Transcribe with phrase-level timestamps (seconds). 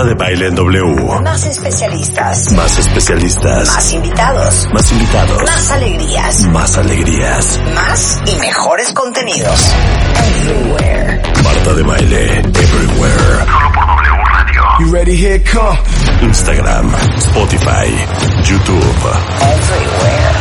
[0.00, 1.20] Marta de Baile en W.
[1.22, 2.52] Más especialistas.
[2.52, 3.68] Más especialistas.
[3.68, 4.68] Más invitados.
[4.72, 5.42] Más invitados.
[5.42, 6.46] Más alegrías.
[6.46, 7.60] Más alegrías.
[7.74, 9.74] Más y mejores contenidos.
[10.16, 11.20] Everywhere.
[11.44, 13.44] Marta de Baile Everywhere.
[13.44, 14.62] Solo por W Radio.
[14.80, 15.16] You ready?
[15.16, 15.78] Here come.
[16.22, 17.92] Instagram, Spotify,
[18.42, 19.04] YouTube,
[19.42, 20.34] Everywhere.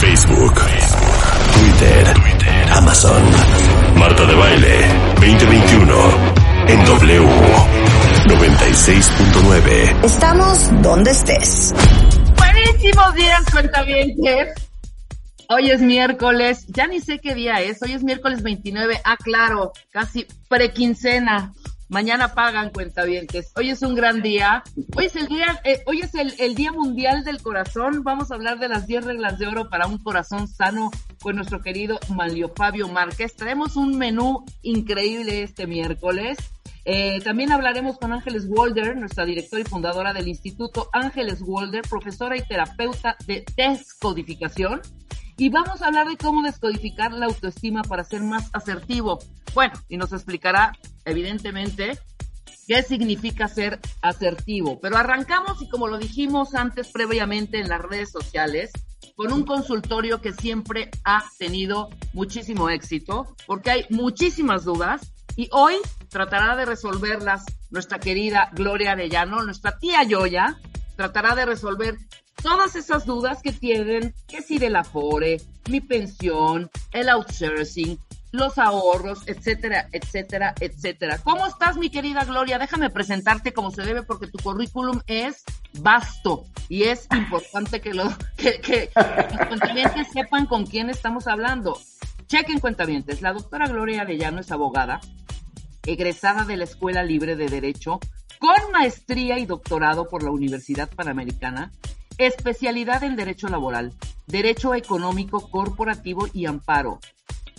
[0.00, 0.54] Facebook,
[1.54, 2.14] Twitter,
[2.76, 3.22] Amazon.
[3.96, 5.94] Marta de Baile 2021
[6.68, 7.87] en W
[8.28, 10.04] 96.9.
[10.04, 11.74] Estamos donde estés.
[12.36, 14.54] Buenísimos días, cuentavientes.
[15.48, 19.72] Hoy es miércoles, ya ni sé qué día es, hoy es miércoles 29, ah claro,
[19.90, 21.54] casi prequincena.
[21.88, 23.50] Mañana pagan cuentavientes.
[23.56, 24.62] Hoy es un gran día.
[24.94, 28.04] Hoy es el día, eh, hoy es el, el, Día Mundial del Corazón.
[28.04, 30.90] Vamos a hablar de las 10 reglas de oro para un corazón sano
[31.22, 33.34] con nuestro querido Manlio Fabio Márquez.
[33.34, 36.36] Traemos un menú increíble este miércoles.
[36.90, 42.34] Eh, también hablaremos con Ángeles Walder, nuestra directora y fundadora del Instituto Ángeles Walder, profesora
[42.34, 44.80] y terapeuta de descodificación.
[45.36, 49.18] Y vamos a hablar de cómo descodificar la autoestima para ser más asertivo.
[49.52, 50.72] Bueno, y nos explicará,
[51.04, 51.98] evidentemente,
[52.66, 54.80] qué significa ser asertivo.
[54.80, 58.72] Pero arrancamos y como lo dijimos antes previamente en las redes sociales,
[59.14, 65.76] con un consultorio que siempre ha tenido muchísimo éxito, porque hay muchísimas dudas y hoy
[66.08, 70.58] tratará de resolverlas nuestra querida Gloria Arellano, nuestra tía Yoya,
[70.96, 71.96] tratará de resolver
[72.42, 78.00] todas esas dudas que tienen, que si del afore, mi pensión, el outsourcing,
[78.32, 81.18] los ahorros, etcétera, etcétera, etcétera.
[81.22, 82.58] ¿Cómo estás, mi querida Gloria?
[82.58, 85.44] Déjame presentarte como se debe porque tu currículum es
[85.80, 88.90] vasto y es importante que, lo, que, que
[89.50, 91.80] los sepan con quién estamos hablando.
[92.26, 93.22] Chequen cuentavientes.
[93.22, 95.00] La doctora Gloria Arellano es abogada,
[95.88, 97.98] egresada de la Escuela Libre de Derecho,
[98.38, 101.72] con maestría y doctorado por la Universidad Panamericana,
[102.18, 103.94] especialidad en Derecho Laboral,
[104.26, 107.00] Derecho Económico Corporativo y Amparo,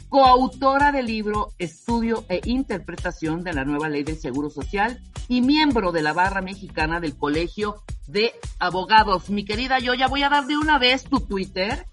[0.10, 5.92] coautora del libro Estudio e Interpretación de la Nueva Ley del Seguro Social y miembro
[5.92, 9.30] de la barra mexicana del Colegio de Abogados.
[9.30, 11.86] Mi querida yo ya voy a dar de una vez tu Twitter.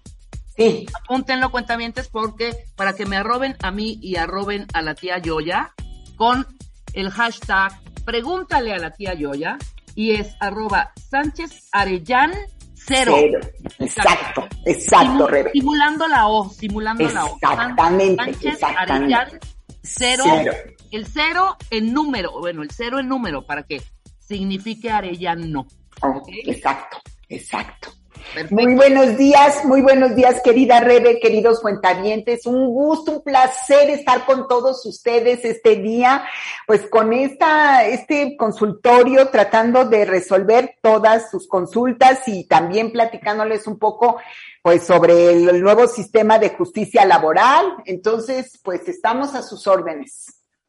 [0.55, 0.87] Sí.
[1.03, 5.73] Apúntenlo, cuentavientes, porque para que me arroben a mí y arroben a la tía Yoya
[6.17, 6.45] con
[6.93, 9.57] el hashtag pregúntale a la tía Yoya
[9.95, 12.33] y es arroba Sánchez Arellán
[12.73, 13.15] cero.
[13.17, 13.39] cero.
[13.79, 15.51] Exacto, exacto, Rebe.
[15.51, 17.35] Simulando la O, simulando la O.
[17.35, 18.23] Exactamente.
[18.23, 19.15] Sánchez exactamente.
[19.15, 19.39] Arellán
[19.83, 20.53] cero, Cero.
[20.91, 23.81] El cero en número, bueno, el cero en número para que
[24.19, 25.67] signifique Arellano.
[26.01, 26.21] Oh.
[26.45, 26.97] Exacto,
[27.29, 27.96] exacto.
[28.33, 28.55] Perfecto.
[28.55, 32.45] Muy buenos días, muy buenos días, querida Rebe, queridos cuentavientes.
[32.45, 36.25] Un gusto, un placer estar con todos ustedes este día,
[36.65, 43.79] pues con esta, este consultorio tratando de resolver todas sus consultas y también platicándoles un
[43.79, 44.17] poco,
[44.61, 47.77] pues sobre el, el nuevo sistema de justicia laboral.
[47.85, 50.25] Entonces, pues estamos a sus órdenes.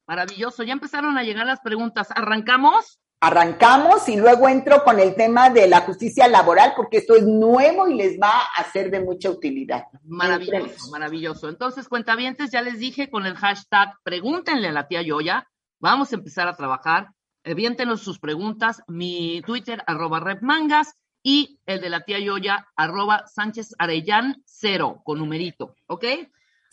[0.07, 0.63] Maravilloso.
[0.63, 2.09] Ya empezaron a llegar las preguntas.
[2.11, 2.99] ¿Arrancamos?
[3.21, 7.89] Arrancamos y luego entro con el tema de la justicia laboral porque esto es nuevo
[7.89, 9.87] y les va a ser de mucha utilidad.
[10.05, 10.91] Maravilloso, Entremos.
[10.91, 11.49] maravilloso.
[11.49, 15.49] Entonces, cuentavientes, ya les dije con el hashtag pregúntenle a la tía Yoya.
[15.81, 17.09] Vamos a empezar a trabajar.
[17.43, 18.83] Eviéntenos sus preguntas.
[18.87, 25.19] Mi Twitter, arroba repmangas, y el de la tía Yoya, arroba Sánchez Arellán, cero, con
[25.19, 26.05] numerito, ¿ok?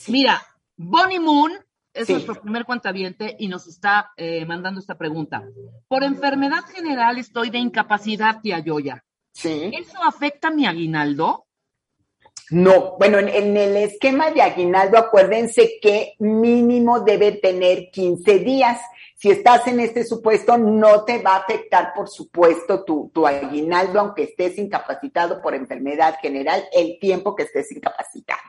[0.07, 0.41] Mira,
[0.77, 1.51] Bonnie Moon
[1.95, 2.13] es Sí.
[2.13, 5.43] nuestro primer cuentaviente y nos está eh, mandando esta pregunta.
[5.87, 9.03] Por enfermedad general estoy de incapacidad, tía Yoya.
[9.31, 9.71] Sí.
[9.73, 11.45] ¿Eso afecta mi aguinaldo?
[12.51, 18.79] No, bueno, en, en el esquema de aguinaldo, acuérdense que mínimo debe tener 15 días.
[19.17, 23.99] Si estás en este supuesto, no te va a afectar, por supuesto, tu, tu aguinaldo,
[23.99, 28.41] aunque estés incapacitado por enfermedad general, el tiempo que estés incapacitado.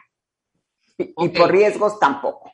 [0.99, 2.53] Y, por riesgos tampoco.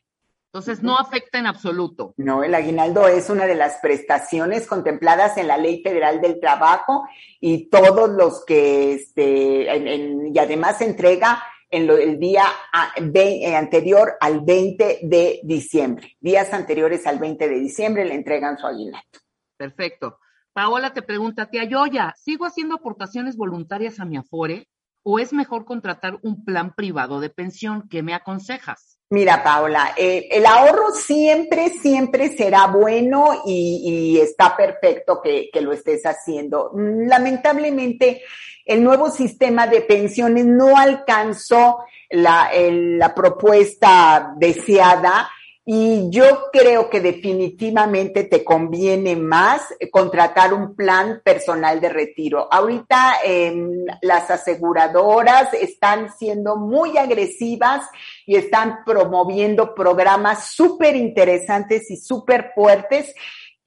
[0.54, 2.12] Entonces, no afecta en absoluto.
[2.18, 7.08] No, el aguinaldo es una de las prestaciones contempladas en la Ley Federal del Trabajo
[7.40, 12.44] y todos los que, este, en- en- y además se entrega en lo- el día
[12.70, 16.18] a- ve- eh, anterior al 20 de diciembre.
[16.20, 19.08] Días anteriores al 20 de diciembre le entregan su aguinaldo.
[19.56, 20.18] Perfecto.
[20.52, 24.68] Paola te pregunta, tía Yoya, ¿sigo haciendo aportaciones voluntarias a mi Afore
[25.02, 27.88] o es mejor contratar un plan privado de pensión?
[27.88, 28.91] ¿Qué me aconsejas?
[29.12, 36.06] Mira, Paola, eh, el ahorro siempre, siempre será bueno y, está perfecto que, lo estés
[36.06, 36.72] haciendo.
[36.74, 38.22] Lamentablemente,
[38.64, 45.28] el nuevo sistema de pensiones no alcanzó la propuesta deseada
[45.64, 49.62] y yo creo que definitivamente te conviene más
[49.92, 52.48] contratar un plan personal de retiro.
[52.52, 53.54] Ahorita eh,
[54.02, 57.88] las aseguradoras están siendo muy agresivas
[58.26, 63.14] y están promoviendo programas súper interesantes y súper fuertes.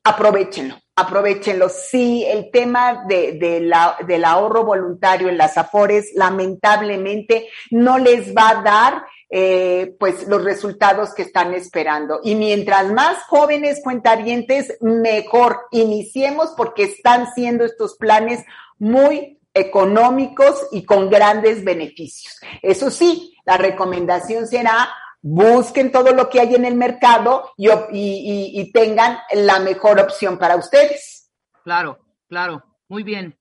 [0.03, 1.69] Aprovechenlo, aprovechenlo.
[1.69, 8.35] Sí, el tema de, de la, del ahorro voluntario en las AFORES lamentablemente no les
[8.35, 9.05] va a dar
[9.37, 12.21] eh, pues los resultados que están esperando.
[12.23, 15.59] Y mientras más jóvenes cuentavientes, mejor.
[15.71, 18.45] Iniciemos porque están siendo estos planes
[18.79, 22.39] muy económicos y con grandes beneficios.
[22.61, 24.87] Eso sí, la recomendación será
[25.21, 31.29] busquen todo lo que hay en el mercado y tengan la mejor opción para ustedes.
[31.65, 31.99] Claro,
[32.29, 33.37] claro, muy bien.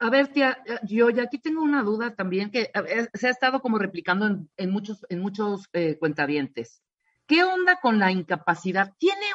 [0.00, 2.70] A ver, tía, eh, yo ya aquí tengo una duda también que
[3.14, 6.82] se ha estado como replicando en, muchos, en muchos eh, cuentavientes.
[7.26, 8.94] ¿Qué onda con la incapacidad?
[8.98, 9.26] ¿Tiene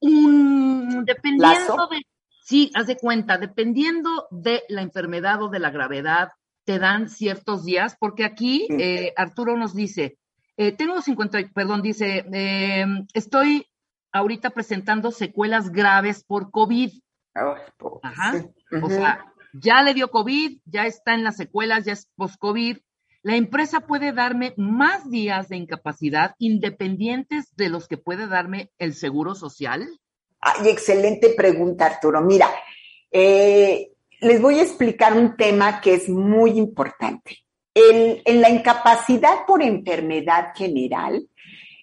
[0.00, 2.06] un, dependiendo de,
[2.44, 6.30] sí, haz de cuenta, dependiendo de la enfermedad o de la gravedad,
[6.64, 7.96] te dan ciertos días?
[7.98, 10.16] Porque aquí eh, Arturo nos dice,
[10.78, 12.24] tengo 50, perdón, dice,
[13.14, 13.66] estoy
[14.12, 16.92] ahorita presentando secuelas graves por COVID.
[18.02, 18.44] Ajá.
[18.80, 22.78] O sea, ya le dio COVID, ya está en las secuelas, ya es post-COVID.
[23.22, 28.94] La empresa puede darme más días de incapacidad independientes de los que puede darme el
[28.94, 29.88] seguro social.
[30.40, 32.20] Ay, excelente pregunta, Arturo.
[32.20, 32.50] Mira,
[33.10, 37.38] eh, les voy a explicar un tema que es muy importante.
[37.74, 41.26] en la incapacidad por enfermedad general,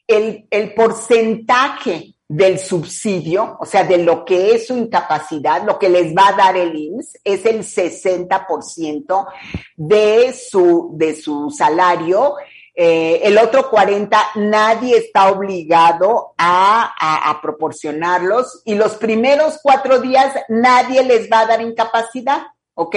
[0.05, 6.15] el porcentaje del subsidio, o sea, de lo que es su incapacidad, lo que les
[6.15, 9.27] va a dar el IMSS, es el 60%
[9.75, 12.35] de su, de su salario.
[12.75, 19.99] Eh, el otro 40, nadie está obligado a, a, a proporcionarlos y los primeros cuatro
[19.99, 22.43] días nadie les va a dar incapacidad,
[22.75, 22.95] ¿ok?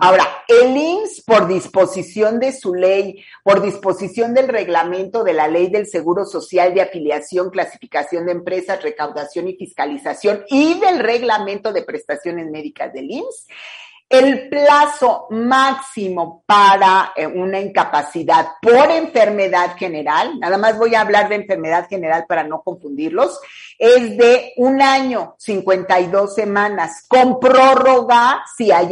[0.00, 5.68] Ahora, el IMSS, por disposición de su ley, por disposición del reglamento de la ley
[5.68, 11.82] del Seguro Social de afiliación, clasificación de empresas, recaudación y fiscalización y del reglamento de
[11.82, 13.46] prestaciones médicas del IMSS,
[14.08, 21.28] el plazo máximo para eh, una incapacidad por enfermedad general, nada más voy a hablar
[21.28, 23.38] de enfermedad general para no confundirlos,
[23.78, 28.88] es de un año, 52 semanas, con prórroga si hay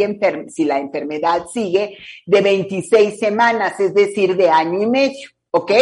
[0.48, 1.96] si la enfermedad sigue
[2.26, 5.72] de 26 semanas, es decir, de año y medio, ¿ok?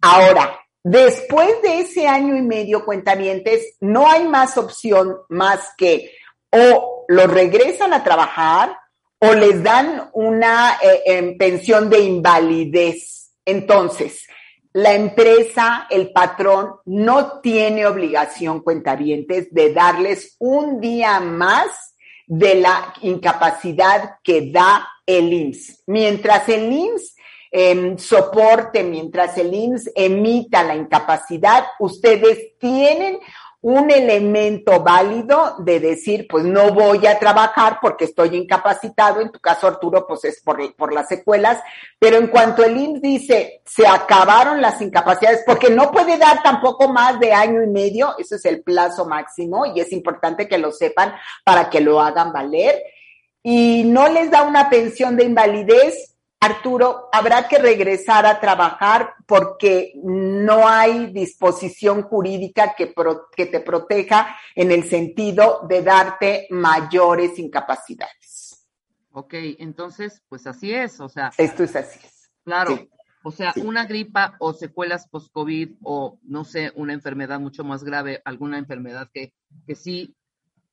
[0.00, 6.12] Ahora, después de ese año y medio, cuentavientes, no hay más opción más que
[6.52, 8.78] o lo regresan a trabajar
[9.18, 13.32] o les dan una eh, pensión de invalidez.
[13.44, 14.26] Entonces,
[14.72, 21.94] la empresa, el patrón, no tiene obligación, cuentavientes, de darles un día más
[22.26, 25.82] de la incapacidad que da el IMSS.
[25.86, 27.14] Mientras el IMSS
[27.50, 33.18] em, soporte, mientras el IMSS emita la incapacidad, ustedes tienen
[33.62, 39.38] un elemento válido de decir, pues no voy a trabajar porque estoy incapacitado, en tu
[39.38, 41.62] caso Arturo, pues es por, por las secuelas,
[41.98, 46.88] pero en cuanto el IMSS dice, se acabaron las incapacidades, porque no puede dar tampoco
[46.88, 50.72] más de año y medio, ese es el plazo máximo y es importante que lo
[50.72, 52.82] sepan para que lo hagan valer,
[53.44, 56.11] y no les da una pensión de invalidez,
[56.42, 62.92] Arturo, habrá que regresar a trabajar porque no hay disposición jurídica que,
[63.36, 68.66] que, te proteja en el sentido de darte mayores incapacidades.
[69.12, 71.30] Ok, entonces, pues así es, o sea.
[71.38, 72.00] Esto es así.
[72.44, 72.88] Claro,
[73.22, 78.20] o sea, una gripa o secuelas post-COVID o, no sé, una enfermedad mucho más grave,
[78.24, 79.32] alguna enfermedad que,
[79.64, 80.16] que sí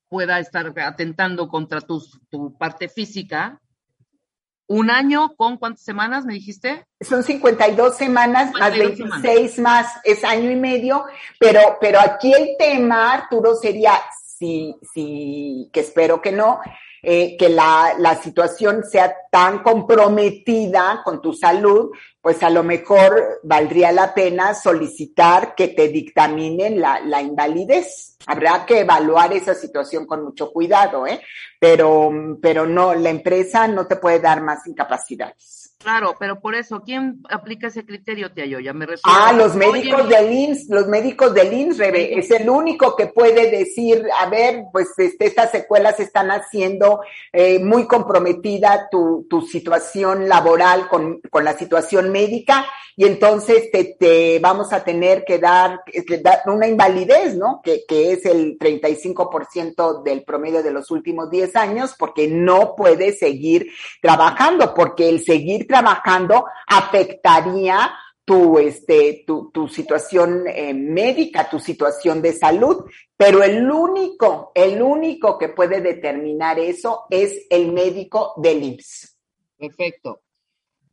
[0.07, 3.61] pueda estar atentando contra tu, tu parte física,
[4.69, 6.85] un año con cuántas semanas me dijiste?
[7.01, 11.05] Son 52 semanas más 26 más, es año y medio,
[11.39, 13.93] pero, pero aquí el tema, Arturo, sería,
[14.38, 16.61] si, si, que espero que no,
[17.01, 21.91] eh, que la, la situación sea tan comprometida con tu salud,
[22.21, 28.17] pues a lo mejor valdría la pena solicitar que te dictaminen la, la invalidez.
[28.25, 31.21] Habrá que evaluar esa situación con mucho cuidado, ¿eh?
[31.59, 35.68] Pero, pero no, la empresa no te puede dar más incapacidades.
[35.81, 39.01] Claro, pero por eso, ¿quién aplica ese criterio, tía Yo ya me refiero.
[39.05, 43.50] Ah, los médicos del INS, los médicos del INS, Rebe, es el único que puede
[43.50, 47.00] decir, a ver, pues este, estas secuelas están haciendo
[47.31, 52.65] eh, muy comprometida tu, tu situación laboral con, con la situación médica
[52.99, 57.61] y entonces te, vamos a tener que dar, que dar una invalidez, ¿no?
[57.63, 63.17] Que, que es el 35% del promedio de los últimos 10 años porque no puedes
[63.17, 67.89] seguir trabajando, porque el seguir trabajando afectaría
[68.25, 72.83] tu, este, tu, tu situación eh, médica, tu situación de salud,
[73.15, 79.17] pero el único, el único que puede determinar eso es el médico del IMSS.
[79.57, 80.19] Perfecto.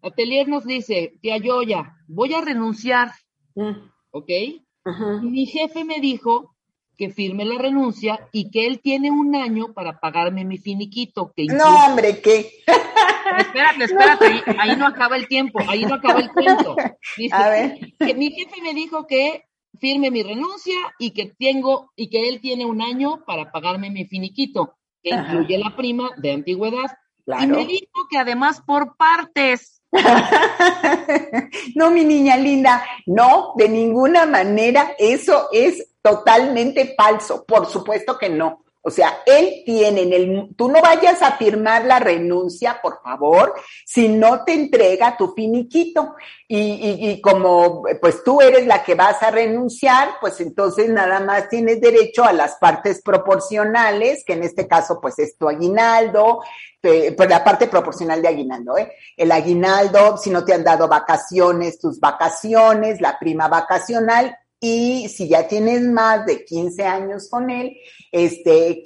[0.03, 3.13] Atelier nos dice, tía Yoya, voy a renunciar,
[3.55, 4.29] Mm, ¿ok?
[4.29, 6.55] Y mi jefe me dijo
[6.99, 11.33] que firme la renuncia y que él tiene un año para pagarme mi finiquito.
[11.35, 12.51] Que incluye- No, hombre, ¿qué?
[13.39, 16.77] Espérate, espérate, ahí, ahí no acaba el tiempo, ahí no acaba el cuento.
[17.17, 17.93] Dice, A ver.
[17.99, 19.45] que mi jefe me dijo que
[19.81, 24.05] firme mi renuncia y que tengo y que él tiene un año para pagarme mi
[24.07, 25.33] finiquito, que Ajá.
[25.33, 26.97] incluye la prima de antigüedad.
[27.19, 27.57] Y Claro.
[27.57, 29.76] me dijo que además por partes.
[31.75, 38.29] No, mi niña linda, no, de ninguna manera, eso es totalmente falso, por supuesto que
[38.29, 38.66] no.
[38.87, 43.53] O sea, él tiene en el, tú no vayas a firmar la renuncia, por favor,
[43.85, 46.15] si no te entrega tu finiquito.
[46.47, 51.19] Y, y, y como pues tú eres la que vas a renunciar, pues entonces nada
[51.19, 56.45] más tienes derecho a las partes proporcionales, que en este caso pues es tu aguinaldo,
[56.81, 58.93] pues la parte proporcional de aguinaldo, ¿eh?
[59.17, 65.29] El aguinaldo, si no te han dado vacaciones, tus vacaciones, la prima vacacional y si
[65.29, 67.77] ya tienes más de 15 años con él,
[68.11, 68.83] este,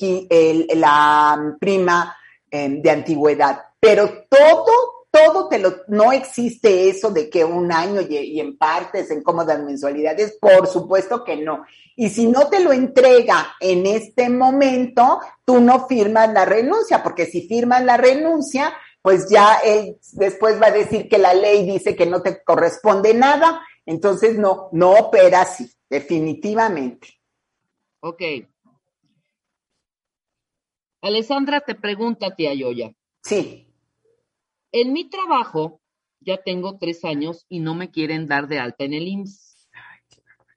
[0.75, 2.15] la prima
[2.51, 3.63] eh, de antigüedad.
[3.81, 9.11] Pero todo, todo te lo, no existe eso de que un año y, en partes,
[9.11, 11.65] en cómodas mensualidades, por supuesto que no.
[11.97, 17.25] Y si no te lo entrega en este momento, tú no firmas la renuncia, porque
[17.25, 21.97] si firmas la renuncia, pues ya él después va a decir que la ley dice
[21.97, 27.09] que no te corresponde nada, entonces no, no opera así, definitivamente.
[27.99, 28.23] Ok.
[31.03, 32.93] Alessandra te pregunta, tía Yoya,
[33.25, 33.67] Sí,
[34.71, 35.81] en mi trabajo
[36.21, 39.69] ya tengo tres años y no me quieren dar de alta en el IMSS.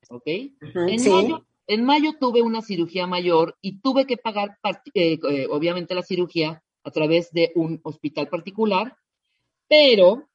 [0.10, 0.28] ¿Ok?
[0.28, 4.60] En, sí, mayo, en mayo tuve una cirugía mayor y tuve que pagar,
[4.94, 8.96] eh, eh, obviamente, la cirugía a través de un hospital particular,
[9.68, 10.30] pero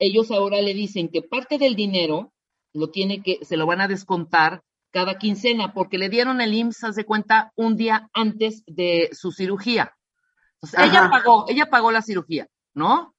[0.00, 2.32] ellos ahora le dicen que parte del dinero
[2.72, 6.84] lo tiene que, se lo van a descontar cada quincena, porque le dieron el IMSS,
[6.84, 9.94] haz de cuenta, un día antes de su cirugía.
[10.54, 13.14] Entonces, ella pagó, ella pagó la cirugía, ¿no?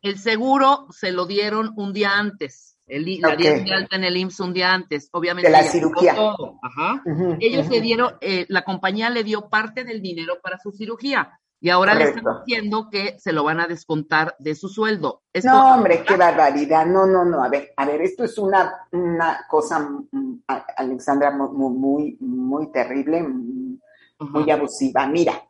[0.00, 2.78] El seguro se lo dieron un día antes.
[2.86, 3.38] El, la Ok.
[3.38, 5.50] dieron de alta en el IMSS un día antes, obviamente.
[5.50, 6.14] De la cirugía.
[6.14, 7.02] todo, Ajá.
[7.40, 11.70] Ellos le dieron, eh, la compañía le dio parte del dinero para su cirugía y
[11.70, 15.22] ahora le están diciendo que se lo van a descontar de su sueldo.
[15.32, 16.84] ¿Esto- No, hombre, qué barbaridad.
[16.84, 17.42] No, no, no.
[17.42, 20.42] A ver, a ver, esto es una, una cosa, mm,
[20.76, 23.78] Alexandra, mu- mu- muy, muy terrible, mm,
[24.18, 25.06] muy abusiva.
[25.06, 25.42] Mira,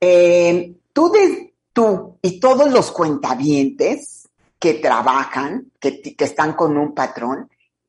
[0.00, 4.28] eh, tú, de- tú y todos los cuentavientes
[4.60, 7.48] que trabajan, que, que están con un patrón,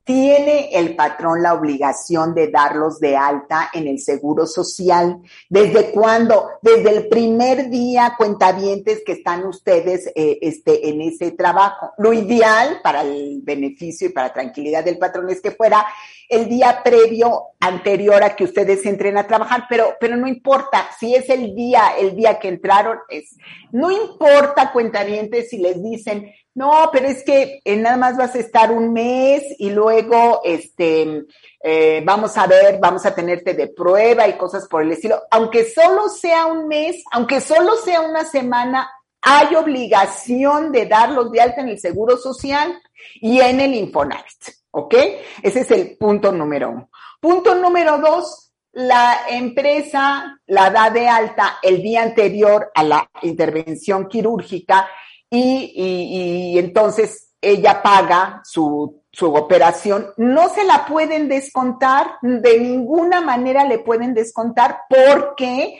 [0.10, 5.20] tiene el patrón la obligación de darlos de alta en el seguro social.
[5.48, 6.50] ¿Desde cuándo?
[6.64, 11.92] Desde el primer día, cuentavientes que están ustedes eh, este, en ese trabajo.
[12.00, 15.86] Lo ideal para el beneficio y para tranquilidad del patrón es que fuera
[16.28, 21.14] el día previo, anterior a que ustedes entren a trabajar, pero, pero no importa si
[21.14, 23.36] es el día, el día que entraron, es,
[23.72, 28.40] no importa, cuentavientes, si les dicen, no, pero es que eh, nada más vas a
[28.40, 31.24] estar un mes y luego, este,
[31.64, 35.22] eh, vamos a ver, vamos a tenerte de prueba y cosas por el estilo.
[35.32, 41.40] Aunque solo sea un mes, aunque solo sea una semana, hay obligación de darlos de
[41.40, 42.78] alta en el Seguro Social
[43.22, 44.96] y en el Infonavit, ¿ok?
[45.42, 46.90] Ese es el punto número uno.
[47.22, 54.10] Punto número dos, la empresa la da de alta el día anterior a la intervención
[54.10, 54.90] quirúrgica
[55.30, 60.12] y, entonces ella paga su, su operación.
[60.18, 65.80] No se la pueden descontar, de ninguna manera le pueden descontar porque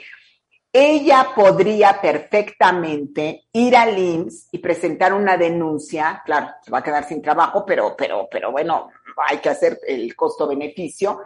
[0.72, 7.08] ella podría perfectamente ir al IMSS y presentar una denuncia, claro, se va a quedar
[7.08, 8.88] sin trabajo, pero, pero, pero bueno,
[9.28, 11.22] hay que hacer el costo-beneficio,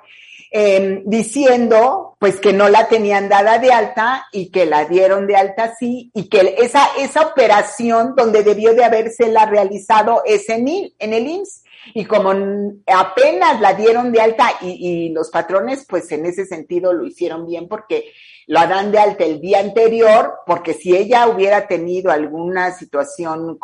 [0.57, 5.35] eh, diciendo pues que no la tenían dada de alta y que la dieron de
[5.35, 10.69] alta sí y que esa, esa operación donde debió de haberse la realizado es en,
[10.69, 12.31] en el IMSS y como
[12.87, 17.47] apenas la dieron de alta y, y, los patrones, pues en ese sentido lo hicieron
[17.47, 18.13] bien porque
[18.47, 23.59] la dan de alta el día anterior, porque si ella hubiera tenido alguna situación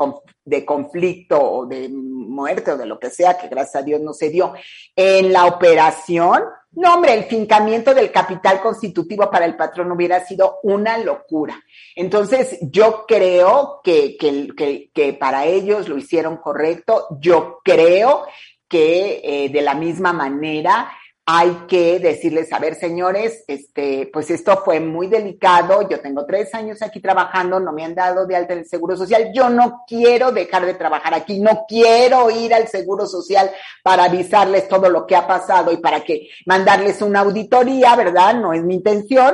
[0.44, 4.12] de conflicto o de muerte o de lo que sea, que gracias a Dios no
[4.12, 4.54] se dio,
[4.96, 6.42] en la operación,
[6.72, 11.60] no, hombre, el fincamiento del capital constitutivo para el patrón hubiera sido una locura.
[11.96, 17.08] Entonces, yo creo que, que, que, para ellos lo hicieron correcto.
[17.18, 18.24] Yo creo
[18.68, 20.92] que eh, de la misma manera
[21.32, 26.52] hay que decirles, a ver, señores, este, pues esto fue muy delicado, yo tengo tres
[26.56, 29.84] años aquí trabajando, no me han dado de alta en el Seguro Social, yo no
[29.86, 33.48] quiero dejar de trabajar aquí, no quiero ir al Seguro Social
[33.84, 38.34] para avisarles todo lo que ha pasado y para que mandarles una auditoría, ¿verdad?
[38.34, 39.32] No es mi intención,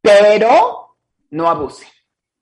[0.00, 0.96] pero
[1.30, 1.88] no abuse.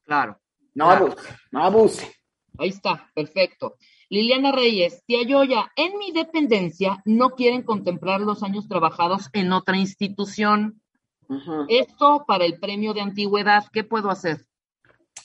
[0.04, 0.38] Claro.
[0.74, 1.06] No claro.
[1.06, 2.16] abuse, no abuse.
[2.58, 3.76] Ahí está, perfecto.
[4.10, 9.76] Liliana Reyes, tía Yoya, en mi dependencia no quieren contemplar los años trabajados en otra
[9.76, 10.82] institución.
[11.28, 11.66] Uh -huh.
[11.68, 14.44] Esto para el premio de antigüedad, ¿qué puedo hacer?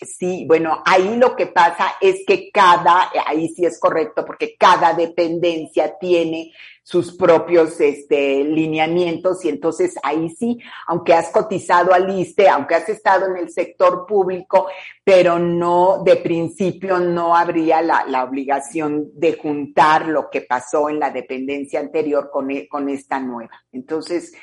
[0.02, 4.94] Sí, bueno, ahí lo que pasa es que cada, ahí sí es correcto, porque cada
[4.94, 6.52] dependencia tiene
[6.86, 12.88] sus propios este, lineamientos y entonces ahí sí, aunque has cotizado al ISTE, aunque has
[12.90, 14.68] estado en el sector público,
[15.04, 21.00] pero no, de principio no habría la, la obligación de juntar lo que pasó en
[21.00, 23.66] la dependencia anterior con, con esta nueva.
[23.72, 24.34] Entonces,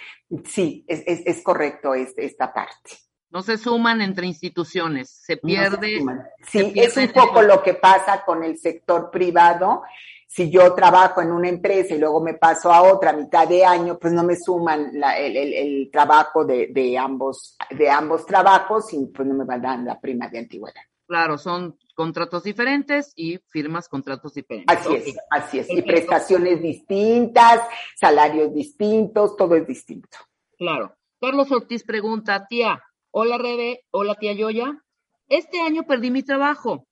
[0.45, 2.91] sí, es, es, es correcto este, esta parte.
[3.33, 6.03] No se suman entre instituciones, se pierde.
[6.03, 9.83] No se sí, se pierde es un poco lo que pasa con el sector privado.
[10.27, 13.65] Si yo trabajo en una empresa y luego me paso a otra a mitad de
[13.65, 18.27] año, pues no me suman la, el, el, el, trabajo de, de, ambos, de ambos
[18.27, 20.83] trabajos y pues no me van a dar la prima de antigüedad.
[21.07, 24.77] Claro, son contratos diferentes y firmas contratos diferentes.
[24.77, 25.11] Así okay.
[25.11, 25.67] es, así es.
[25.69, 25.91] Perfecto.
[25.91, 27.61] Y prestaciones distintas,
[27.97, 30.19] salarios distintos, todo es distinto.
[30.59, 30.95] Claro.
[31.21, 32.83] Carlos Ortiz pregunta, tía,
[33.15, 34.83] Hola Rebe, hola tía Yoya.
[35.29, 36.87] Este año perdí mi trabajo.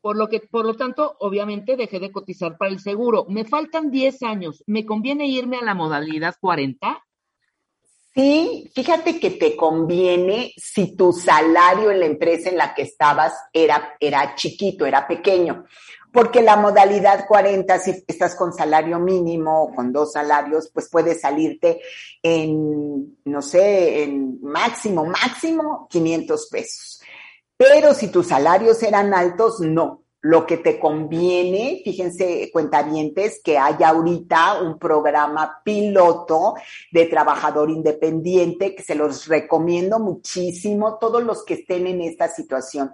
[0.00, 3.26] Por lo que, por lo tanto, obviamente dejé de cotizar para el seguro.
[3.28, 4.62] Me faltan 10 años.
[4.68, 7.04] ¿Me conviene irme a la modalidad 40?
[8.14, 13.32] Sí, fíjate que te conviene si tu salario en la empresa en la que estabas
[13.54, 15.64] era, era chiquito, era pequeño.
[16.12, 21.14] Porque la modalidad 40, si estás con salario mínimo o con dos salarios, pues puede
[21.14, 21.80] salirte
[22.22, 27.00] en, no sé, en máximo, máximo 500 pesos.
[27.56, 30.01] Pero si tus salarios eran altos, no.
[30.22, 36.54] Lo que te conviene, fíjense, cuentavientes, que haya ahorita un programa piloto
[36.92, 42.92] de trabajador independiente, que se los recomiendo muchísimo, todos los que estén en esta situación.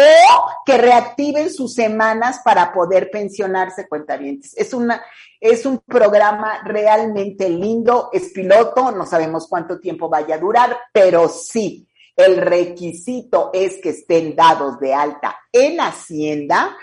[0.66, 4.56] que reactiven sus semanas para poder pensionarse cuentavientes.
[4.56, 5.04] Es una
[5.42, 11.28] es un programa realmente lindo, es piloto, no sabemos cuánto tiempo vaya a durar, pero
[11.28, 16.78] sí, el requisito es que estén dados de alta en Hacienda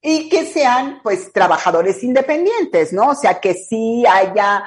[0.00, 3.10] y que sean pues trabajadores independientes, ¿no?
[3.10, 4.64] O sea, que sí haya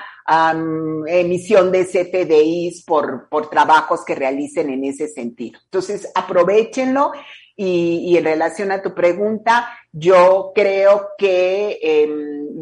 [1.08, 5.60] emisión de CFDIs por, por trabajos que realicen en ese sentido.
[5.66, 7.12] Entonces, aprovechenlo
[7.58, 12.08] Y, en relación a tu pregunta, yo creo que eh,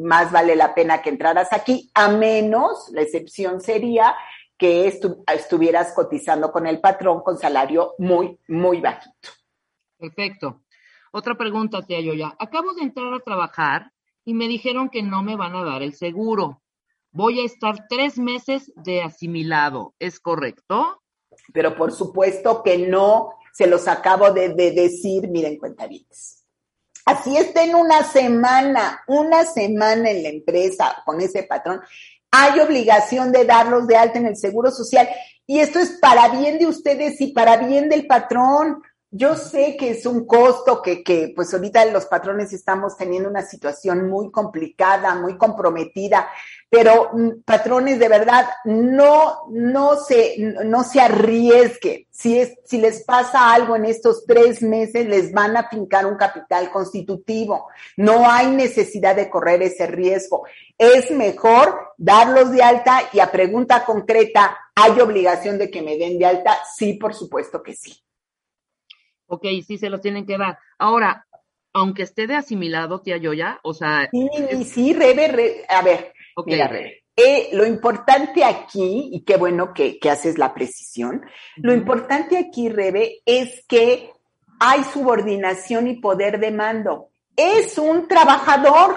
[0.04, 4.16] más vale la pena que entraras aquí, a menos, la excepción sería
[4.58, 9.30] que estuvieras cotizando con el patrón con salario muy, muy bajito.
[9.98, 10.64] Perfecto.
[11.12, 12.36] Otra pregunta, tía ya.
[12.40, 13.92] Acabo de entrar a trabajar
[14.26, 16.62] y me dijeron que no me van a dar el seguro.
[17.12, 21.02] Voy a estar tres meses de asimilado, ¿es correcto?
[21.54, 26.06] Pero por supuesto que no, se los acabo de, decir, miren, cuenta bien.
[27.06, 31.82] Así está en una semana, una semana en la empresa con ese patrón,
[32.32, 35.10] hay obligación de darlos de alta en el Seguro Social.
[35.48, 38.84] Y esto es para bien de ustedes y para bien del patrón.
[39.12, 43.42] Yo sé que es un costo que, que, pues ahorita los patrones estamos teniendo una
[43.42, 46.30] situación muy complicada, muy comprometida,
[46.70, 52.06] pero mm, patrones de verdad no, no se, no se arriesguen.
[52.12, 56.16] Si es, si les pasa algo en estos tres meses, les van a fincar un
[56.16, 57.68] capital constitutivo.
[57.98, 60.44] No hay necesidad de correr ese riesgo.
[60.78, 66.20] Es mejor darlos de alta y a pregunta concreta, ¿hay obligación de que me den
[66.20, 66.60] de alta?
[66.76, 68.04] Sí, por supuesto que sí.
[69.30, 70.58] Ok, sí se los tienen que dar.
[70.78, 71.26] Ahora,
[71.74, 74.10] aunque esté de asimilado, tía Yoya, o sea...
[74.12, 74.28] Sí,
[74.66, 76.14] sí, Rebe, a ver,
[76.46, 77.04] mira, Rebe.
[77.16, 81.22] Eh, lo importante aquí, y qué bueno que, haces la precisión,
[81.58, 84.12] lo importante aquí, Rebe, es que
[84.60, 87.10] hay subordinación y poder de mando.
[87.36, 88.96] Es un trabajador,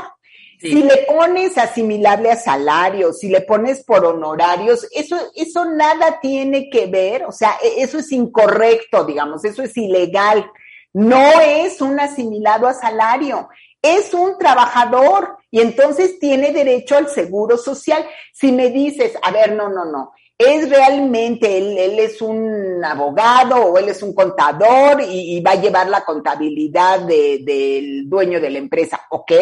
[0.62, 6.70] si le pones asimilable a salario, si le pones por honorarios, eso, eso nada tiene
[6.70, 10.48] que ver, o sea, e, eso es incorrecto, digamos, eso es ilegal.
[10.92, 13.48] No es un asimilado a salario,
[13.80, 18.06] es un trabajador y entonces tiene derecho al seguro social.
[18.32, 23.56] Si me dices, a ver, no, no, no, es realmente, él, él es un abogado
[23.56, 28.58] o él es un contador y, va a llevar la contabilidad del dueño de la
[28.58, 29.32] empresa, ok,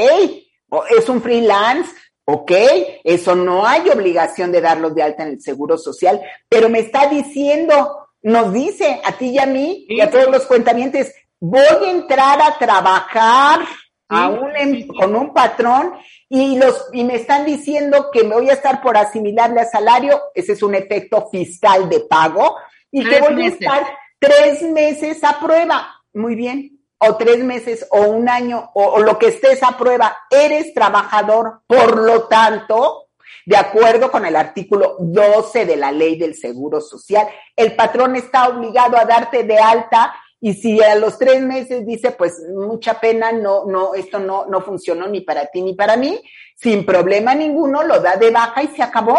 [0.97, 1.91] es un freelance,
[2.25, 2.53] ok,
[3.05, 7.09] eso no hay obligación de darlos de alta en el seguro social, pero me está
[7.09, 11.09] diciendo, nos dice a ti y a mí y a todos los cuentamientos,
[11.41, 13.61] voy a entrar a trabajar
[14.59, 15.95] em, con un patrón
[16.29, 20.21] y los y me están diciendo que me voy a estar por asimilarle a salario,
[20.35, 22.57] ese es un efecto fiscal de pago
[22.93, 23.87] y que voy a estar
[24.19, 25.97] tres meses a prueba.
[26.13, 30.75] Muy bien, o tres meses o un año o, lo que estés a prueba, eres
[30.75, 33.07] trabajador, por lo tanto,
[33.47, 38.49] de acuerdo con el artículo 12 de la ley del Seguro Social, el patrón está
[38.49, 43.33] obligado a darte de alta y si a los tres meses dice, pues mucha pena,
[43.33, 46.21] no, no, esto no, no funcionó ni para ti ni para mí,
[46.55, 49.19] sin problema ninguno, lo da de baja y se acabó.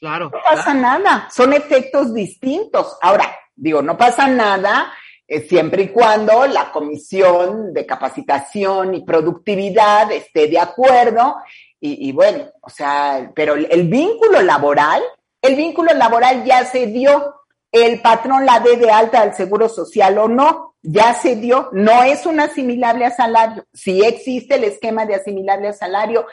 [0.00, 0.30] Claro.
[0.32, 2.98] No pasa nada, son efectos distintos.
[3.00, 4.92] Ahora, digo, no pasa nada
[5.28, 11.36] eh, siempre y cuando la Comisión de Capacitación y Productividad esté de acuerdo.
[11.78, 15.00] Y, bueno, o sea, pero el, vínculo laboral,
[15.40, 17.34] el vínculo laboral ya se dio.
[17.70, 21.68] El patrón la dé de alta al Seguro Social o no, ya se dio.
[21.72, 23.64] No es un asimilable a salario.
[23.72, 26.26] Si existe el esquema de asimilable a salario,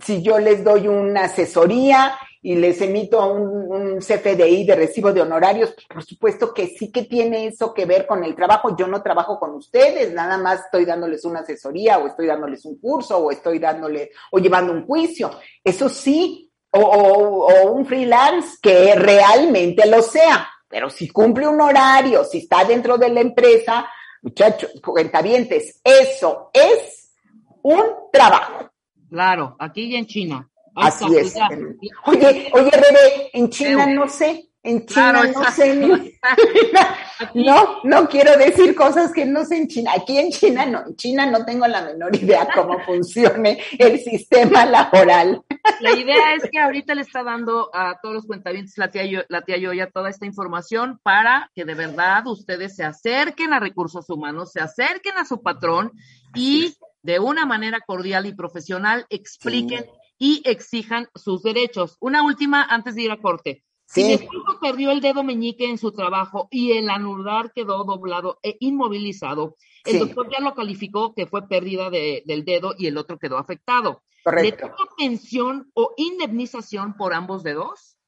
[0.00, 5.72] si yo les doy una asesoría y les emito un, CFDI de recibo de honorarios,
[5.72, 8.76] pues, por supuesto que sí que tiene eso que ver con el trabajo.
[8.76, 12.78] Yo no trabajo con ustedes, nada más estoy dándoles una asesoría o estoy dándoles un
[12.78, 15.30] curso o estoy dándole o llevando un juicio.
[15.62, 20.48] Eso sí, o, o un freelance que realmente lo sea.
[20.68, 23.86] Pero si cumple un horario, si está dentro de la empresa,
[24.22, 27.14] muchachos, cuentavientes, eso es
[27.62, 28.70] un trabajo.
[29.08, 30.51] Claro, aquí y en China.
[30.74, 31.34] Así es.
[32.06, 36.18] Oye, oye, Rebe, en China no sé, en China no sé.
[37.34, 39.92] no, no quiero decir cosas que no sé en China.
[39.96, 44.64] Aquí en China no, en China no tengo la menor idea cómo funcione el sistema
[44.64, 45.42] laboral.
[45.80, 49.42] La idea es que ahorita le está dando a todos los cuentavientes la tía, la
[49.42, 54.52] tía Yoya toda esta información para que de verdad ustedes se acerquen a recursos humanos,
[54.52, 55.92] se acerquen a su patrón
[56.34, 59.84] y de una manera cordial y profesional expliquen
[60.22, 61.96] y exijan sus derechos.
[61.98, 63.64] Una última antes de ir a corte.
[63.86, 68.38] Si mi esposo perdió el dedo meñique en su trabajo y el anular quedó doblado
[68.40, 73.18] e inmovilizado, el doctor ya lo calificó que fue pérdida del dedo y el otro
[73.18, 74.04] quedó afectado.
[74.22, 74.68] Correcto.
[74.68, 77.98] ¿Le pensión o indemnización por ambos dedos?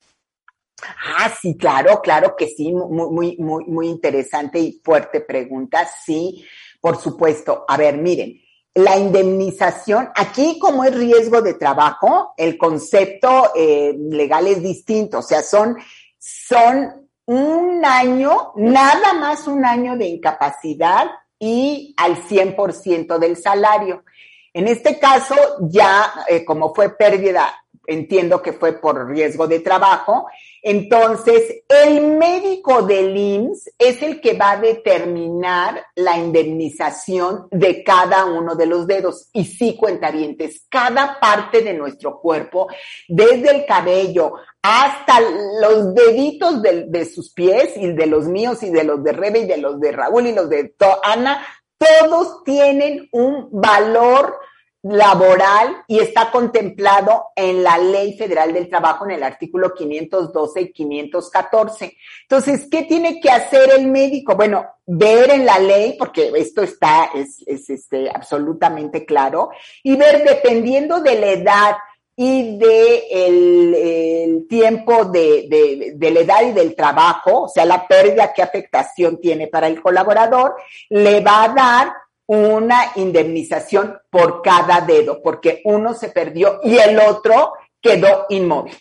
[1.18, 5.84] Ah, sí, claro, claro que sí, muy, muy, muy, muy interesante y fuerte pregunta.
[5.84, 6.44] Sí,
[6.80, 7.64] por supuesto.
[7.66, 8.40] A ver, miren,
[8.74, 15.22] la indemnización, aquí como es riesgo de trabajo, el concepto eh, legal es distinto, o
[15.22, 15.76] sea, son,
[16.18, 21.06] son un año, nada más un año de incapacidad
[21.38, 24.04] y al 100% del salario.
[24.52, 27.52] En este caso, ya eh, como fue pérdida
[27.86, 30.26] entiendo que fue por riesgo de trabajo.
[30.66, 38.24] Entonces, el médico del IMSS es el que va a determinar la indemnización de cada
[38.24, 39.28] uno de los dedos.
[39.34, 42.68] Y sí, cuentavientes, cada parte de nuestro cuerpo,
[43.06, 45.20] desde el cabello hasta
[45.60, 49.40] los deditos de, de sus pies y de los míos y de los de Rebe
[49.40, 51.46] y de los de Raúl y los de Ana,
[51.76, 54.38] todos tienen un valor
[54.84, 60.72] laboral y está contemplado en la Ley Federal del Trabajo en el artículo 512 y
[60.72, 61.96] 514.
[62.22, 64.36] Entonces, ¿qué tiene que hacer el médico?
[64.36, 69.50] Bueno, ver en la ley, porque esto está, es, es este, absolutamente claro,
[69.82, 71.76] y ver dependiendo de la edad
[72.14, 77.88] y de el, tiempo de, de, de, la edad y del trabajo, o sea, la
[77.88, 80.54] pérdida, qué afectación tiene para el colaborador,
[80.90, 86.98] le va a dar una indemnización por cada dedo, porque uno se perdió y el
[86.98, 88.74] otro quedó inmóvil.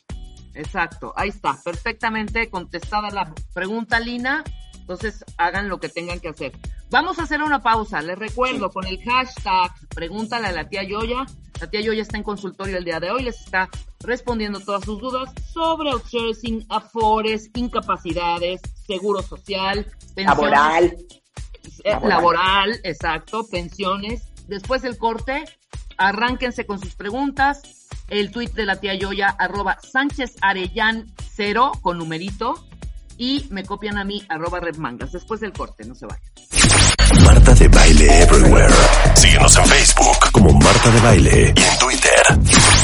[0.56, 4.44] Exacto, ahí está, perfectamente contestada la pregunta, Lina.
[4.80, 6.52] Entonces hagan lo que tengan que hacer.
[6.92, 8.02] Vamos a hacer una pausa.
[8.02, 11.26] Les recuerdo con el hashtag Pregúntale a la tía Yoya.
[11.62, 13.24] La tía Yoya está en consultorio el día de hoy.
[13.24, 13.70] Les está
[14.02, 20.98] respondiendo todas sus dudas sobre outsourcing, afores, incapacidades, seguro social, laboral
[21.84, 22.80] laboral.
[22.84, 24.24] exacto, pensiones.
[24.48, 25.46] Después del corte,
[25.98, 27.62] arránquense con sus preguntas.
[28.10, 32.66] El tweet de la tía Yoya, arroba Sánchez Arellán cero con numerito.
[33.18, 35.12] Y me copian a mí, arroba Redmangas.
[35.12, 36.34] Después del corte, no se vayan.
[37.22, 38.74] Marta de Baile Everywhere.
[39.16, 42.22] Síguenos en Facebook como Marta de Baile y en Twitter,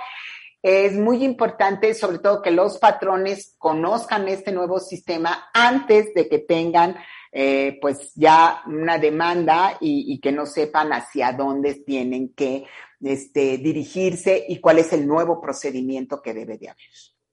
[0.62, 6.40] es muy importante, sobre todo, que los patrones conozcan este nuevo sistema antes de que
[6.40, 6.96] tengan
[7.30, 12.64] eh, pues ya una demanda y, y, que no sepan hacia dónde tienen que
[13.00, 16.86] este, dirigirse y cuál es el nuevo procedimiento que debe de haber.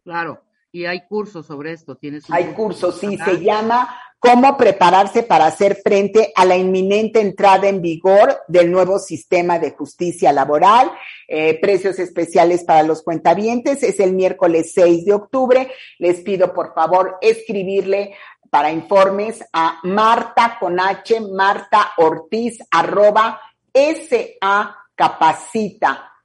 [0.04, 0.44] Claro,
[0.76, 2.30] y hay cursos sobre esto, tienes.
[2.30, 7.82] Hay cursos, sí, se llama cómo prepararse para hacer frente a la inminente entrada en
[7.82, 10.92] vigor del nuevo sistema de justicia laboral,
[11.28, 15.72] eh, precios especiales para los cuentavientes, es el miércoles 6 de octubre.
[16.00, 18.16] Les pido por favor escribirle
[18.50, 23.42] para informes a Marta con H, Marta Ortiz, arroba
[23.74, 26.22] SA capacita.com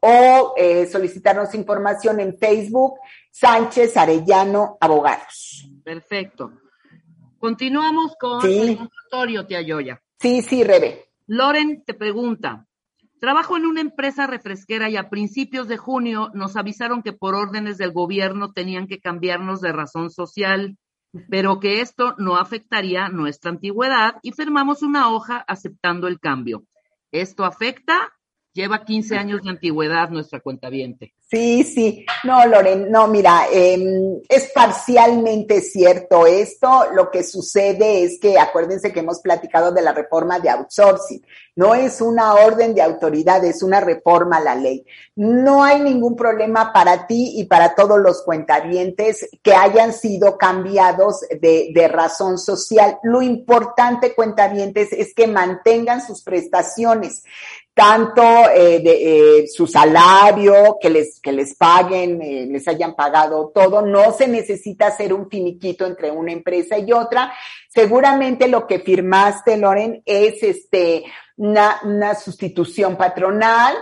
[0.00, 2.94] o eh, solicitarnos información en Facebook
[3.30, 5.68] Sánchez Arellano Abogados.
[5.84, 6.61] Perfecto.
[7.42, 8.56] Continuamos con sí.
[8.56, 10.00] el consultorio, tía Yoya.
[10.20, 11.06] Sí, sí, Rebe.
[11.26, 12.68] Loren te pregunta,
[13.18, 17.78] trabajo en una empresa refresquera y a principios de junio nos avisaron que por órdenes
[17.78, 20.78] del gobierno tenían que cambiarnos de razón social,
[21.28, 26.62] pero que esto no afectaría nuestra antigüedad y firmamos una hoja aceptando el cambio.
[27.10, 28.12] ¿Esto afecta?
[28.54, 31.14] Lleva 15 años de antigüedad nuestra cuenta viente.
[31.30, 32.04] Sí, sí.
[32.24, 33.82] No, Loren, no, mira, eh,
[34.28, 36.84] es parcialmente cierto esto.
[36.94, 41.24] Lo que sucede es que, acuérdense que hemos platicado de la reforma de outsourcing.
[41.56, 44.84] No es una orden de autoridad, es una reforma a la ley.
[45.16, 51.20] No hay ningún problema para ti y para todos los cuentavientes que hayan sido cambiados
[51.40, 52.98] de, de razón social.
[53.02, 57.22] Lo importante, cuentavientes, es que mantengan sus prestaciones
[57.74, 58.22] tanto
[58.54, 63.82] eh, de eh, su salario, que les, que les paguen, eh, les hayan pagado todo,
[63.82, 67.32] no se necesita hacer un finiquito entre una empresa y otra.
[67.68, 71.04] Seguramente lo que firmaste, Loren, es este,
[71.36, 73.74] una, una sustitución patronal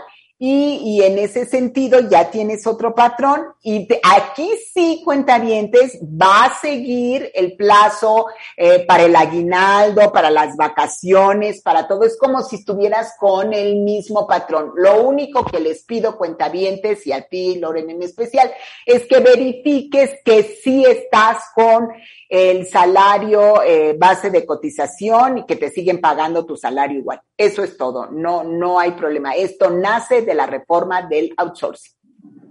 [0.42, 6.58] y, y, en ese sentido ya tienes otro patrón y aquí sí, cuentavientes, va a
[6.58, 8.24] seguir el plazo
[8.56, 12.04] eh, para el aguinaldo, para las vacaciones, para todo.
[12.04, 14.72] Es como si estuvieras con el mismo patrón.
[14.76, 18.50] Lo único que les pido, cuentavientes, y a ti, Loren, en especial,
[18.86, 21.90] es que verifiques que sí estás con
[22.30, 27.20] el salario eh, base de cotización y que te siguen pagando tu salario igual.
[27.36, 28.06] Eso es todo.
[28.06, 29.34] No, no hay problema.
[29.34, 31.92] Esto nace de la reforma del outsourcing.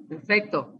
[0.10, 0.74] Perfecto.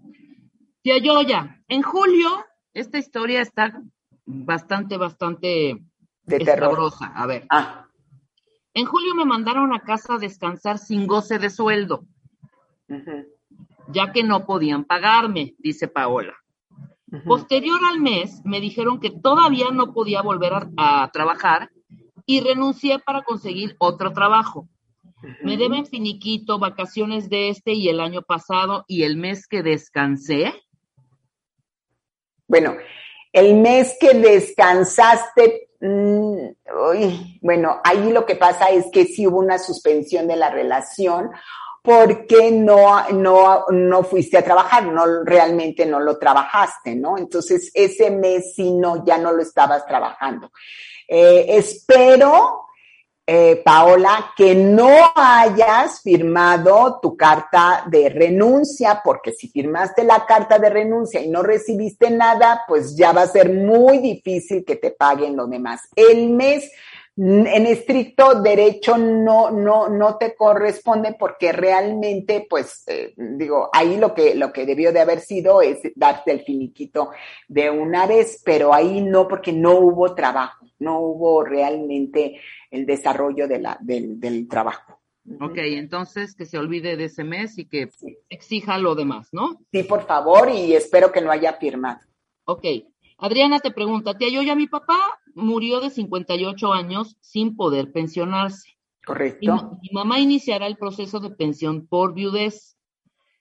[0.82, 2.30] Tía Yoya, en julio,
[2.74, 3.82] esta historia está
[4.26, 5.78] bastante, bastante
[6.26, 6.92] de.
[7.16, 7.46] A ver.
[7.50, 7.88] Ah.
[8.74, 12.06] En julio me mandaron a casa a descansar sin goce de sueldo,
[12.90, 13.28] uh -huh.
[13.88, 16.36] ya que no podían pagarme, dice Paola.
[17.12, 17.24] Uh -huh.
[17.26, 21.70] Posterior al mes, me dijeron que todavía no podía volver a, a trabajar
[22.26, 24.68] y renuncié para conseguir otro trabajo.
[25.44, 30.54] Me deben finiquito, vacaciones de este y el año pasado y el mes que descansé.
[32.48, 32.78] Bueno,
[33.34, 36.48] el mes que descansaste, mmm,
[36.90, 41.30] uy, bueno, ahí lo que pasa es que sí hubo una suspensión de la relación
[41.82, 47.18] porque no, no, no fuiste a trabajar, no realmente no lo trabajaste, ¿no?
[47.18, 50.52] Entonces ese mes sí no, ya no lo estabas trabajando.
[51.08, 52.70] Eh, espero
[53.32, 60.58] eh, Paola, que no hayas firmado tu carta de renuncia, porque si firmaste la carta
[60.58, 64.90] de renuncia y no recibiste nada, pues ya va a ser muy difícil que te
[64.90, 65.82] paguen lo demás.
[65.96, 66.72] El mes
[67.22, 74.14] en estricto derecho no, no, no te corresponde porque realmente, pues, eh, digo, ahí lo
[74.14, 77.10] que, lo que debió de haber sido es darte el finiquito
[77.50, 82.40] de una vez, pero ahí no, porque no hubo trabajo, no hubo realmente
[82.72, 85.02] el desarrollo de la, del, del trabajo.
[85.42, 87.90] Ok, entonces que se olvide de ese mes y que
[88.30, 89.60] exija lo demás, ¿no?
[89.74, 92.00] Sí, por favor, y espero que no haya firmado.
[92.46, 92.64] Ok.
[93.18, 98.78] Adriana te pregunta, tía, yo ya mi papá murió de 58 años sin poder pensionarse.
[99.06, 99.80] Correcto.
[99.82, 102.78] Y mi mamá iniciará el proceso de pensión por viudez.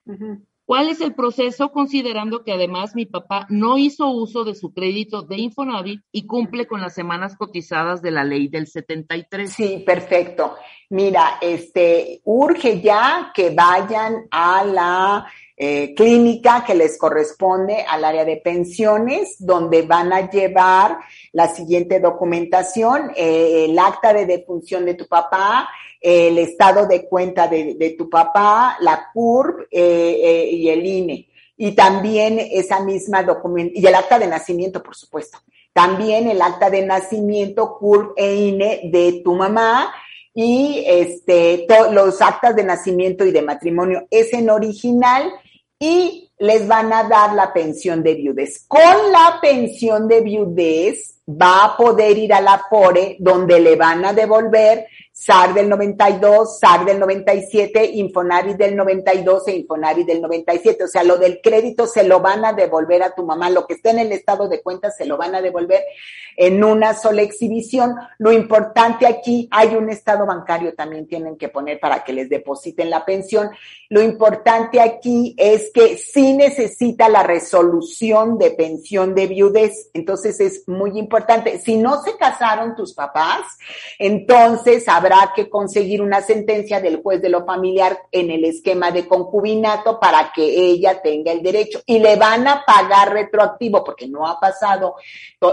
[0.07, 0.47] Uh -huh.
[0.69, 5.23] ¿Cuál es el proceso considerando que además mi papá no hizo uso de su crédito
[5.23, 9.51] de Infonavit y cumple con las semanas cotizadas de la ley del 73?
[9.51, 10.57] Sí, perfecto.
[10.91, 15.27] Mira, este urge ya que vayan a la
[15.61, 20.99] eh, clínica que les corresponde al área de pensiones, donde van a llevar
[21.33, 25.69] la siguiente documentación, eh, el acta de defunción de tu papá,
[26.01, 31.29] el estado de cuenta de, tu papá, la CURP eh, y el INE.
[31.57, 35.39] Y también esa misma documentación, y el acta de nacimiento, por supuesto.
[35.73, 39.93] También el acta de nacimiento, CURP e INE de tu mamá,
[40.41, 45.33] y este, los actas de nacimiento y de matrimonio es en original
[45.79, 48.65] y les van a dar la pensión de viudez.
[48.67, 54.05] Con la pensión de viudez va a poder ir a la FORE donde le van
[54.05, 54.87] a devolver
[55.21, 60.85] SAR del 92, SAR del 97, Infonari del 92 e Infonari del 97.
[60.85, 63.51] O sea, lo del crédito se lo van a devolver a tu mamá.
[63.51, 65.83] Lo que esté en el estado de cuenta se lo van a devolver
[66.37, 67.97] en una sola exhibición.
[68.19, 72.89] Lo importante aquí, hay un estado bancario también tienen que poner para que les depositen
[72.89, 73.51] la pensión.
[73.89, 79.91] Lo importante aquí es que sí necesita la resolución de pensión de viudez.
[79.95, 81.18] Entonces es muy importante.
[81.63, 83.41] Si no se casaron tus papás,
[83.99, 89.07] entonces habrá que conseguir una sentencia del juez de lo familiar en el esquema de
[89.07, 94.27] concubinato para que ella tenga el derecho y le van a pagar retroactivo porque no
[94.27, 94.97] ha pasado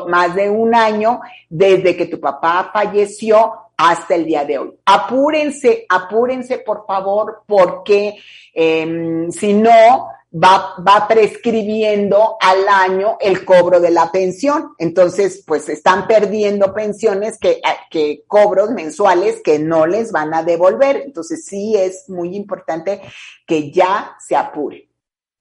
[0.08, 4.74] más de un año desde que tu papá falleció hasta el día de hoy.
[4.86, 8.16] Apúrense, apúrense por favor, porque
[8.54, 14.74] eh, si no, va, va prescribiendo al año el cobro de la pensión.
[14.78, 20.98] Entonces, pues están perdiendo pensiones que, que cobros mensuales que no les van a devolver.
[20.98, 23.02] Entonces, sí es muy importante
[23.48, 24.90] que ya se apure.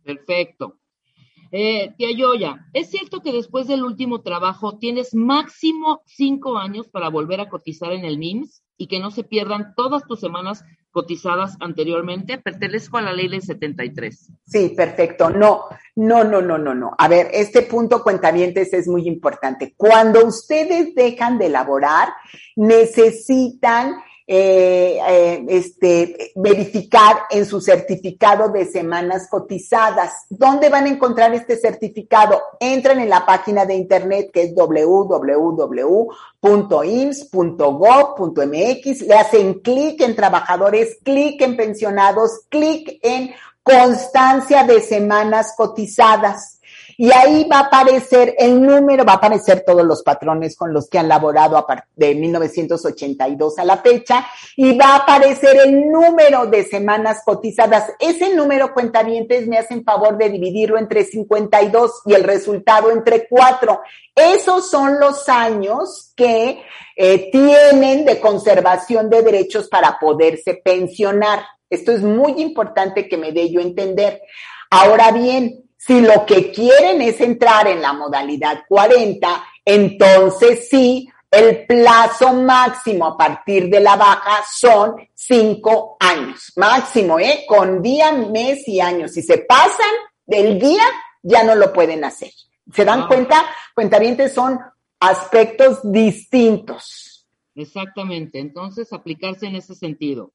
[0.03, 0.79] Perfecto.
[1.51, 7.11] Eh, tía Yoya, ¿es cierto que después del último trabajo tienes máximo cinco años para
[7.11, 11.57] volver a cotizar en el MIMS y que no se pierdan todas tus semanas cotizadas
[11.61, 12.39] anteriormente?
[12.39, 14.33] Pertenezco a la ley del 73.
[14.47, 15.31] Sí, perfecto.
[15.31, 15.65] No,
[15.97, 16.95] no, no, no, no, no.
[16.99, 19.75] A ver, este punto cuentavientes es muy importante.
[19.77, 22.09] Cuando ustedes dejan de elaborar,
[22.57, 23.97] necesitan
[24.27, 30.25] eh, eh, este, verificar en su certificado de semanas cotizadas.
[30.31, 32.41] ¿Dónde van a encontrar este certificado?
[32.59, 35.41] Entran en la página de internet que es www.ims.gov.mx,
[39.03, 46.54] le hacen clic en trabajadores, clic en pensionados, clic en constancia de semanas cotizadas
[46.97, 50.89] y ahí va a aparecer el número, va a aparecer todos los patrones con los
[50.89, 51.65] que han laborado a
[51.97, 54.27] de 1982 a la fecha
[54.57, 57.93] y va a aparecer el número de semanas cotizadas.
[57.99, 63.81] Ese número, cuentavientes, me hacen favor de dividirlo entre 52 y el resultado entre 4.
[64.15, 66.63] Esos son los años que
[66.97, 71.45] eh, tienen de conservación de derechos para poderse pensionar.
[71.69, 74.23] Esto es muy importante que me dé yo entender.
[74.71, 81.67] Ahora bien, si lo que quieren es entrar en la modalidad 40, entonces sí, el
[81.67, 86.53] plazo máximo a partir de la baja son cinco años.
[86.57, 87.45] Máximo, ¿eh?
[87.47, 89.09] Con día, mes y año.
[89.09, 89.91] Si se pasan
[90.25, 90.85] del día,
[91.23, 92.31] ya no lo pueden hacer.
[92.73, 93.09] ¿Se dan ah.
[93.09, 93.45] cuenta?
[93.75, 94.59] Cuentavientes son
[95.01, 97.27] aspectos distintos.
[97.55, 98.39] Exactamente.
[98.39, 100.33] Entonces, aplicarse en ese sentido.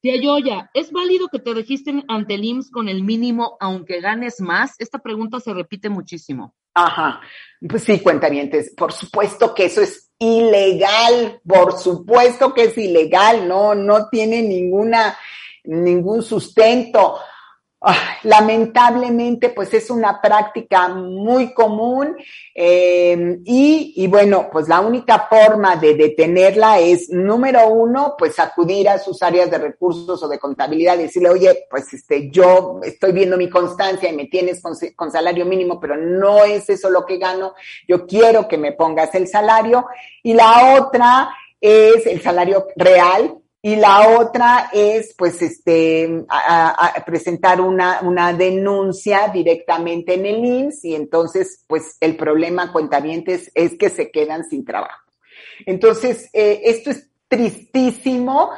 [0.00, 4.40] Tía Yoya, ¿es válido que te registren ante el IMSS con el mínimo aunque ganes
[4.40, 4.74] más?
[4.78, 6.54] Esta pregunta se repite muchísimo.
[6.72, 7.20] Ajá,
[7.68, 13.74] pues sí, cuentavientes, por supuesto que eso es ilegal, por supuesto que es ilegal, no,
[13.74, 15.18] no tiene ninguna,
[15.64, 17.18] ningún sustento.
[18.24, 22.14] Lamentablemente, pues es una práctica muy común
[22.54, 28.86] eh, y, y, bueno, pues la única forma de detenerla es, número uno, pues acudir
[28.90, 33.12] a sus áreas de recursos o de contabilidad y decirle, oye, pues este, yo estoy
[33.12, 34.60] viendo mi constancia y me tienes
[34.94, 37.54] con salario mínimo, pero no es eso lo que gano,
[37.88, 39.86] yo quiero que me pongas el salario.
[40.22, 47.60] Y la otra es el salario real, y la otra es, pues, este, a, presentar
[47.60, 53.90] una, una denuncia directamente en el IMSS y entonces, pues, el problema, cuentavientes, es que
[53.90, 55.04] se quedan sin trabajo.
[55.66, 58.50] Entonces, eh, esto es tristísimo.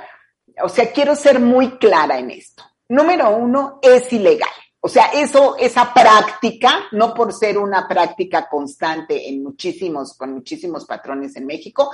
[0.62, 2.62] O sea, quiero ser muy clara en esto.
[2.88, 4.50] Número uno, es ilegal.
[4.85, 10.87] O sea, eso, esa práctica, no por ser una práctica constante en muchísimos, con muchísimos
[10.87, 11.93] patrones en México,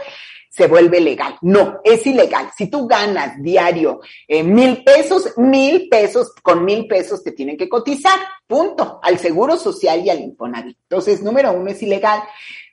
[0.48, 1.36] se vuelve legal.
[1.42, 2.50] No, es ilegal.
[2.56, 7.68] Si tú ganas diario eh, mil pesos, mil pesos, con mil pesos te tienen que
[7.68, 10.78] cotizar, punto, al Seguro Social y al Infonavit.
[10.84, 12.22] Entonces, número uno, es ilegal.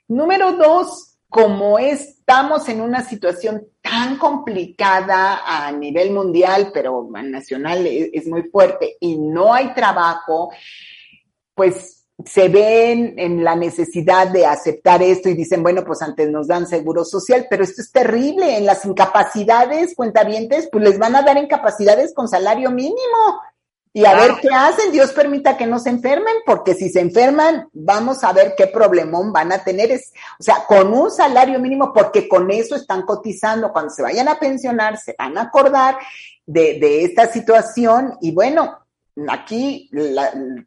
[0.08, 8.26] Número dos, como estamos en una situación tan complicada a nivel mundial, pero nacional es,
[8.26, 10.50] muy fuerte y no hay trabajo,
[11.54, 16.46] pues se ven en la necesidad de aceptar esto y dicen, bueno, pues antes nos
[16.46, 18.56] dan seguro social, pero esto es terrible.
[18.56, 23.42] En las incapacidades, cuentavientes, pues les van a dar incapacidades con salario mínimo.
[23.96, 24.92] Y a ver qué hacen.
[24.92, 29.32] Dios permita que no se enfermen, porque si se enferman, vamos a ver qué problemón
[29.32, 29.90] van a tener.
[29.90, 33.72] Es, o sea, con un salario mínimo, porque con eso están cotizando.
[33.72, 35.96] Cuando se vayan a pensionar, se van a acordar
[36.44, 38.78] de, de esta situación y bueno,
[39.28, 39.88] aquí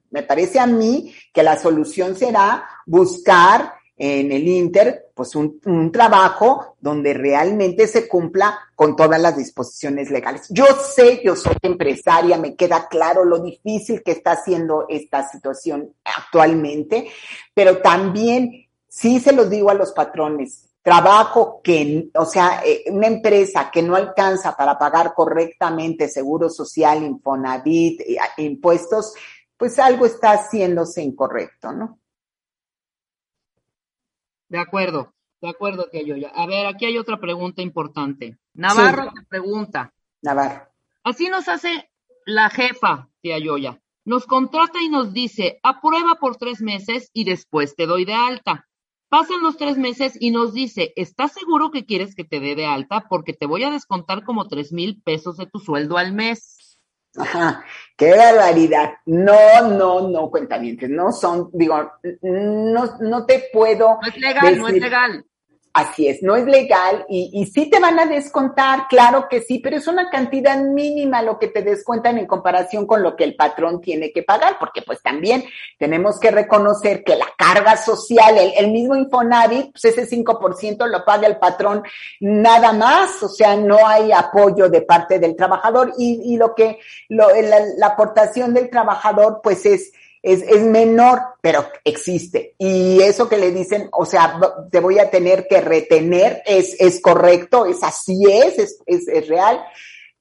[0.10, 5.92] me parece a mí que la solución será buscar en el Inter, pues un, un,
[5.92, 10.48] trabajo donde realmente se cumpla con todas las disposiciones legales.
[10.50, 15.94] Yo sé, yo soy empresaria, me queda claro lo difícil que está haciendo esta situación
[16.06, 17.10] actualmente,
[17.54, 23.08] pero también sí se los digo a los patrones, trabajo que, o sea, eh, una
[23.08, 29.14] empresa que no alcanza para pagar correctamente seguro social, Infonavit, eh, impuestos,
[29.58, 31.99] pues algo está haciéndose incorrecto, ¿no?
[34.50, 36.30] De acuerdo, de acuerdo, que yo ya.
[36.30, 38.38] A ver, aquí hay otra pregunta importante.
[38.54, 39.94] Navarro te pregunta.
[40.22, 40.68] Navarro.
[41.04, 41.90] Así nos hace
[42.26, 43.82] la jefa, tía Yoya.
[44.06, 48.68] Nos contrata y nos dice, aprueba por tres meses y después te doy de alta.
[49.08, 52.66] Pasan los tres meses y nos dice, ¿estás seguro que quieres que te dé de
[52.66, 53.08] alta?
[53.10, 56.59] Porque te voy a descontar como tres mil pesos de tu sueldo al mes.
[57.18, 57.64] Ajá,
[57.98, 58.94] qué barbaridad.
[59.06, 61.92] No, no, no, cuentamientos, no son, digo,
[62.22, 64.00] no, no te puedo.
[64.02, 65.26] No es legal, no es legal.
[65.72, 69.60] Así es, no es legal y, y sí te van a descontar, claro que sí,
[69.60, 73.36] pero es una cantidad mínima lo que te descuentan en comparación con lo que el
[73.36, 75.44] patrón tiene que pagar, porque pues también
[75.78, 81.06] tenemos que reconocer que la carga social, el, el mismo Infonavit, pues ese 5% lo
[81.06, 81.84] paga el patrón
[82.20, 86.80] nada más, o sea, no hay apoyo de parte del trabajador y, y lo que,
[87.10, 89.92] lo, la, la aportación del trabajador pues es
[90.22, 92.56] es, es menor, pero existe.
[92.58, 94.40] Y eso que le dicen, o sea,
[94.72, 99.62] te voy a tener que retener, es, es correcto, es así es, es, es, real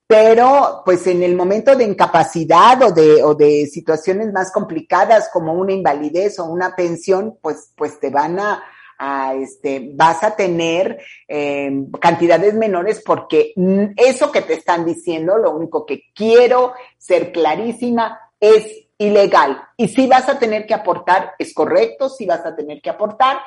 [0.06, 5.52] pero pues en el momento de incapacidad o de, o de situaciones más complicadas como
[5.52, 8.64] una invalidez o una pensión, pues, pues te van a,
[8.98, 11.70] a este, vas a tener eh,
[12.00, 13.52] cantidades menores porque
[13.96, 19.62] eso que te están diciendo, lo único que quiero ser clarísima, es ilegal.
[19.76, 23.38] Y si vas a tener que aportar, es correcto, si vas a tener que aportar,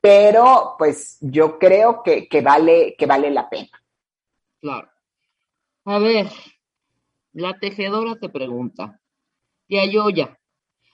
[0.00, 3.70] pero pues yo creo que, que, vale, que vale la pena.
[4.60, 4.88] Claro.
[5.86, 6.28] A ver,
[7.32, 9.00] la tejedora te pregunta,
[9.68, 10.36] ya yo ya.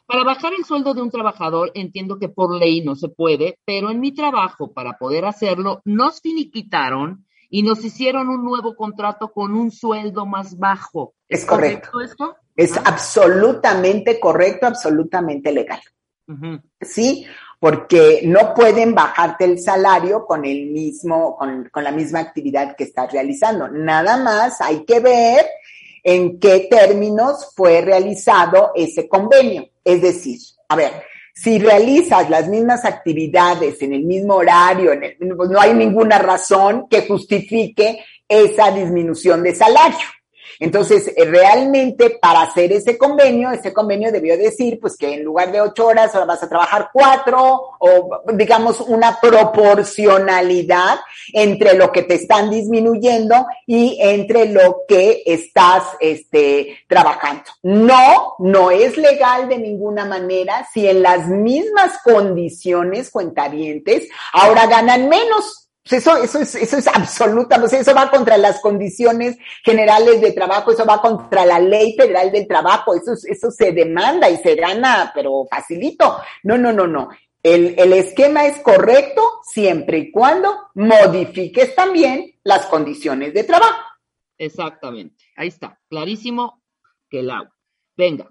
[0.06, 3.90] Para bajar el sueldo de un trabajador entiendo que por ley no se puede, pero
[3.90, 9.56] en mi trabajo para poder hacerlo nos finiquitaron y nos hicieron un nuevo contrato con
[9.56, 11.14] un sueldo más bajo.
[11.28, 11.90] ¿Es, correcto.
[11.90, 12.36] correcto esto?
[12.56, 15.80] Es absolutamente correcto, absolutamente legal.
[16.26, 16.62] Uh -huh.
[16.80, 17.26] ¿Sí?
[17.60, 22.84] Porque no pueden bajarte el salario con el mismo, con, con, la misma actividad que
[22.84, 23.68] estás realizando.
[23.68, 25.46] Nada más hay que ver
[26.02, 29.68] en qué términos fue realizado ese convenio.
[29.84, 30.38] Es decir,
[30.68, 30.92] a ver,
[31.36, 36.18] si realizas las mismas actividades en el mismo horario, en el, pues no hay ninguna
[36.18, 39.98] razón que justifique esa disminución de salario.
[40.60, 45.52] Entonces, eh, realmente para hacer ese convenio, ese convenio debió decir, pues que en lugar
[45.52, 50.98] de ocho horas ahora vas a trabajar cuatro o digamos una proporcionalidad
[51.32, 57.44] entre lo que te están disminuyendo y entre lo que estás este, trabajando.
[57.62, 65.08] No, no es legal de ninguna manera si en las mismas condiciones cuentavientes ahora ganan
[65.08, 65.65] menos.
[65.88, 70.32] Eso, eso es, eso es absoluta, o sea, eso va contra las condiciones generales de
[70.32, 74.56] trabajo, eso va contra la ley federal del trabajo, eso, eso se demanda y se
[74.56, 76.18] gana, pero facilito.
[76.42, 77.08] No, no, no, no.
[77.40, 83.84] El, el esquema es correcto siempre y cuando modifiques también las condiciones de trabajo.
[84.38, 85.24] Exactamente.
[85.36, 85.78] Ahí está.
[85.88, 86.62] Clarísimo
[87.08, 87.54] que el agua.
[87.96, 88.28] Venga.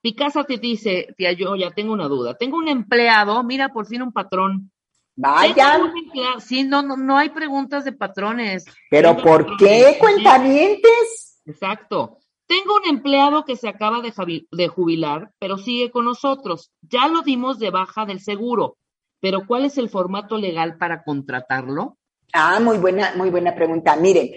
[0.00, 2.36] Picasa te dice, tía, yo ya tengo una duda.
[2.36, 4.72] Tengo un empleado, mira, por fin un patrón
[5.16, 5.92] Vayan.
[6.40, 8.66] Sí, no, no, no hay preguntas de patrones.
[8.90, 11.40] Pero Tengo ¿por qué, cuentavientes?
[11.46, 12.18] Exacto.
[12.46, 14.12] Tengo un empleado que se acaba de,
[14.52, 16.70] de, jubilar, pero sigue con nosotros.
[16.82, 18.76] Ya lo dimos de baja del seguro,
[19.20, 21.96] pero ¿cuál es el formato legal para contratarlo?
[22.32, 23.96] Ah, muy buena, muy buena pregunta.
[23.96, 24.30] Miren,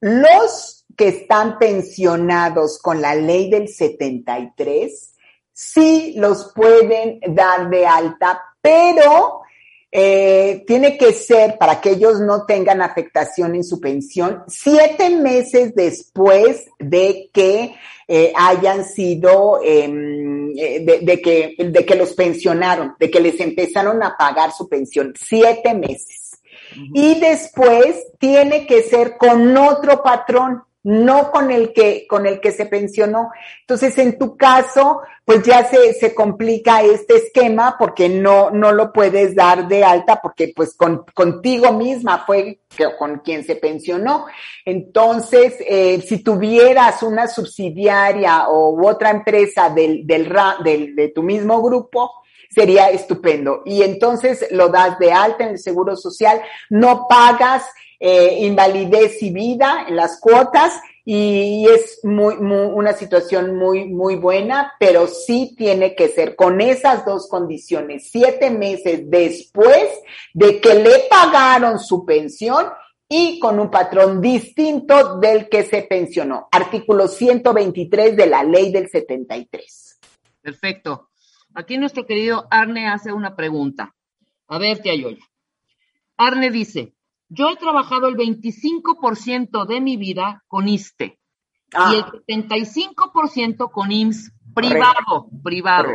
[0.00, 5.14] los que están pensionados con la ley del 73,
[5.52, 9.45] sí los pueden dar de alta, pero
[9.92, 15.74] eh, tiene que ser para que ellos no tengan afectación en su pensión siete meses
[15.74, 17.74] después de que
[18.08, 23.40] eh, hayan sido, em, eh, de, de, que, de que los pensionaron, de que les
[23.40, 26.32] empezaron a pagar su pensión, siete meses.
[26.76, 26.90] Uh -huh.
[26.94, 30.62] Y después tiene que ser con otro patrón.
[30.86, 33.30] No con el que, con el que se pensionó.
[33.62, 38.92] Entonces, en tu caso, pues ya se, se complica este esquema porque no, no lo
[38.92, 42.60] puedes dar de alta porque pues con, contigo misma fue
[43.00, 44.26] con quien se pensionó.
[44.64, 50.32] Entonces, eh, si tuvieras una subsidiaria o otra empresa del, del,
[50.62, 52.12] del, de tu mismo grupo,
[52.56, 53.60] sería estupendo.
[53.66, 56.40] Y entonces lo das de alta en el Seguro Social,
[56.70, 57.64] no pagas
[58.00, 60.72] eh, invalidez y vida en las cuotas
[61.04, 67.04] y es muy, una situación muy, muy buena, pero sí tiene que ser con esas
[67.04, 69.90] dos condiciones, siete meses después
[70.32, 72.68] de que le pagaron su pensión
[73.06, 76.48] y con un patrón distinto del que se pensionó.
[76.50, 80.00] Artículo 123 de la ley del 73.
[80.40, 81.05] Perfecto.
[81.56, 83.94] Aquí nuestro querido Arne hace una pregunta.
[84.46, 85.24] A ver, tía Yoya.
[86.18, 86.92] Arne dice,
[87.30, 91.18] yo he trabajado el 25% de mi vida con ISTE
[91.72, 93.72] y el 75% ah.
[93.72, 95.88] con IMSS privado, privado.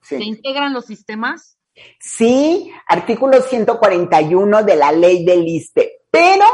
[0.00, 1.58] ¿Se integran los sistemas?
[2.00, 6.46] Sí, artículo 141 de la ley del ISTE, pero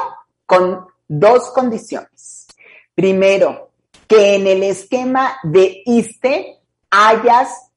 [0.46, 2.48] con dos condiciones.
[2.92, 3.70] Primero,
[4.08, 6.58] que en el esquema de ISTE
[6.90, 7.67] hayas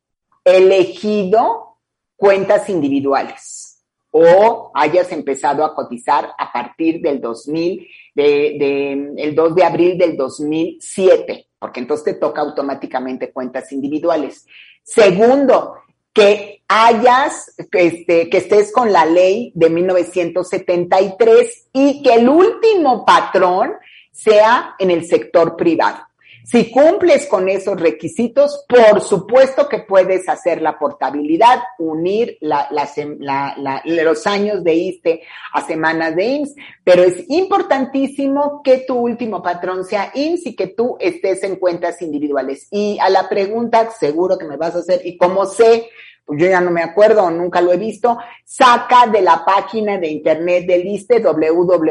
[0.44, 1.78] elegido
[2.16, 3.72] cuentas individuales
[4.12, 10.18] o hayas empezado a cotizar a partir del 2000, de, el 2 de abril del
[10.18, 14.46] 2007, porque entonces te toca automáticamente cuentas individuales.
[14.84, 15.76] Segundo,
[16.14, 23.72] que hayas, este, que estés con la ley de 1973 y que el último patrón
[24.12, 26.00] sea en el sector privado.
[26.44, 34.64] Si cumples con esos requisitos, por supuesto que puedes hacer la portabilidad, unir los años
[34.64, 35.22] de ISTE
[35.54, 40.68] a semanas de IMSS, pero es importantísimo que tu último patrón sea IMSS y que
[40.68, 42.68] tú estés en cuentas individuales.
[42.72, 45.90] Y a la pregunta, seguro que me vas a hacer, ¿y cómo sé?
[46.32, 50.66] Yo ya no me acuerdo, nunca lo he visto, saca de la página de internet
[50.66, 51.86] del ISTE, www.iste.go.mx,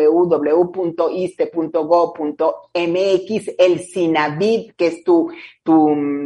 [3.58, 5.30] el SINAVID, que es tu,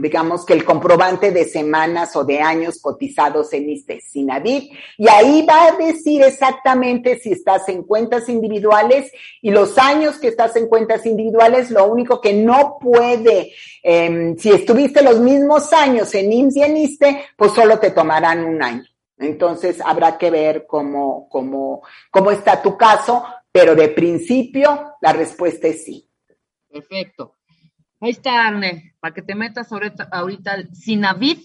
[0.00, 5.46] digamos que el comprobante de semanas o de años cotizados en ISTE, SINAVID, y ahí
[5.48, 10.68] va a decir exactamente si estás en cuentas individuales y los años que estás en
[10.68, 16.56] cuentas individuales, lo único que no puede, em, si estuviste los mismos años en IMSS
[16.56, 18.84] y en ISTE, pues solo te tomarán un año.
[19.18, 25.68] Entonces habrá que ver cómo, cómo, cómo está tu caso, pero de principio la respuesta
[25.68, 26.08] es sí.
[26.68, 27.33] Perfecto.
[28.04, 31.38] Ahí está, Arne, para que te metas ahorita, ahorita al Sinavid.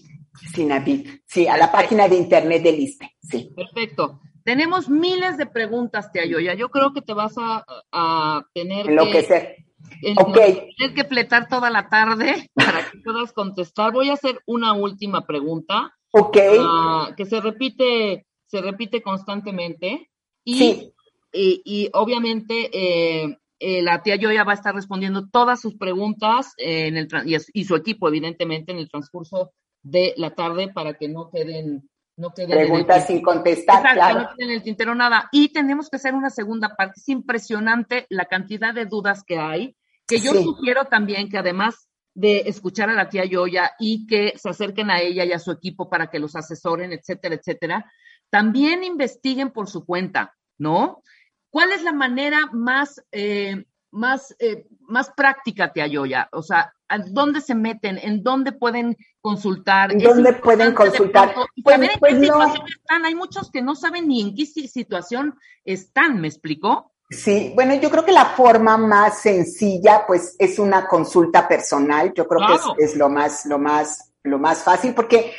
[0.52, 3.50] Sinavid, sí, a la página de internet del ISTE, sí.
[3.56, 4.20] Perfecto.
[4.44, 6.52] Tenemos miles de preguntas, Tía Yoya.
[6.52, 9.56] Yo creo que te vas a, a tener Enloquecer.
[10.02, 10.12] que...
[10.18, 10.34] Ok.
[10.76, 13.94] Tener que pletar toda la tarde para que puedas contestar.
[13.94, 15.96] Voy a hacer una última pregunta.
[16.10, 16.36] Ok.
[16.60, 20.10] Ah, que se repite, se repite constantemente.
[20.44, 20.92] Y, sí.
[21.32, 26.96] y, obviamente eh, eh, la tía Yoya va a estar respondiendo todas sus preguntas en
[26.96, 29.52] el, y, su equipo, evidentemente, en el transcurso
[29.82, 34.20] de la tarde para que no queden no queden preguntas sin contestar, claro.
[34.20, 35.28] No queden en el tintero nada.
[35.30, 36.94] Y tenemos que hacer una segunda parte.
[36.96, 42.44] Es impresionante la cantidad de dudas que hay, que yo sugiero también que además de
[42.46, 45.88] escuchar a la tía Yoya y que se acerquen a ella y a su equipo
[45.88, 47.92] para que los asesoren, etcétera, etcétera,
[48.30, 51.02] también investiguen por su cuenta, ¿no?
[51.50, 56.28] ¿Cuál es la manera más, eh, más, eh, más práctica, tía Yoya?
[56.32, 56.72] O sea,
[57.08, 57.98] ¿dónde se meten?
[57.98, 59.92] ¿En dónde pueden consultar?
[59.92, 61.34] ¿En dónde pueden consultar?
[61.62, 63.04] Pues, en pues qué situación están.
[63.04, 66.92] Hay muchos que no saben ni en qué situación están, ¿me explicó?
[67.10, 72.12] Sí, bueno, yo creo que la forma más sencilla, pues, es una consulta personal.
[72.14, 75.32] Yo creo que es, lo más, lo más, lo más fácil, porque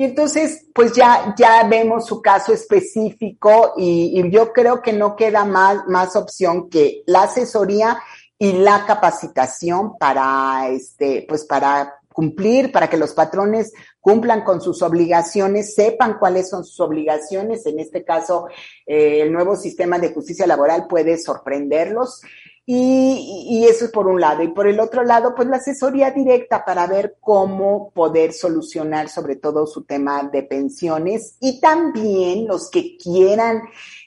[0.06, 5.46] Entonces, pues ya, ya vemos su caso específico y, y yo creo que no queda
[5.46, 8.00] más, más opción que la asesoría
[8.38, 14.82] y la capacitación para, este, pues para cumplir, para que los patrones cumplan con sus
[14.82, 17.66] obligaciones, sepan cuáles son sus obligaciones.
[17.66, 18.48] En este caso,
[18.86, 22.22] eh, el nuevo sistema de justicia laboral puede sorprenderlos.
[22.66, 24.42] Y, eso es por un lado.
[24.42, 29.36] Y por el otro lado, pues la asesoría directa para ver cómo poder solucionar sobre
[29.36, 33.64] todo su tema de pensiones y también los que quieran,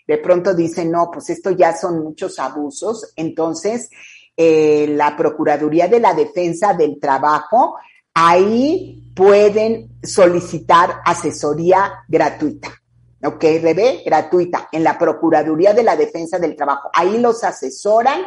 [0.07, 3.13] de pronto dicen, no, pues esto ya son muchos abusos.
[3.17, 3.91] Entonces,
[4.37, 7.77] eh, la Procuraduría de la Defensa del Trabajo
[8.15, 12.71] ahí pueden solicitar asesoría gratuita.
[13.23, 14.03] ¿Ok, Rebe?
[14.07, 16.91] Gratuita en la Procuraduría de la Defensa del Trabajo.
[16.95, 18.23] Ahí los asesoran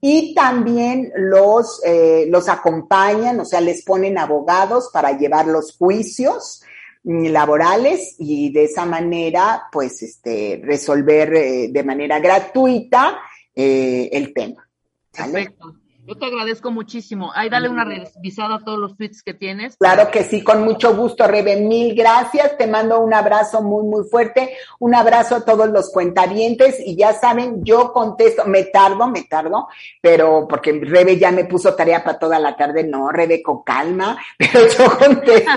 [0.00, 6.62] y también los, eh, los acompañan, o sea, les ponen abogados para llevar los juicios
[7.04, 13.18] mm, laborales y de esa manera, pues, este, resolver eh, de manera gratuita
[13.54, 14.68] eh, el tema.
[15.10, 15.76] Perfecto.
[16.06, 17.32] Yo te agradezco muchísimo.
[17.34, 19.76] Ahí dale una revisada a todos los tweets que tienes.
[19.76, 21.56] Claro que sí, con mucho gusto, Rebe.
[21.56, 22.56] Mil gracias.
[22.56, 24.56] Te mando un abrazo muy, muy fuerte.
[24.78, 26.76] Un abrazo a todos los cuentavientes.
[26.78, 29.66] Y ya saben, yo contesto, me tardo, me tardo,
[30.00, 32.84] pero porque Rebe ya me puso tarea para toda la tarde.
[32.84, 35.50] No, Rebe, con calma, pero yo contesto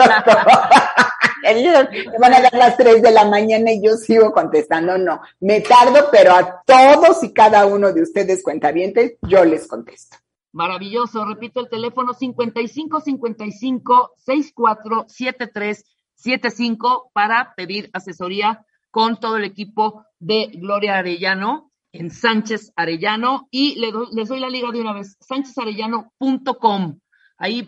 [1.44, 4.98] Me van a dar las tres de la mañana y yo sigo contestando.
[4.98, 10.18] No, me tardo, pero a todos y cada uno de ustedes cuentavientes, yo les contesto.
[10.52, 11.26] Maravilloso.
[11.26, 15.84] Repito el teléfono 55 55 64 73
[16.16, 23.80] 75 para pedir asesoría con todo el equipo de Gloria Arellano en Sánchez Arellano y
[23.80, 27.00] les doy la liga de una vez, sánchezarellano.com.
[27.38, 27.64] Ahí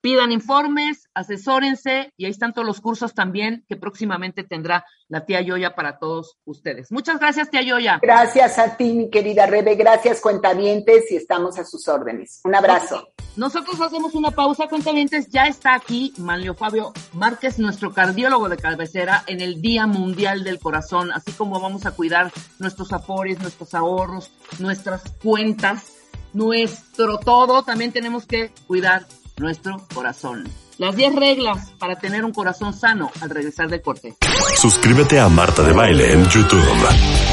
[0.00, 5.40] pidan informes, asesórense y ahí están todos los cursos también que próximamente tendrá la tía
[5.40, 6.92] Yoya para todos ustedes.
[6.92, 7.98] Muchas gracias, tía Yoya.
[8.02, 9.74] Gracias a ti, mi querida Rebe.
[9.74, 12.40] Gracias, cuentavientes, y estamos a sus órdenes.
[12.44, 13.12] Un abrazo.
[13.36, 15.28] Nosotros hacemos una pausa, cuentavientes.
[15.28, 20.58] Ya está aquí Manlio Fabio Márquez, nuestro cardiólogo de cabecera, en el Día Mundial del
[20.58, 25.92] Corazón, así como vamos a cuidar nuestros afores, nuestros ahorros, nuestras cuentas,
[26.32, 27.62] nuestro todo.
[27.62, 29.06] También tenemos que cuidar
[29.40, 30.48] nuestro corazón.
[30.78, 34.14] Las 10 reglas para tener un corazón sano al regresar del corte.
[34.56, 36.62] Suscríbete a Marta de Baile en YouTube.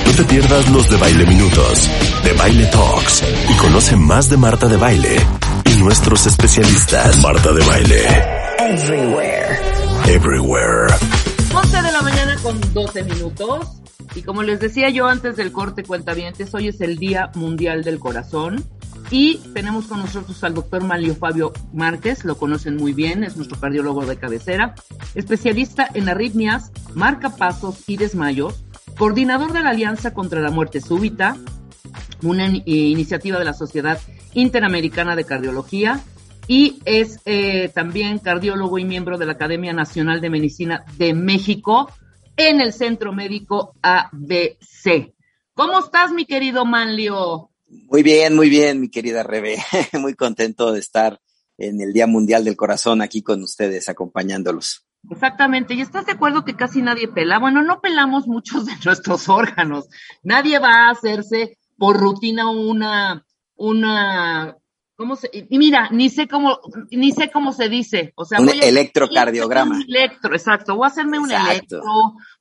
[0.06, 1.90] No te pierdas los de Baile Minutos,
[2.24, 5.18] de Baile Talks y conoce más de Marta de Baile
[5.66, 7.22] y nuestros especialistas.
[7.22, 8.06] Marta de Baile.
[8.58, 9.60] Everywhere.
[10.08, 11.15] Everywhere.
[12.46, 13.82] Con 12 minutos.
[14.14, 17.98] Y como les decía yo antes del corte cuentavientes, hoy es el Día Mundial del
[17.98, 18.64] Corazón.
[19.10, 23.60] Y tenemos con nosotros al doctor Manlio Fabio Márquez, lo conocen muy bien, es nuestro
[23.60, 24.76] cardiólogo de cabecera,
[25.16, 28.64] especialista en arritmias, marcapasos y desmayos,
[28.96, 31.38] coordinador de la Alianza contra la Muerte Súbita,
[32.22, 34.00] una iniciativa de la Sociedad
[34.36, 36.00] Interamericana de Cardiología,
[36.48, 41.90] y es eh, también cardiólogo y miembro de la Academia Nacional de Medicina de México
[42.38, 45.14] en el Centro Médico ABC.
[45.54, 47.50] ¿Cómo estás, mi querido Manlio?
[47.68, 49.58] Muy bien, muy bien, mi querida Rebe.
[50.00, 51.20] muy contento de estar
[51.58, 54.86] en el Día Mundial del Corazón aquí con ustedes, acompañándolos.
[55.10, 57.40] Exactamente, y estás de acuerdo que casi nadie pela.
[57.40, 59.88] Bueno, no pelamos muchos de nuestros órganos.
[60.24, 63.26] Nadie va a hacerse por rutina una,
[63.56, 64.58] una,
[64.96, 65.30] ¿cómo se?
[65.34, 66.60] Y mira, ni sé cómo,
[66.92, 68.14] ni sé cómo se dice.
[68.16, 69.76] O sea, un voy a, electrocardiograma.
[69.76, 70.76] Un electro, exacto.
[70.76, 71.52] Voy a hacerme un Exacto.
[71.52, 71.82] electro,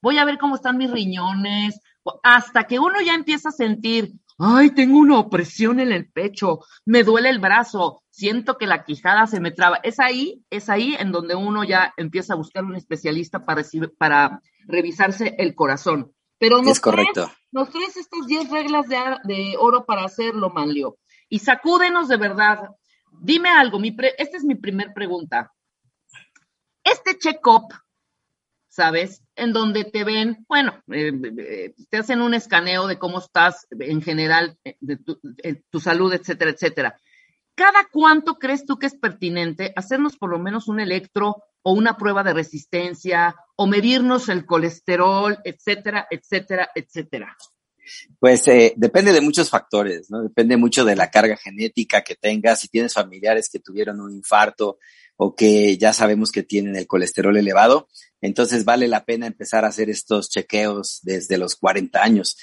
[0.00, 1.80] voy a ver cómo están mis riñones,
[2.22, 7.02] hasta que uno ya empieza a sentir, ay, tengo una opresión en el pecho, me
[7.04, 9.78] duele el brazo, siento que la quijada se me traba.
[9.82, 13.92] Es ahí, es ahí en donde uno ya empieza a buscar un especialista para, recibir-
[13.96, 16.12] para revisarse el corazón.
[16.38, 17.26] Pero nos Es correcto.
[17.26, 20.96] traes- nos traes estas 10 reglas de, de oro para hacerlo, Manlio.
[21.34, 22.68] Y sacúdenos de verdad.
[23.10, 25.52] Dime algo, mi pre- esta es mi primer pregunta.
[26.84, 27.74] Este check-up,
[28.68, 29.20] ¿sabes?
[29.34, 34.00] En donde te ven, bueno, eh, eh, te hacen un escaneo de cómo estás en
[34.00, 37.00] general, eh, de tu, eh, tu salud, etcétera, etcétera.
[37.56, 41.96] ¿Cada cuánto crees tú que es pertinente hacernos por lo menos un electro o una
[41.96, 47.36] prueba de resistencia o medirnos el colesterol, etcétera, etcétera, etcétera?
[48.18, 50.22] Pues eh, depende de muchos factores, ¿no?
[50.22, 54.78] Depende mucho de la carga genética que tengas, si tienes familiares que tuvieron un infarto
[55.16, 57.88] o que ya sabemos que tienen el colesterol elevado,
[58.20, 62.36] entonces vale la pena empezar a hacer estos chequeos desde los 40 años.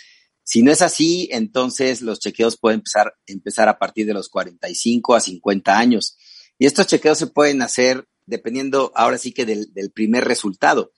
[0.44, 5.16] Si no es así, entonces los chequeos pueden empezar, empezar a partir de los 45
[5.16, 6.18] a 50 años.
[6.58, 10.92] Y estos chequeos se pueden hacer dependiendo ahora sí que del, del primer resultado.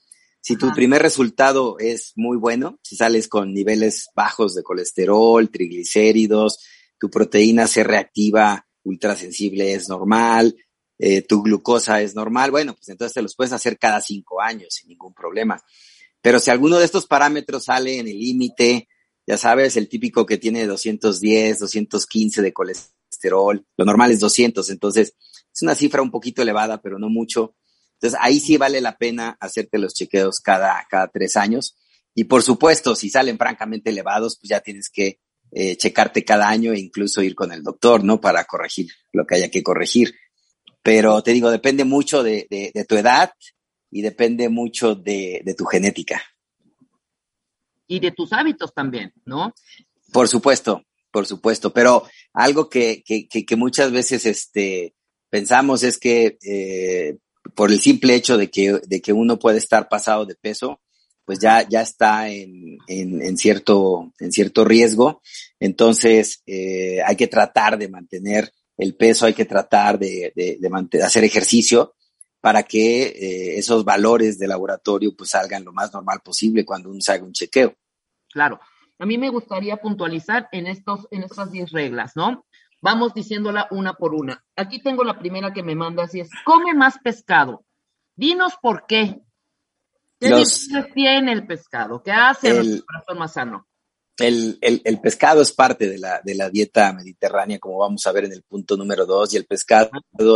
[0.46, 6.58] Si tu primer resultado es muy bueno, si sales con niveles bajos de colesterol, triglicéridos,
[6.98, 10.54] tu proteína C reactiva ultrasensible es normal,
[10.98, 14.74] eh, tu glucosa es normal, bueno, pues entonces te los puedes hacer cada cinco años
[14.74, 15.58] sin ningún problema.
[16.20, 18.86] Pero si alguno de estos parámetros sale en el límite,
[19.26, 25.14] ya sabes, el típico que tiene 210, 215 de colesterol, lo normal es 200, entonces
[25.54, 27.56] es una cifra un poquito elevada, pero no mucho.
[28.04, 31.74] Entonces ahí sí vale la pena hacerte los chequeos cada, cada tres años.
[32.14, 35.20] Y por supuesto, si salen francamente elevados, pues ya tienes que
[35.52, 38.20] eh, checarte cada año e incluso ir con el doctor, ¿no?
[38.20, 40.14] Para corregir lo que haya que corregir.
[40.82, 43.32] Pero te digo, depende mucho de, de, tu edad
[43.90, 46.22] y depende mucho de, de tu genética.
[47.86, 49.54] Y de tus hábitos también, ¿no?
[50.12, 51.72] Por supuesto, por supuesto.
[51.72, 54.94] Pero algo que, que, que, muchas veces este,
[55.30, 57.16] pensamos es que eh,
[57.54, 60.80] por el simple hecho de que, de que uno puede estar pasado de peso,
[61.24, 65.22] pues ya, ya está en, en, cierto, en cierto riesgo.
[65.58, 71.24] Entonces, eh, hay que tratar de mantener el peso, hay que tratar de, de, hacer
[71.24, 71.94] ejercicio
[72.40, 77.00] para que eh, esos valores de laboratorio pues salgan lo más normal posible cuando uno
[77.00, 77.74] se haga un chequeo.
[78.30, 78.60] Claro.
[78.98, 82.44] A mí me gustaría puntualizar en estos, en estas 10 reglas, ¿no?
[82.84, 84.44] Vamos diciéndola una por una.
[84.56, 87.64] Aquí tengo la primera que me mandas y es, come más pescado.
[88.14, 89.22] Dinos por qué.
[90.20, 92.02] ¿Qué los, tiene el pescado?
[92.02, 93.66] ¿Qué hace el, nuestro corazón más sano?
[94.18, 98.12] El, el, el, pescado es parte de la, de la dieta mediterránea, como vamos a
[98.12, 99.88] ver en el punto número dos, y el pescado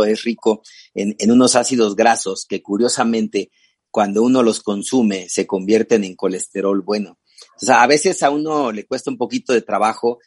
[0.03, 0.63] es rico
[0.95, 3.51] en, en unos ácidos grasos que curiosamente
[3.91, 7.19] cuando uno los consume se convierten en colesterol bueno.
[7.61, 10.17] O sea, a veces a uno le cuesta un poquito de trabajo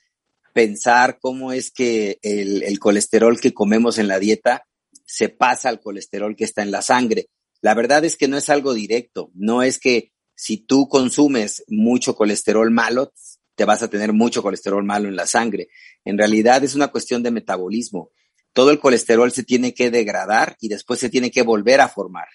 [0.53, 4.67] pensar cómo es que el, colesterol que comemos en la dieta
[5.05, 7.29] se pasa al colesterol que está en la sangre.
[7.61, 12.15] La verdad es que no es algo directo, no es que si tú consumes mucho
[12.15, 13.13] colesterol malo,
[13.55, 15.69] te vas a tener mucho colesterol malo en la sangre.
[16.05, 18.11] En realidad es una cuestión de metabolismo.
[18.53, 22.29] Todo el colesterol se tiene que degradar y después se tiene que volver a formar.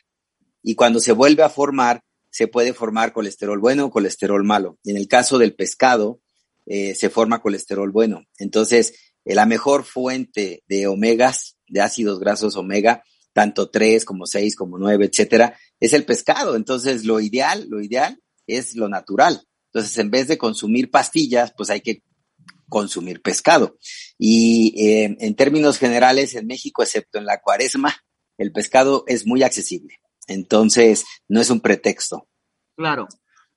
[0.63, 4.77] Y cuando se vuelve a formar, se puede formar colesterol bueno o colesterol malo.
[4.83, 6.21] En el caso del pescado,
[6.67, 8.25] eh, se forma colesterol bueno.
[8.37, 8.93] Entonces,
[9.25, 13.03] eh, la mejor fuente de omegas, de ácidos grasos omega,
[13.33, 16.55] tanto 3 como 6 como 9, etcétera, es el pescado.
[16.55, 19.41] Entonces, lo ideal, lo ideal es lo natural.
[19.71, 22.03] Entonces, en vez de consumir pastillas, pues hay que
[22.67, 23.77] consumir pescado.
[24.17, 27.95] Y eh, en términos generales, en México, excepto en la cuaresma,
[28.37, 29.99] el pescado es muy accesible.
[30.27, 32.27] Entonces, no es un pretexto.
[32.75, 33.07] Claro.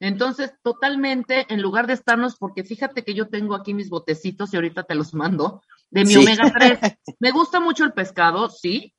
[0.00, 4.56] Entonces, totalmente, en lugar de estarnos, porque fíjate que yo tengo aquí mis botecitos y
[4.56, 6.78] ahorita te los mando, de mi omega 3.
[7.20, 8.94] Me gusta mucho el pescado, sí,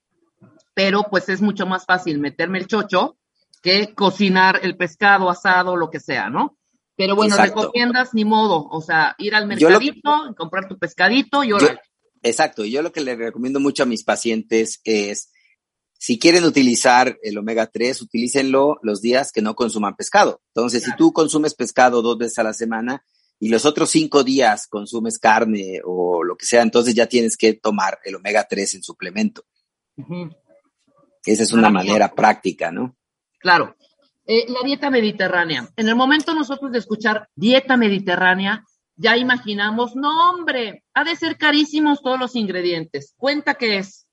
[0.75, 3.17] pero pues es mucho más fácil meterme el chocho
[3.63, 6.57] que cocinar el pescado asado, lo que sea, ¿no?
[6.95, 11.81] Pero bueno, recomiendas ni modo, o sea, ir al mercadito, comprar tu pescadito y ahora.
[12.21, 15.31] Exacto, y yo lo que le recomiendo mucho a mis pacientes es
[16.01, 20.41] si quieren utilizar el omega 3, utilícenlo los días que no consuman pescado.
[20.47, 23.05] Entonces, si tú consumes pescado dos veces a la semana
[23.39, 27.53] y los otros cinco días consumes carne o lo que sea, entonces ya tienes que
[27.53, 29.45] tomar el omega 3 en suplemento.
[31.23, 32.97] Esa es una manera práctica, ¿no?
[33.37, 33.75] Claro.
[34.25, 35.69] Eh, la dieta mediterránea.
[35.75, 41.37] En el momento nosotros de escuchar dieta mediterránea, ya imaginamos, no hombre, ha de ser
[41.37, 43.13] carísimos todos los ingredientes.
[43.17, 44.07] Cuenta qué es.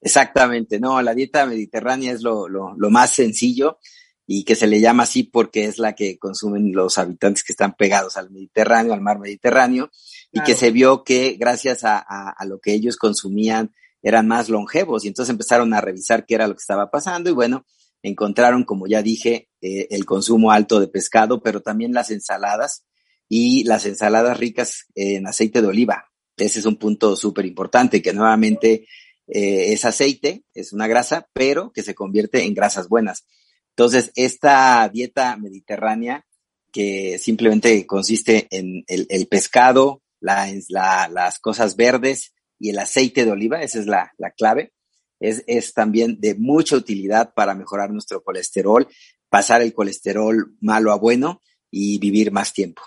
[0.00, 3.78] Exactamente, no, la dieta mediterránea es lo, lo, lo, más sencillo
[4.26, 7.74] y que se le llama así porque es la que consumen los habitantes que están
[7.74, 9.90] pegados al Mediterráneo, al mar Mediterráneo,
[10.30, 14.48] y que se vio que gracias a, a, a, lo que ellos consumían eran más
[14.48, 17.64] longevos y entonces empezaron a revisar qué era lo que estaba pasando y bueno,
[18.02, 22.84] encontraron, como ya dije, eh, el consumo alto de pescado, pero también las ensaladas
[23.28, 26.06] y las ensaladas ricas en aceite de oliva.
[26.36, 28.86] Ese es un punto súper importante que nuevamente
[29.28, 33.26] eh, es aceite, es una grasa, pero que se convierte en grasas buenas.
[33.70, 36.24] Entonces, esta dieta mediterránea,
[36.72, 43.30] que simplemente consiste en el, pescado, la, la, las cosas verdes y el aceite de
[43.30, 44.72] oliva, esa es la, la clave,
[45.20, 48.88] es, es también de mucha utilidad para mejorar nuestro colesterol,
[49.28, 52.82] pasar el colesterol malo a bueno y vivir más tiempo.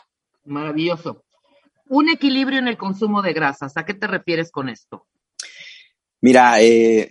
[0.46, 1.24] Maravilloso.
[1.88, 3.78] Un equilibrio en el consumo de grasas.
[3.78, 5.08] ¿A qué te refieres con esto?
[6.22, 7.10] Mira, eh,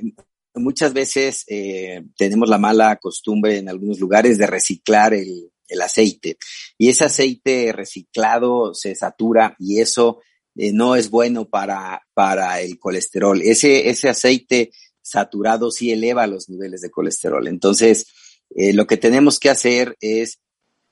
[0.54, 5.50] muchas veces eh, tenemos la mala costumbre en algunos lugares de reciclar el,
[5.80, 6.36] aceite
[6.78, 10.18] y ese aceite reciclado se satura y eso
[10.56, 13.40] eh, no es bueno para, para el colesterol.
[13.40, 17.46] Ese, ese aceite saturado sí eleva los niveles de colesterol.
[17.46, 18.08] Entonces,
[18.50, 20.40] eh, lo que tenemos que hacer es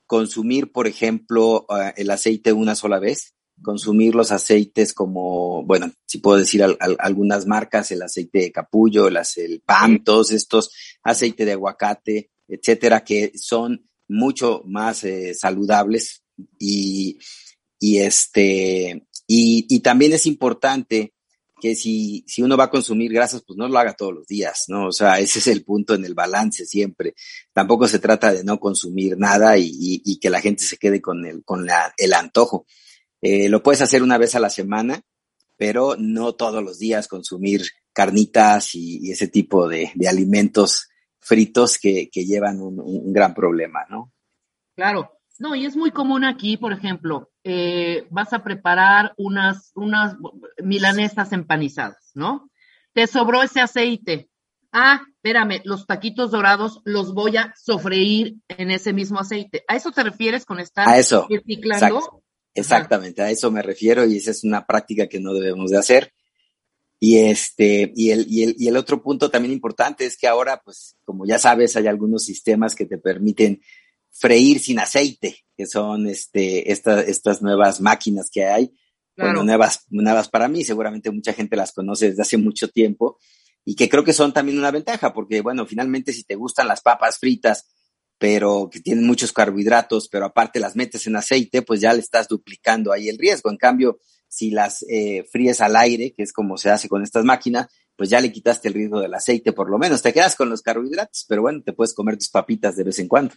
[0.05, 1.67] consumir, por ejemplo,
[1.97, 6.63] el aceite una sola vez, consumir los aceites como, bueno, si puedo decir
[6.99, 10.71] algunas marcas, el aceite de capullo, el, el PAM, todos estos,
[11.03, 16.23] aceite de aguacate, etcétera, que son mucho más eh, saludables
[16.57, 17.19] y,
[17.79, 21.13] y este, y, y también es importante
[21.59, 24.65] que si, si uno va a consumir grasas, pues no lo haga todos los días,
[24.67, 24.87] ¿no?
[24.87, 27.15] O sea, ese es el punto en el balance siempre.
[27.53, 31.25] Tampoco se trata de no consumir nada y, y, que la gente se quede con
[31.25, 32.65] el, con la, el antojo.
[33.21, 35.01] Eh, lo puedes hacer una vez a la semana,
[35.57, 37.63] pero no todos los días consumir
[37.93, 40.87] carnitas y, ese tipo de, de, alimentos
[41.19, 44.11] fritos que, que llevan un, un gran problema, ¿no?
[44.75, 50.15] Claro, no, y es muy común aquí, por ejemplo, eh, vas a preparar unas, unas
[50.61, 52.49] milanesas empanizadas, ¿no?
[52.93, 54.29] Te sobró ese aceite.
[54.73, 59.63] Ah, espérame, los taquitos dorados los voy a sofreír en ese mismo aceite.
[59.69, 61.25] ¿A eso te refieres con estar a eso,
[62.53, 66.13] exactamente, a eso me refiero y esa es una práctica que no debemos de hacer.
[67.01, 70.61] Y este, y el, y el, y el otro punto también importante es que ahora,
[70.63, 73.61] pues, como ya sabes, hay algunos sistemas que te permiten
[74.11, 78.73] freír sin aceite, que son este, estas nuevas máquinas que hay.
[79.15, 83.17] Bueno, nuevas, nuevas para mí, seguramente mucha gente las conoce desde hace mucho tiempo
[83.65, 86.81] y que creo que son también una ventaja, porque bueno, finalmente si te gustan las
[86.81, 87.67] papas fritas,
[88.19, 92.27] pero que tienen muchos carbohidratos, pero aparte las metes en aceite, pues ya le estás
[92.27, 93.49] duplicando ahí el riesgo.
[93.49, 93.97] En cambio,
[94.27, 98.09] si las eh, fríes al aire, que es como se hace con estas máquinas, pues
[98.09, 100.01] ya le quitaste el riesgo del aceite por lo menos.
[100.01, 103.07] Te quedas con los carbohidratos, pero bueno, te puedes comer tus papitas de vez en
[103.07, 103.33] cuando.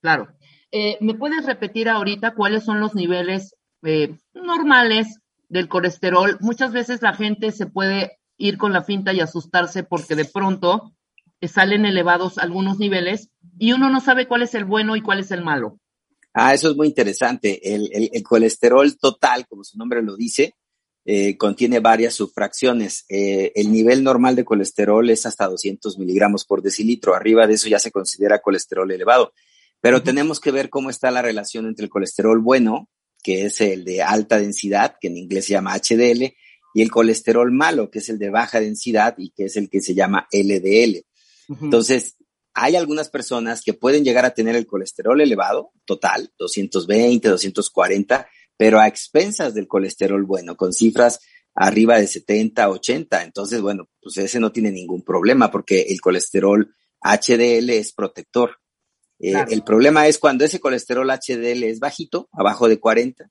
[0.00, 0.28] Claro.
[0.72, 3.54] Eh, ¿Me puedes repetir ahorita cuáles son los niveles
[3.84, 6.38] eh, normales del colesterol?
[6.40, 10.92] Muchas veces la gente se puede ir con la finta y asustarse porque de pronto
[11.40, 15.30] salen elevados algunos niveles y uno no sabe cuál es el bueno y cuál es
[15.30, 15.78] el malo.
[16.32, 17.74] Ah, eso es muy interesante.
[17.74, 20.54] El, colesterol total, como su nombre lo dice,
[21.04, 23.04] eh, contiene varias subfracciones.
[23.08, 27.14] el nivel normal de colesterol es hasta 200 miligramos por decilitro.
[27.14, 29.32] Arriba de eso ya se considera colesterol elevado.
[29.80, 32.88] Pero tenemos que ver cómo está la relación entre el colesterol bueno,
[33.22, 36.34] que es el de alta densidad, que en inglés se llama HDL,
[36.74, 39.80] y el colesterol malo, que es el de baja densidad y que es el que
[39.80, 41.04] se llama LDL.
[41.60, 42.16] Entonces,
[42.54, 48.78] hay algunas personas que pueden llegar a tener el colesterol elevado, total, 220, 240, pero
[48.78, 51.20] a expensas del colesterol bueno, con cifras
[51.54, 53.22] arriba de 70, 80.
[53.24, 58.58] Entonces, bueno, pues ese no tiene ningún problema porque el colesterol HDL es protector.
[59.18, 63.30] Eh, el problema es cuando ese colesterol HDL es bajito, abajo de 40,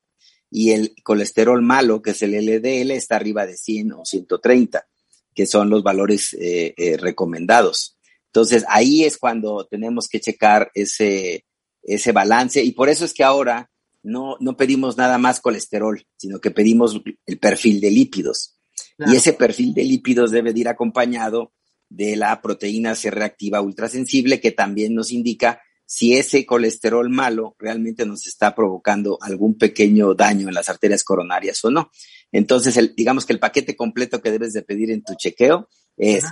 [0.50, 4.88] y el colesterol malo, que es el LDL, está arriba de 100 o 130,
[5.34, 7.93] que son los valores eh, eh, recomendados.
[8.34, 11.46] Entonces, ahí es cuando tenemos que checar ese,
[11.84, 13.70] ese balance y por eso es que ahora
[14.02, 18.58] no, no pedimos nada más colesterol, sino que pedimos el perfil de lípidos.
[18.98, 21.54] Y ese perfil de lípidos debe de ir acompañado
[21.90, 28.04] de la proteína C reactiva ultrasensible, que también nos indica si ese colesterol malo realmente
[28.04, 31.92] nos está provocando algún pequeño daño en las arterias coronarias o no.
[32.32, 36.26] Entonces, el, digamos que el paquete completo que debes de pedir en tu chequeo es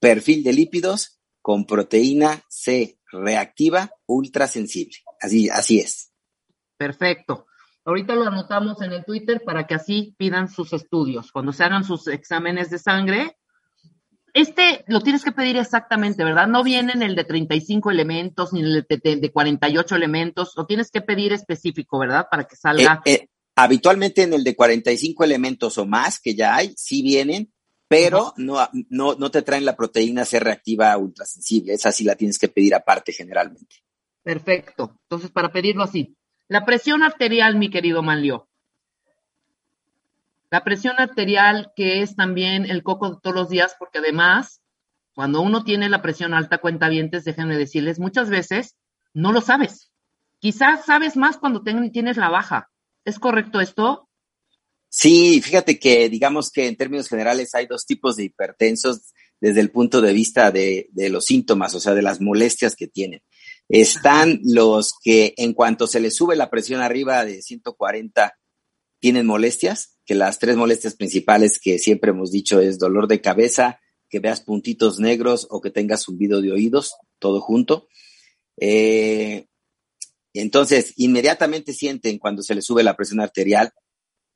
[0.00, 4.96] perfil de lípidos con proteína C reactiva ultrasensible.
[5.20, 6.10] Así, así es.
[6.78, 7.44] Perfecto.
[7.84, 11.30] Ahorita lo anotamos en el Twitter para que así pidan sus estudios.
[11.32, 13.36] Cuando se hagan sus exámenes de sangre,
[14.32, 16.46] este lo tienes que pedir exactamente, ¿verdad?
[16.46, 20.90] No viene en el de 35 elementos ni en el de, 48 elementos, lo tienes
[20.90, 22.26] que pedir específico, ¿verdad?
[22.30, 23.02] Para que salga.
[23.04, 27.52] Eh, eh, habitualmente en el de 45 elementos o más que ya hay, sí vienen,
[27.88, 31.74] pero no, no, no te traen la proteína C reactiva ultrasensible.
[31.74, 33.76] Esa sí la tienes que pedir aparte generalmente.
[34.22, 34.98] Perfecto.
[35.02, 36.16] Entonces, para pedirlo así.
[36.48, 38.48] La presión arterial, mi querido Manlio.
[40.50, 44.62] La presión arterial, que es también el coco de todos los días, porque además,
[45.14, 48.76] cuando uno tiene la presión alta, cuenta vientes, déjenme decirles, muchas veces
[49.12, 49.90] no lo sabes.
[50.38, 52.70] Quizás sabes más cuando tienes la baja.
[53.04, 54.08] ¿Es correcto esto?
[54.96, 59.72] Sí, fíjate que digamos que en términos generales hay dos tipos de hipertensos desde el
[59.72, 63.20] punto de vista de, de los síntomas, o sea, de las molestias que tienen.
[63.68, 68.38] Están los que en cuanto se les sube la presión arriba de 140
[69.00, 73.80] tienen molestias, que las tres molestias principales que siempre hemos dicho es dolor de cabeza,
[74.08, 77.88] que veas puntitos negros o que tengas zumbido de oídos, todo junto.
[78.60, 79.48] Eh,
[80.34, 83.72] entonces, inmediatamente sienten cuando se les sube la presión arterial,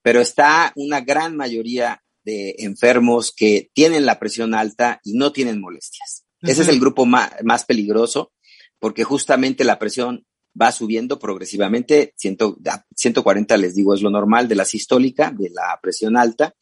[0.09, 5.61] pero está una gran mayoría de enfermos que tienen la presión alta y no tienen
[5.61, 6.25] molestias.
[6.41, 8.33] Ese es el grupo más, más, peligroso
[8.79, 10.25] porque justamente la presión
[10.59, 12.15] va subiendo progresivamente.
[12.17, 16.55] 140, les digo, es lo normal de la sistólica, de la presión alta,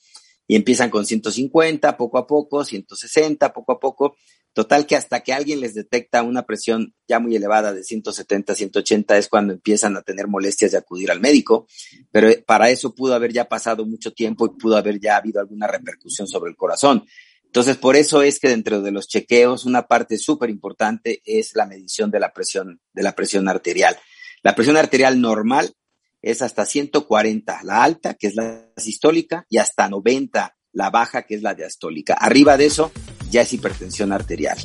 [0.48, 4.16] y empiezan con 150 poco a poco, 160 poco a poco.
[4.56, 9.18] Total que hasta que alguien les detecta una presión ya muy elevada de 170, 180
[9.18, 11.66] es cuando empiezan a tener molestias de acudir al médico,
[12.10, 15.66] pero para eso pudo haber ya pasado mucho tiempo y pudo haber ya habido alguna
[15.66, 17.04] repercusión sobre el corazón.
[17.44, 21.66] Entonces, por eso es que dentro de los chequeos una parte súper importante es la
[21.66, 23.98] medición de la presión, de la presión arterial.
[24.42, 25.74] La presión arterial normal
[26.22, 31.34] es hasta 140 la alta, que es la sistólica, y hasta 90 la baja, que
[31.34, 32.14] es la diastólica.
[32.14, 32.90] Arriba de eso
[33.30, 34.58] ya es hipertensión arterial.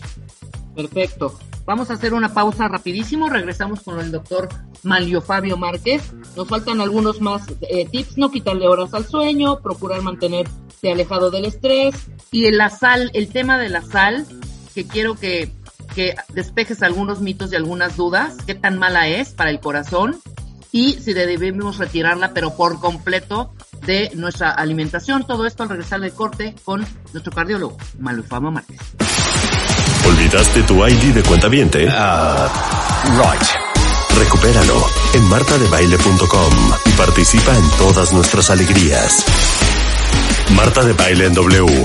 [0.76, 1.38] Perfecto.
[1.66, 3.30] Vamos a hacer una pausa rapidísimo.
[3.30, 4.50] Regresamos con el doctor
[4.84, 6.02] Malio Fabio Márquez.
[6.36, 8.18] Nos faltan algunos más eh, tips.
[8.18, 11.96] No quitarle horas al sueño, procurar mantenerte alejado del estrés.
[12.32, 14.26] Y la sal, el tema de la sal,
[14.74, 15.52] que quiero que,
[15.94, 18.38] que despejes algunos mitos y algunas dudas.
[18.46, 20.20] ¿Qué tan mala es para el corazón?
[20.72, 23.54] Y si debemos retirarla, pero por completo,
[23.86, 25.26] de nuestra alimentación.
[25.26, 28.80] Todo esto al regresar del corte con nuestro cardiólogo, Malufama Márquez.
[30.08, 31.86] ¿Olvidaste tu ID de cuenta viente?
[31.86, 33.62] Uh, right.
[34.18, 36.54] Recupéralo en martadebaile.com
[36.86, 39.26] y participa en todas nuestras alegrías.
[40.56, 41.84] Marta de Baile en W.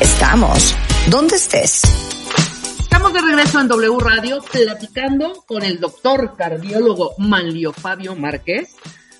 [0.00, 0.74] Estamos.
[1.08, 1.82] ¿Dónde estés?
[2.80, 8.74] Estamos de regreso en W Radio platicando con el doctor cardiólogo Manlio Fabio Márquez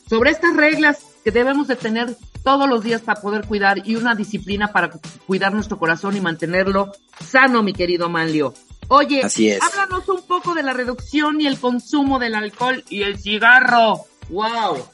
[0.08, 0.98] sobre estas reglas
[1.28, 4.90] que debemos de tener todos los días para poder cuidar y una disciplina para
[5.26, 6.90] cuidar nuestro corazón y mantenerlo
[7.22, 8.54] sano, mi querido Manlio.
[8.88, 9.20] Oye,
[9.60, 14.06] háblanos un poco de la reducción y el consumo del alcohol y el cigarro.
[14.30, 14.88] ¡Wow!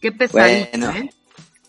[0.00, 1.10] ¡Qué pesadito, ¿eh?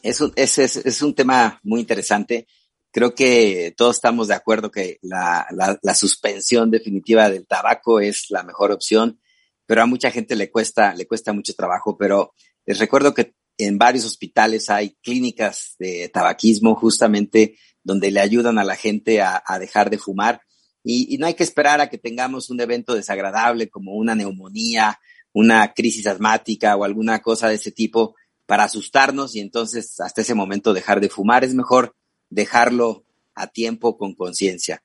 [0.04, 2.46] Es un, es, es, es un tema muy interesante.
[2.92, 8.28] Creo que todos estamos de acuerdo que la, la, la suspensión definitiva del tabaco es
[8.30, 9.20] la mejor opción,
[9.66, 11.98] pero a mucha gente le cuesta, le cuesta mucho trabajo.
[11.98, 12.36] Pero
[12.68, 18.64] les recuerdo que en varios hospitales hay clínicas de tabaquismo justamente donde le ayudan a
[18.64, 20.42] la gente a, dejar de fumar.
[20.84, 25.00] Y, no hay que esperar a que tengamos un evento desagradable como una neumonía,
[25.34, 30.34] una crisis asmática o alguna cosa de ese tipo para asustarnos y entonces hasta ese
[30.34, 31.44] momento dejar de fumar.
[31.44, 31.96] Es mejor
[32.30, 34.82] dejarlo a tiempo con conciencia.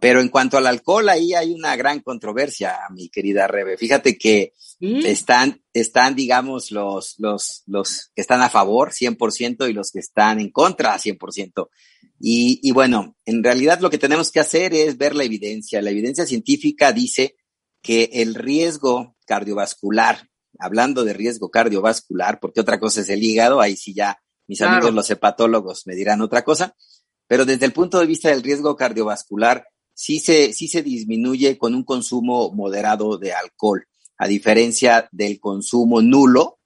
[0.00, 3.76] Pero en cuanto al alcohol, ahí hay una gran controversia, mi querida Rebe.
[3.76, 9.90] Fíjate que están, están, digamos, los, los, los que están a favor 100% y los
[9.90, 11.68] que están en contra 100%.
[12.20, 15.82] Y, y bueno, en realidad lo que tenemos que hacer es ver la evidencia.
[15.82, 17.36] La evidencia científica dice
[17.82, 23.76] que el riesgo cardiovascular, hablando de riesgo cardiovascular, porque otra cosa es el hígado, ahí
[23.76, 26.74] sí ya mis amigos los hepatólogos me dirán otra cosa,
[27.26, 31.74] pero desde el punto de vista del riesgo cardiovascular, sí se, sí se disminuye con
[31.74, 33.86] un consumo moderado de alcohol,
[34.18, 36.58] a diferencia del consumo nulo,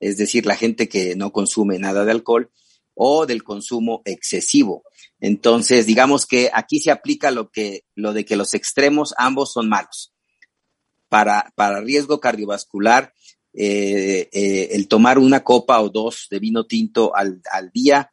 [0.00, 2.50] es decir, la gente que no consume nada de alcohol,
[2.94, 4.82] o del consumo excesivo.
[5.20, 9.68] Entonces, digamos que aquí se aplica lo que, lo de que los extremos ambos son
[9.68, 10.14] malos.
[11.08, 13.12] Para, para riesgo cardiovascular,
[13.52, 18.12] eh, eh, el tomar una copa o dos de vino tinto al, al día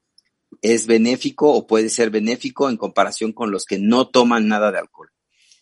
[0.62, 4.80] es benéfico o puede ser benéfico en comparación con los que no toman nada de
[4.80, 5.10] alcohol.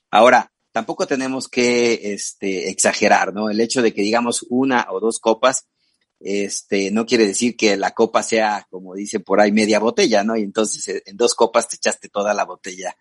[0.09, 3.49] Ahora, tampoco tenemos que este, exagerar, ¿no?
[3.49, 5.67] El hecho de que digamos una o dos copas,
[6.19, 10.37] este, no quiere decir que la copa sea, como dice por ahí, media botella, ¿no?
[10.37, 12.95] Y entonces eh, en dos copas te echaste toda la botella.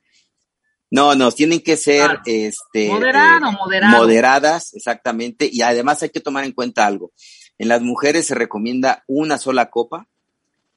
[0.91, 5.49] No, no, tienen que ser, este, Moderado, eh, moderadas, exactamente.
[5.51, 7.12] Y además hay que tomar en cuenta algo.
[7.59, 10.09] En las mujeres se recomienda una sola copa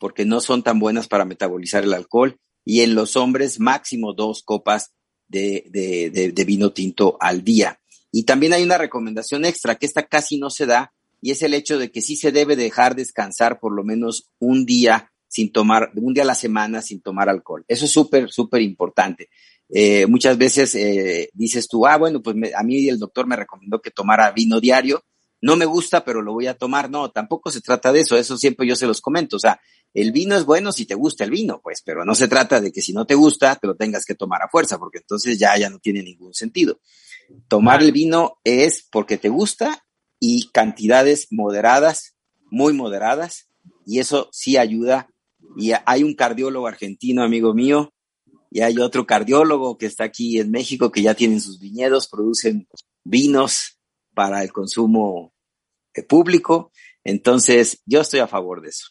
[0.04, 4.44] porque no son tan buenas para metabolizar el alcohol, y en los hombres máximo dos
[4.44, 4.92] copas
[5.34, 7.80] de, de, vino tinto al día.
[8.12, 11.54] Y también hay una recomendación extra, que esta casi no se da, y es el
[11.54, 15.92] hecho de que sí se debe dejar descansar por lo menos un día sin tomar,
[15.96, 17.66] un día a la semana sin tomar alcohol.
[17.68, 19.30] Eso es súper, súper importante.
[19.70, 23.82] Eh, muchas veces eh, dices tú, ah, bueno, pues a mí el doctor me recomendó
[23.82, 25.04] que tomara vino diario.
[25.42, 26.90] No me gusta, pero lo voy a tomar.
[26.90, 28.16] No, tampoco se trata de eso.
[28.16, 29.38] Eso siempre yo se los comento.
[29.38, 29.60] O sea,
[29.94, 32.72] el vino es bueno si te gusta el vino, pues, pero no se trata de
[32.72, 35.58] que si no te gusta, te lo tengas que tomar a fuerza, porque entonces ya,
[35.58, 36.80] ya no tiene ningún sentido.
[37.48, 39.86] Tomar el vino es porque te gusta
[40.20, 42.16] y cantidades moderadas,
[42.50, 43.50] muy moderadas,
[43.86, 45.10] y eso sí ayuda.
[45.58, 47.94] Y hay un cardiólogo argentino, amigo mío,
[48.50, 52.68] y hay otro cardiólogo que está aquí en México que ya tienen sus viñedos, producen
[53.04, 53.80] vinos
[54.14, 55.34] para el consumo
[55.94, 56.72] eh, público.
[57.04, 58.88] Entonces, yo estoy a favor de eso.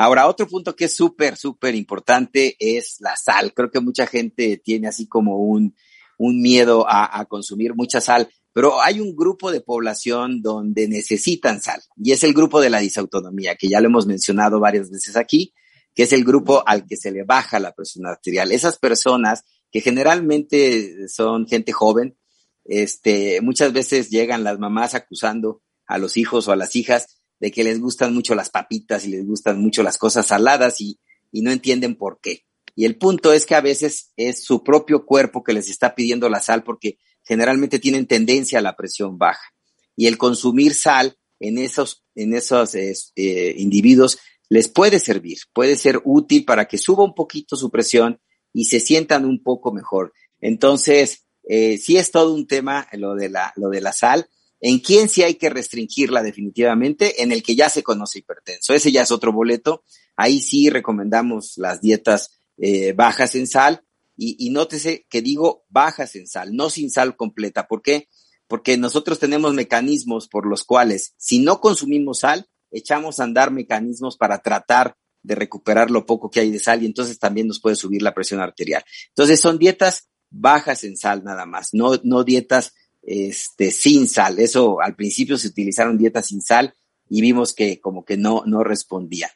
[0.00, 3.52] Ahora, otro punto que es súper, súper importante es la sal.
[3.52, 5.74] Creo que mucha gente tiene así como un,
[6.18, 11.60] un miedo a, a, consumir mucha sal, pero hay un grupo de población donde necesitan
[11.60, 15.16] sal y es el grupo de la disautonomía, que ya lo hemos mencionado varias veces
[15.16, 15.52] aquí,
[15.92, 18.52] que es el grupo al que se le baja la presión arterial.
[18.52, 19.42] Esas personas
[19.72, 22.16] que generalmente son gente joven,
[22.64, 27.50] este, muchas veces llegan las mamás acusando a los hijos o a las hijas de
[27.50, 30.98] que les gustan mucho las papitas y les gustan mucho las cosas saladas y,
[31.30, 32.44] y no entienden por qué.
[32.74, 36.28] Y el punto es que a veces es su propio cuerpo que les está pidiendo
[36.28, 39.52] la sal porque generalmente tienen tendencia a la presión baja.
[39.96, 46.00] Y el consumir sal en esos, en esos eh, individuos les puede servir, puede ser
[46.04, 48.20] útil para que suba un poquito su presión
[48.52, 50.12] y se sientan un poco mejor.
[50.40, 54.28] Entonces, eh, sí es todo un tema lo de la, lo de la sal
[54.60, 58.74] en quién sí hay que restringirla definitivamente, en el que ya se conoce hipertenso.
[58.74, 59.84] Ese ya es otro boleto.
[60.16, 63.84] Ahí sí recomendamos las dietas eh, bajas en sal
[64.16, 67.68] y, y, nótese que digo bajas en sal, no sin sal completa.
[67.68, 68.08] ¿Por qué?
[68.48, 74.16] Porque nosotros tenemos mecanismos por los cuales si no consumimos sal, echamos a andar mecanismos
[74.16, 77.76] para tratar de recuperar lo poco que hay de sal y entonces también nos puede
[77.76, 78.82] subir la presión arterial.
[79.10, 84.38] Entonces son dietas bajas en sal nada más, no, no dietas este, sin sal.
[84.38, 86.74] Eso al principio se utilizaron dietas sin sal
[87.08, 89.30] y vimos que como que no, no respondía.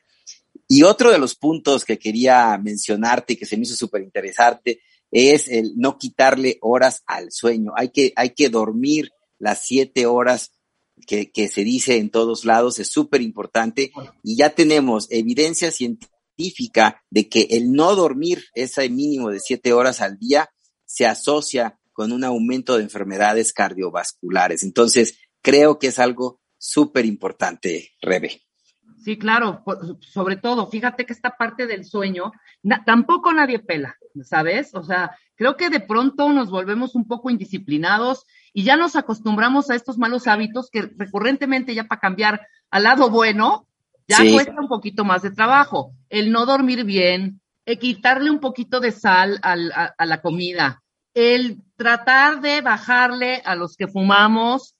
[0.69, 4.81] Y otro de los puntos que quería mencionarte y que se me hizo súper interesante
[5.11, 7.73] es el no quitarle horas al sueño.
[7.77, 10.53] Hay que, hay que dormir las siete horas
[11.07, 13.93] que, que se dice en todos lados, es súper importante.
[14.23, 20.01] Y ya tenemos evidencia científica de que el no dormir ese mínimo de siete horas
[20.01, 20.51] al día
[20.87, 24.63] se asocia con un aumento de enfermedades cardiovasculares.
[24.63, 28.41] Entonces, creo que es algo súper importante, Rebe.
[29.03, 29.65] Sí, claro,
[30.01, 32.31] sobre todo, fíjate que esta parte del sueño,
[32.87, 34.73] tampoco nadie pela, ¿sabes?
[34.75, 39.71] O sea, creo que de pronto nos volvemos un poco indisciplinados y ya nos acostumbramos
[39.71, 43.67] a estos malos hábitos que recurrentemente ya para cambiar al lado bueno,
[44.07, 45.95] ya cuesta un poquito más de trabajo.
[46.09, 50.82] El no dormir bien, el quitarle un poquito de sal a la comida,
[51.15, 54.75] el tratar de bajarle a los que fumamos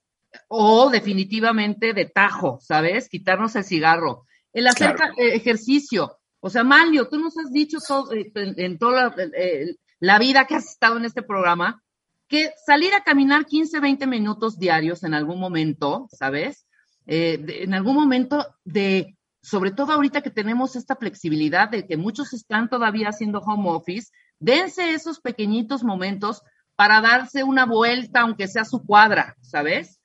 [0.47, 3.09] o definitivamente de tajo, ¿sabes?
[3.09, 4.25] Quitarnos el cigarro.
[4.51, 6.17] El hacer eh, ejercicio.
[6.39, 10.55] O sea, Manlio, tú nos has dicho todo, eh, en, toda eh, la, vida que
[10.55, 11.81] has estado en este programa,
[12.27, 16.65] que salir a caminar 15, 20 minutos diarios en algún momento, ¿sabes?
[17.05, 22.69] en algún momento de, sobre todo ahorita que tenemos esta flexibilidad de que muchos están
[22.69, 26.41] todavía haciendo home office, dense esos pequeñitos momentos
[26.75, 29.99] para darse una vuelta, aunque sea su cuadra, ¿sabes?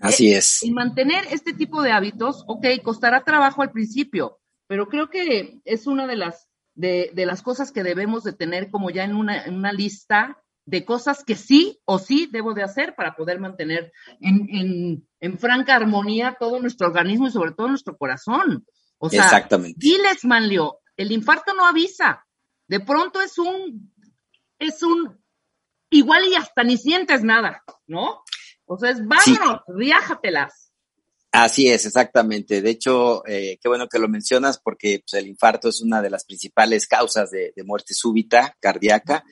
[0.00, 0.62] Así es.
[0.62, 5.86] Y mantener este tipo de hábitos, ok, costará trabajo al principio, pero creo que es
[5.86, 9.44] una de las, de, de las cosas que debemos de tener como ya en una,
[9.44, 13.92] en una lista de cosas que sí o sí debo de hacer para poder mantener
[14.20, 18.66] en, en, en franca armonía todo nuestro organismo y sobre todo nuestro corazón.
[18.98, 19.78] O sea, Exactamente.
[19.78, 22.25] diles, Manlio, el infarto no avisa.
[22.68, 23.92] De pronto es un,
[24.58, 25.22] es un,
[25.90, 28.22] igual y hasta ni sientes nada, ¿no?
[28.64, 30.72] O sea, es vámonos, viájatelas.
[31.32, 32.62] Así es, exactamente.
[32.62, 36.10] De hecho, eh, qué bueno que lo mencionas porque pues, el infarto es una de
[36.10, 39.22] las principales causas de, de, muerte súbita cardíaca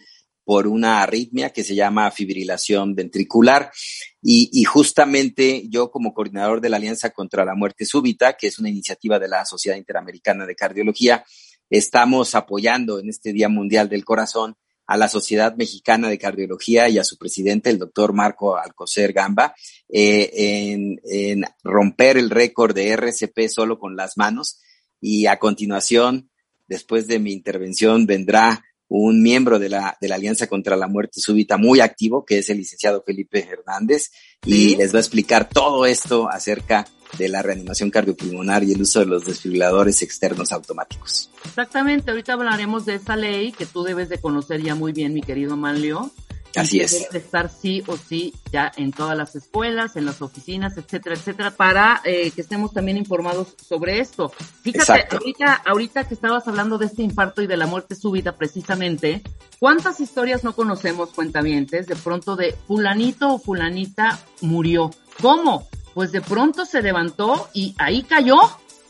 [0.45, 3.73] por una arritmia que se llama fibrilación ventricular.
[4.21, 8.59] Y, y, justamente yo como coordinador de la Alianza contra la Muerte Súbita, que es
[8.59, 11.25] una iniciativa de la Sociedad Interamericana de Cardiología,
[11.71, 16.99] estamos apoyando en este Día Mundial del Corazón a la Sociedad Mexicana de Cardiología y
[16.99, 19.55] a su presidente, el doctor Marco Alcocer Gamba,
[19.89, 20.31] eh,
[20.73, 24.61] en, en, romper el récord de RCP solo con las manos.
[25.01, 26.31] Y a continuación,
[26.67, 31.21] después de mi intervención, vendrá un miembro de la, de la Alianza contra la Muerte
[31.21, 34.11] Súbita muy activo, que es el licenciado Felipe Hernández,
[34.43, 34.73] ¿Sí?
[34.73, 36.87] y les va a explicar todo esto acerca
[37.19, 41.31] de la reanimación cardiopulmonar y el uso de los desfibriladores externos automáticos.
[41.45, 45.21] Exactamente, ahorita hablaremos de esa ley que tú debes de conocer ya muy bien, mi
[45.21, 46.11] querido Manlio.
[46.57, 46.93] Así es.
[46.93, 51.17] Debe de estar sí o sí ya en todas las escuelas, en las oficinas, etcétera,
[51.17, 54.29] etcétera, para eh, que estemos también informados sobre esto.
[54.63, 55.17] Fíjate, Exacto.
[55.17, 59.23] ahorita, ahorita que estabas hablando de este infarto y de la muerte súbita precisamente,
[59.59, 64.91] ¿cuántas historias no conocemos, cuentavientes, de pronto de fulanito o fulanita murió?
[65.21, 65.67] ¿Cómo?
[65.95, 68.37] Pues de pronto se levantó y ahí cayó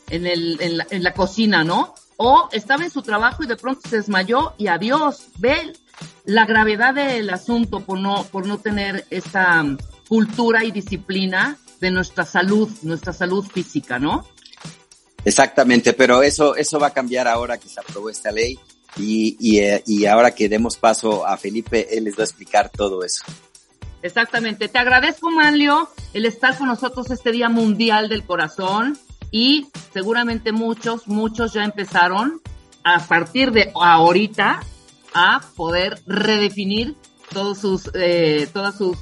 [0.09, 0.59] en, el,
[0.89, 1.95] en, la, cocina, ¿no?
[2.17, 5.27] O estaba en su trabajo y de pronto se desmayó y adiós.
[5.37, 5.73] Ve
[6.25, 9.63] la gravedad del asunto por no, por no tener esta
[10.07, 14.25] cultura y disciplina de nuestra salud, nuestra salud física, ¿no?
[15.23, 18.59] Exactamente, pero eso, eso va a cambiar ahora que se aprobó esta ley
[18.97, 22.69] y, y, eh, y ahora que demos paso a Felipe, él les va a explicar
[22.69, 23.23] todo eso.
[24.05, 24.67] Exactamente.
[24.67, 28.99] Te agradezco, Manlio, el estar con nosotros este Día Mundial del Corazón
[29.31, 32.39] y seguramente muchos, muchos ya empezaron
[32.83, 34.61] a partir de ahorita
[35.15, 36.95] a poder redefinir
[37.33, 38.99] todos sus, eh, todas sus,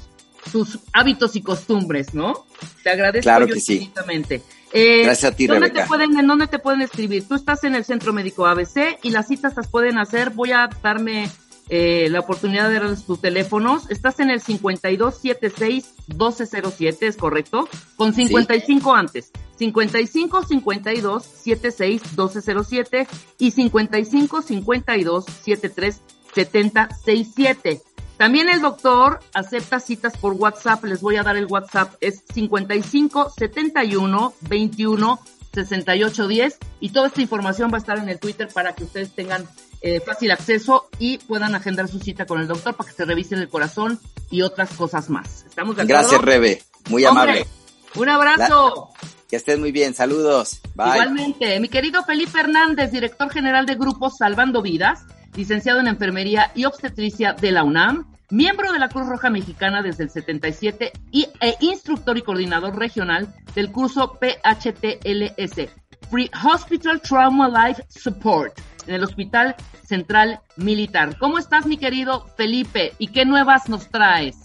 [0.50, 2.46] sus hábitos y costumbres, ¿no?
[2.82, 3.74] Te agradezco claro que sí.
[3.74, 4.42] infinitamente.
[4.72, 5.82] Eh, Gracias a ti, ¿dónde Rebeca.
[5.82, 7.28] Te pueden, ¿En dónde te pueden escribir?
[7.28, 10.30] Tú estás en el Centro Médico ABC y las citas las pueden hacer.
[10.30, 11.30] Voy a darme
[11.68, 13.90] eh, la oportunidad de darles tus teléfonos.
[13.90, 17.68] Estás en el 5276-1207, ¿es correcto?
[17.96, 19.32] Con 55 antes.
[19.56, 23.08] 55 52 76 1207
[23.38, 26.02] y 55 52 73
[26.34, 27.80] 70 67.
[28.16, 30.84] También el doctor acepta citas por WhatsApp.
[30.84, 31.94] Les voy a dar el WhatsApp.
[32.00, 35.20] Es 55 71 21
[35.52, 39.14] 68 10 y toda esta información va a estar en el Twitter para que ustedes
[39.14, 39.46] tengan
[39.86, 43.38] eh, fácil acceso y puedan agendar su cita con el doctor para que se revisen
[43.40, 44.00] el corazón
[44.30, 45.44] y otras cosas más.
[45.46, 46.00] ¿Estamos de acuerdo?
[46.00, 46.62] Gracias, Rebe.
[46.88, 47.46] Muy Hombre, amable.
[47.94, 48.88] Un abrazo.
[49.28, 49.92] Que estés muy bien.
[49.92, 50.62] Saludos.
[50.74, 50.88] Bye.
[50.88, 55.02] Igualmente, mi querido Felipe Hernández, director general de Grupo Salvando Vidas,
[55.36, 60.04] licenciado en Enfermería y Obstetricia de la UNAM, miembro de la Cruz Roja Mexicana desde
[60.04, 65.68] el 77 y, e instructor y coordinador regional del curso PHTLS,
[66.10, 71.16] Free Hospital Trauma Life Support, en el Hospital Central Militar.
[71.18, 72.92] ¿Cómo estás, mi querido Felipe?
[72.98, 74.44] ¿Y qué nuevas nos traes?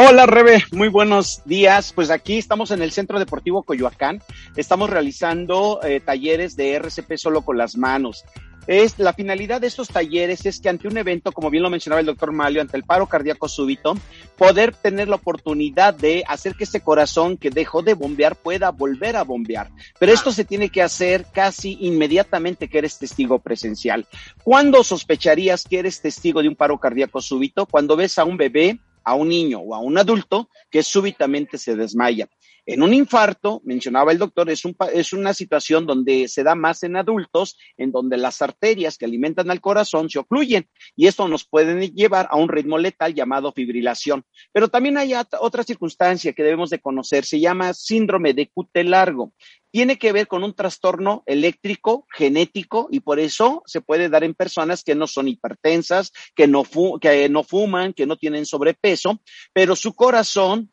[0.00, 1.92] Hola Rebe, muy buenos días.
[1.92, 4.22] Pues aquí estamos en el Centro Deportivo Coyoacán.
[4.54, 8.24] Estamos realizando eh, talleres de RCP solo con las manos.
[8.68, 12.00] Es, la finalidad de estos talleres es que ante un evento, como bien lo mencionaba
[12.00, 13.94] el doctor Malio, ante el paro cardíaco súbito,
[14.36, 19.16] poder tener la oportunidad de hacer que ese corazón que dejó de bombear pueda volver
[19.16, 19.70] a bombear.
[19.98, 24.06] Pero esto se tiene que hacer casi inmediatamente que eres testigo presencial.
[24.44, 27.64] ¿Cuándo sospecharías que eres testigo de un paro cardíaco súbito?
[27.64, 28.78] Cuando ves a un bebé
[29.08, 32.28] a un niño o a un adulto que súbitamente se desmaya.
[32.70, 36.82] En un infarto, mencionaba el doctor, es, un, es una situación donde se da más
[36.82, 41.46] en adultos, en donde las arterias que alimentan al corazón se ocluyen y esto nos
[41.46, 44.22] puede llevar a un ritmo letal llamado fibrilación.
[44.52, 49.32] Pero también hay otra circunstancia que debemos de conocer, se llama síndrome de QT largo
[49.70, 54.32] tiene que ver con un trastorno eléctrico, genético, y por eso se puede dar en
[54.32, 59.20] personas que no son hipertensas, que no fuman, que no tienen sobrepeso,
[59.52, 60.72] pero su corazón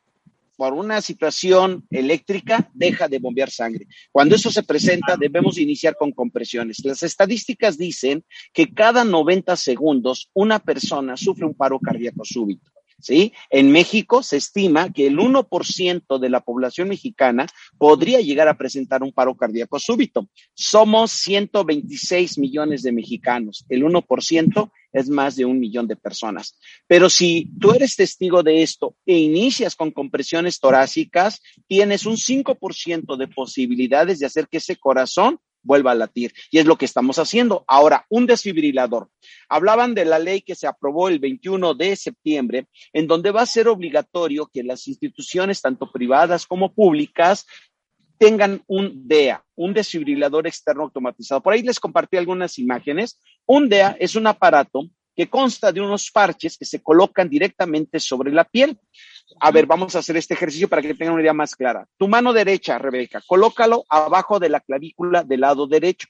[0.55, 3.87] por una situación eléctrica, deja de bombear sangre.
[4.11, 6.83] Cuando eso se presenta, debemos iniciar con compresiones.
[6.83, 8.23] Las estadísticas dicen
[8.53, 12.71] que cada 90 segundos una persona sufre un paro cardíaco súbito.
[12.99, 13.33] ¿sí?
[13.49, 19.03] En México se estima que el 1% de la población mexicana podría llegar a presentar
[19.03, 20.27] un paro cardíaco súbito.
[20.53, 23.65] Somos 126 millones de mexicanos.
[23.69, 26.57] El 1% es más de un millón de personas.
[26.87, 33.17] Pero si tú eres testigo de esto e inicias con compresiones torácicas, tienes un 5%
[33.17, 36.31] de posibilidades de hacer que ese corazón vuelva a latir.
[36.49, 37.65] Y es lo que estamos haciendo.
[37.67, 39.09] Ahora, un desfibrilador.
[39.49, 43.47] Hablaban de la ley que se aprobó el 21 de septiembre, en donde va a
[43.47, 47.45] ser obligatorio que las instituciones, tanto privadas como públicas,
[48.17, 51.41] tengan un DEA, un desfibrilador externo automatizado.
[51.41, 53.19] Por ahí les compartí algunas imágenes.
[53.45, 58.31] Un DEA es un aparato que consta de unos parches que se colocan directamente sobre
[58.31, 58.77] la piel.
[59.39, 61.87] A ver, vamos a hacer este ejercicio para que tengan una idea más clara.
[61.97, 66.07] Tu mano derecha, Rebeca, colócalo abajo de la clavícula del lado derecho.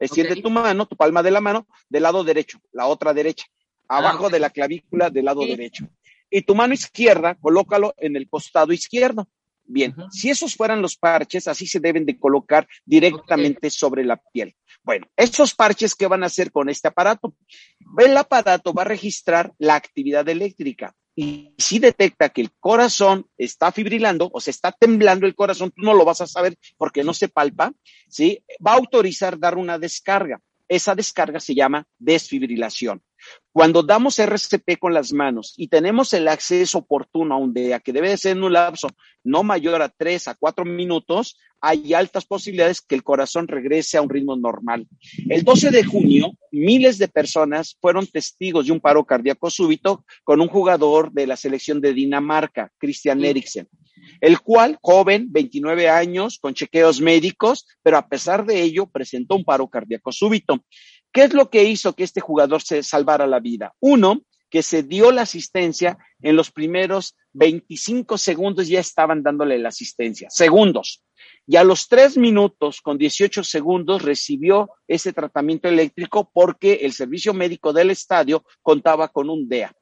[0.00, 0.42] Extiende okay.
[0.42, 3.46] tu mano, tu palma de la mano, del lado derecho, la otra derecha,
[3.88, 4.32] abajo ah, okay.
[4.32, 5.88] de la clavícula del lado derecho.
[6.30, 9.28] Y tu mano izquierda, colócalo en el costado izquierdo.
[9.68, 10.10] Bien, uh -huh.
[10.10, 13.70] si esos fueran los parches, así se deben de colocar directamente okay.
[13.70, 14.54] sobre la piel.
[14.82, 17.34] Bueno, estos parches, ¿qué van a hacer con este aparato?
[17.98, 23.72] El aparato va a registrar la actividad eléctrica y si detecta que el corazón está
[23.72, 27.12] fibrilando o se está temblando el corazón, tú no lo vas a saber porque no
[27.12, 27.72] se palpa,
[28.08, 28.42] ¿sí?
[28.64, 30.40] Va a autorizar dar una descarga.
[30.68, 33.02] Esa descarga se llama desfibrilación.
[33.52, 37.92] Cuando damos RCP con las manos y tenemos el acceso oportuno a un DEA, que
[37.92, 38.88] debe de ser en un lapso
[39.24, 44.02] no mayor a tres a cuatro minutos, hay altas posibilidades que el corazón regrese a
[44.02, 44.86] un ritmo normal.
[45.28, 50.40] El 12 de junio, miles de personas fueron testigos de un paro cardíaco súbito con
[50.40, 53.68] un jugador de la selección de Dinamarca, Christian Eriksen,
[54.20, 59.44] el cual, joven, 29 años, con chequeos médicos, pero a pesar de ello presentó un
[59.44, 60.64] paro cardíaco súbito.
[61.12, 63.74] ¿Qué es lo que hizo que este jugador se salvara la vida?
[63.80, 69.68] Uno, que se dio la asistencia en los primeros 25 segundos ya estaban dándole la
[69.68, 71.04] asistencia, segundos.
[71.46, 77.34] Y a los tres minutos con 18 segundos recibió ese tratamiento eléctrico porque el servicio
[77.34, 79.72] médico del estadio contaba con un DEA.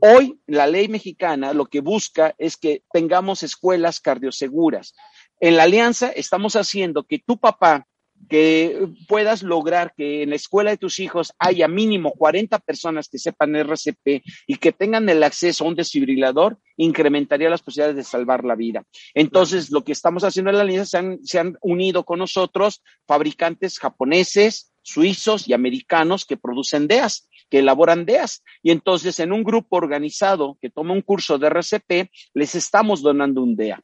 [0.00, 4.94] Hoy la ley mexicana lo que busca es que tengamos escuelas cardioseguras.
[5.38, 7.86] En la alianza estamos haciendo que tu papá
[8.28, 13.18] que puedas lograr que en la escuela de tus hijos haya mínimo 40 personas que
[13.18, 18.44] sepan RCP y que tengan el acceso a un desfibrilador, incrementaría las posibilidades de salvar
[18.44, 18.84] la vida.
[19.14, 22.82] Entonces, lo que estamos haciendo en la alianza, se han, se han unido con nosotros
[23.06, 28.42] fabricantes japoneses, suizos y americanos que producen DEAS, que elaboran DEAS.
[28.62, 33.42] Y entonces, en un grupo organizado que toma un curso de RCP, les estamos donando
[33.42, 33.80] un DEA.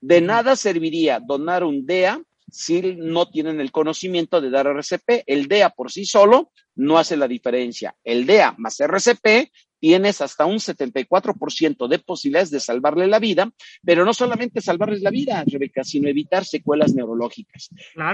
[0.00, 2.20] De nada serviría donar un DEA
[2.52, 5.24] si no tienen el conocimiento de dar RCP.
[5.26, 7.96] El DEA por sí solo no hace la diferencia.
[8.04, 9.50] El DEA más RCP
[9.80, 13.50] tienes hasta un 74% de posibilidades de salvarle la vida,
[13.82, 17.70] pero no solamente salvarles la vida, Rebeca, sino evitar secuelas neurológicas.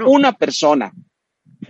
[0.07, 0.93] Una persona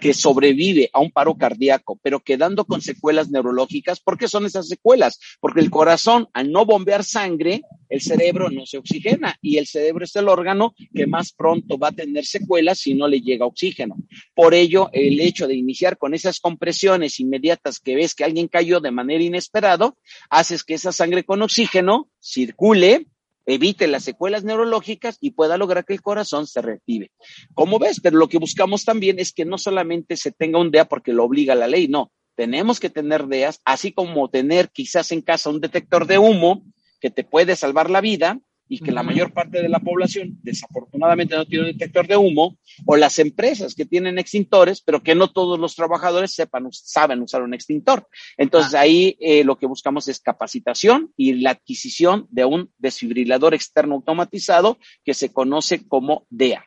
[0.01, 4.01] que sobrevive a un paro cardíaco, pero quedando con secuelas neurológicas.
[4.01, 5.19] ¿Por qué son esas secuelas?
[5.41, 10.05] Porque el corazón, al no bombear sangre, el cerebro no se oxigena y el cerebro
[10.05, 13.97] es el órgano que más pronto va a tener secuelas si no le llega oxígeno.
[14.35, 18.81] Por ello, el hecho de iniciar con esas compresiones inmediatas que ves que alguien cayó
[18.81, 19.95] de manera inesperada,
[20.29, 23.07] haces que esa sangre con oxígeno circule
[23.49, 27.11] evite las secuelas neurológicas y pueda lograr que el corazón se reactive.
[27.55, 30.85] Como ves, pero lo que buscamos también es que no solamente se tenga un DEA
[30.85, 35.23] porque lo obliga la ley, no, tenemos que tener DEAs, así como tener quizás en
[35.23, 36.63] casa un detector de humo
[37.01, 38.39] que te puede salvar la vida,
[38.69, 42.59] y que la mayor parte de la población desafortunadamente no tiene un detector de humo,
[42.87, 47.43] o las empresas que tienen extintores, pero que no todos los trabajadores sepan, saben usar
[47.43, 48.07] un extintor.
[48.37, 48.81] Entonces ah.
[48.81, 54.79] ahí eh, lo que buscamos es capacitación y la adquisición de un desfibrilador externo automatizado
[55.05, 56.65] que se conoce como DEA.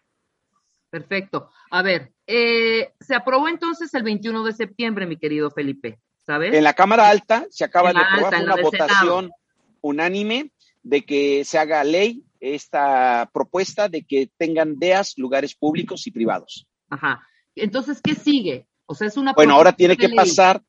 [0.89, 1.51] Perfecto.
[1.69, 6.53] A ver, eh, se aprobó entonces el 21 de septiembre, mi querido Felipe, ¿sabes?
[6.53, 9.31] En la Cámara Alta se acaba de aprobar una votación
[9.81, 10.51] unánime
[10.83, 16.67] de que se haga ley esta propuesta de que tengan DEAS lugares públicos y privados.
[16.89, 17.21] Ajá.
[17.55, 18.67] Entonces, ¿qué sigue?
[18.85, 20.61] O sea, es una Bueno, ahora tiene que pasar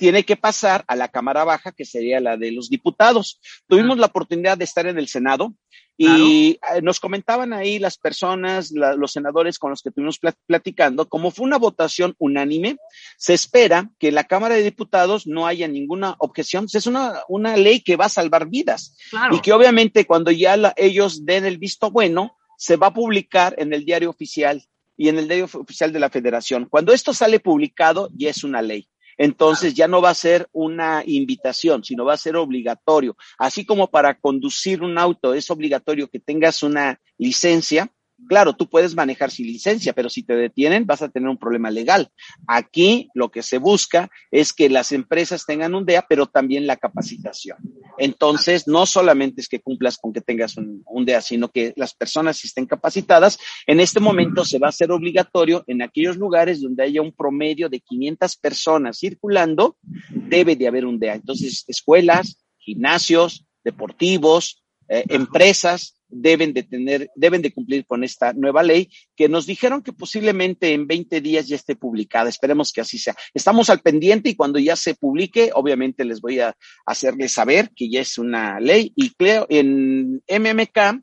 [0.00, 3.38] tiene que pasar a la Cámara Baja, que sería la de los diputados.
[3.68, 5.54] Tuvimos la oportunidad de estar en el Senado
[5.98, 11.30] y eh, nos comentaban ahí las personas, los senadores con los que estuvimos platicando, como
[11.30, 12.78] fue una votación unánime,
[13.18, 16.66] se espera que en la Cámara de Diputados no haya ninguna objeción.
[16.72, 18.96] Es una, una ley que va a salvar vidas
[19.32, 23.74] y que obviamente cuando ya ellos den el visto bueno, se va a publicar en
[23.74, 24.64] el diario oficial
[24.96, 26.64] y en el diario oficial de la Federación.
[26.70, 28.89] Cuando esto sale publicado, ya es una ley.
[29.22, 33.18] Entonces ya no va a ser una invitación, sino va a ser obligatorio.
[33.36, 37.92] Así como para conducir un auto es obligatorio que tengas una licencia,
[38.28, 41.70] Claro, tú puedes manejar sin licencia, pero si te detienen vas a tener un problema
[41.70, 42.10] legal.
[42.46, 46.76] Aquí lo que se busca es que las empresas tengan un DEA, pero también la
[46.76, 47.58] capacitación.
[47.98, 52.44] Entonces, no solamente es que cumplas con que tengas un, DEA, sino que las personas
[52.44, 53.38] estén capacitadas.
[53.66, 57.68] En este momento se va a hacer obligatorio en aquellos lugares donde haya un promedio
[57.68, 59.76] de 500 personas circulando,
[60.10, 61.14] debe de haber un DEA.
[61.14, 68.62] Entonces, escuelas, gimnasios, deportivos, eh, empresas, deben de tener, deben de cumplir con esta nueva
[68.62, 72.28] ley que nos dijeron que posiblemente en 20 días ya esté publicada.
[72.28, 73.14] Esperemos que así sea.
[73.34, 76.54] Estamos al pendiente y cuando ya se publique, obviamente les voy a
[76.86, 81.02] hacerles saber que ya es una ley y creo en MMK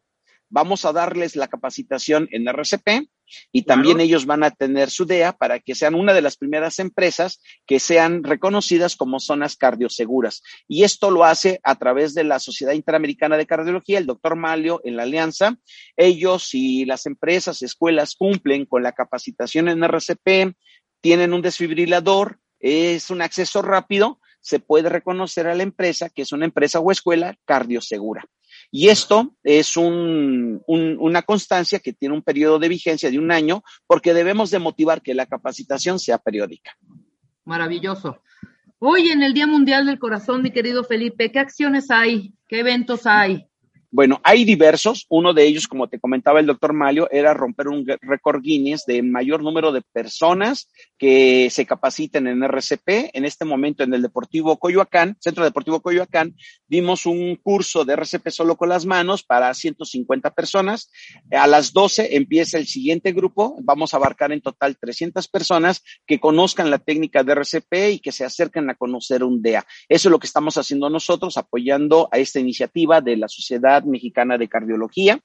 [0.49, 3.09] vamos a darles la capacitación en RCP
[3.51, 6.79] y también ellos van a tener su DEA para que sean una de las primeras
[6.79, 10.41] empresas que sean reconocidas como zonas cardioseguras.
[10.67, 14.81] Y esto lo hace a través de la Sociedad Interamericana de Cardiología, el doctor Malio
[14.83, 15.57] en la alianza.
[15.95, 20.55] Ellos y las empresas, escuelas cumplen con la capacitación en RCP,
[21.01, 26.31] tienen un desfibrilador, es un acceso rápido, se puede reconocer a la empresa que es
[26.31, 28.25] una empresa o escuela cardiosegura.
[28.71, 34.13] Y esto es una constancia que tiene un periodo de vigencia de un año porque
[34.13, 36.77] debemos de motivar que la capacitación sea periódica.
[37.45, 38.21] Maravilloso.
[38.79, 42.33] Hoy en el Día Mundial del Corazón, mi querido Felipe, ¿qué acciones hay?
[42.47, 43.47] ¿Qué eventos hay?
[43.89, 45.05] Bueno, hay diversos.
[45.09, 49.01] Uno de ellos, como te comentaba el doctor Malio, era romper un récord Guinness de
[49.01, 53.11] mayor número de personas que se capaciten en RCP.
[53.13, 56.35] En este momento en el Deportivo Coyoacán, Centro Deportivo Coyoacán,
[56.67, 60.91] dimos un curso de RCP solo con las manos para 150 personas.
[61.31, 63.57] A las 12 empieza el siguiente grupo.
[63.61, 68.11] Vamos a abarcar en total 300 personas que conozcan la técnica de RCP y que
[68.11, 69.65] se acerquen a conocer un DEA.
[69.87, 74.37] Eso es lo que estamos haciendo nosotros, apoyando a esta iniciativa de la Sociedad Mexicana
[74.37, 75.19] de Cardiología.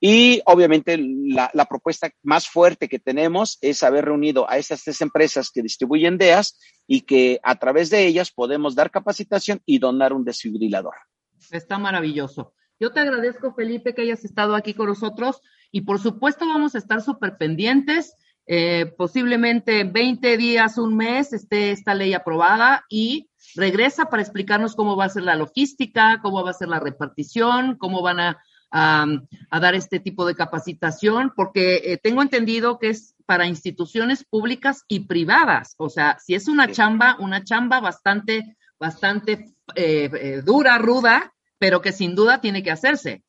[0.00, 5.50] Y obviamente la, propuesta más fuerte que tenemos es haber reunido a estas tres empresas
[5.50, 10.24] que distribuyen DEAS y que a través de ellas podemos dar capacitación y donar un
[10.24, 10.94] desfibrilador.
[11.50, 12.54] Está maravilloso.
[12.78, 15.40] Yo te agradezco, Felipe, que hayas estado aquí con nosotros
[15.72, 18.14] y por supuesto vamos a estar súper pendientes.
[18.46, 24.96] Eh, posiblemente 20 días, un mes, esté esta ley aprobada y regresa para explicarnos cómo
[24.96, 29.06] va a ser la logística, cómo va a ser la repartición, cómo van a a,
[29.60, 35.00] dar este tipo de capacitación, porque eh, tengo entendido que es para instituciones públicas y
[35.00, 35.74] privadas.
[35.78, 41.80] O sea, si es una chamba, una chamba bastante, bastante eh, eh, dura, ruda, pero
[41.80, 43.22] que sin duda tiene que hacerse.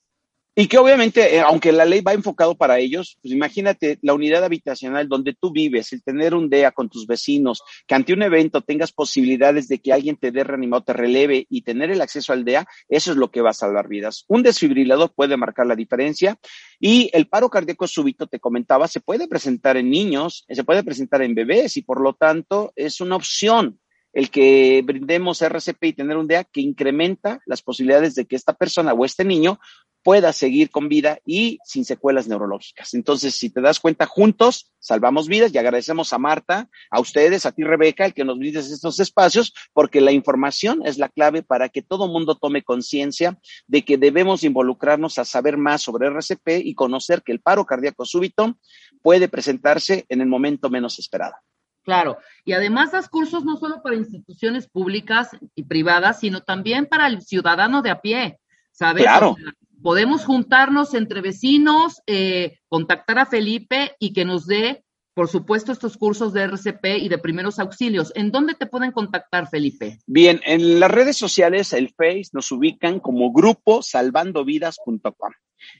[0.60, 4.44] Y que obviamente, eh, aunque la ley va enfocado para ellos, pues imagínate la unidad
[4.44, 8.60] habitacional donde tú vives, el tener un DEA con tus vecinos, que ante un evento
[8.60, 12.44] tengas posibilidades de que alguien te dé reanimado, te releve y tener el acceso al
[12.44, 14.26] DEA, eso es lo que va a salvar vidas.
[14.28, 16.38] Un desfibrilador puede marcar la diferencia
[16.78, 21.22] y el paro cardíaco súbito, te comentaba, se puede presentar en niños, se puede presentar
[21.22, 23.80] en bebés y por lo tanto es una opción
[24.12, 28.54] el que brindemos RCP y tener un DEA que incrementa las posibilidades de que esta
[28.54, 29.60] persona o este niño
[30.10, 32.96] pueda seguir con vida y sin secuelas neurológicas.
[32.96, 37.52] Entonces, si te das cuenta, juntos salvamos vidas y agradecemos a Marta, a ustedes, a
[37.52, 41.70] ti, Rebeca, el que nos brindes estos espacios, porque la información es la clave para
[41.70, 43.38] que todo mundo tome conciencia
[43.68, 48.04] de que debemos involucrarnos a saber más sobre RCP y conocer que el paro cardíaco
[48.04, 48.58] súbito
[49.04, 51.36] puede presentarse en el momento menos esperado.
[51.84, 57.06] Claro, y además das cursos no solo para instituciones públicas y privadas, sino también para
[57.06, 58.40] el ciudadano de a pie,
[58.72, 59.04] ¿sabes?
[59.04, 59.36] Claro
[59.82, 64.84] podemos juntarnos entre vecinos, eh, contactar a Felipe y que nos dé,
[65.14, 68.12] por supuesto, estos cursos de RCP y de primeros auxilios.
[68.16, 70.00] ¿En dónde te pueden contactar, Felipe?
[70.06, 75.34] Bien, en las redes sociales, el Face, nos ubican como grupo salvandovidas.com.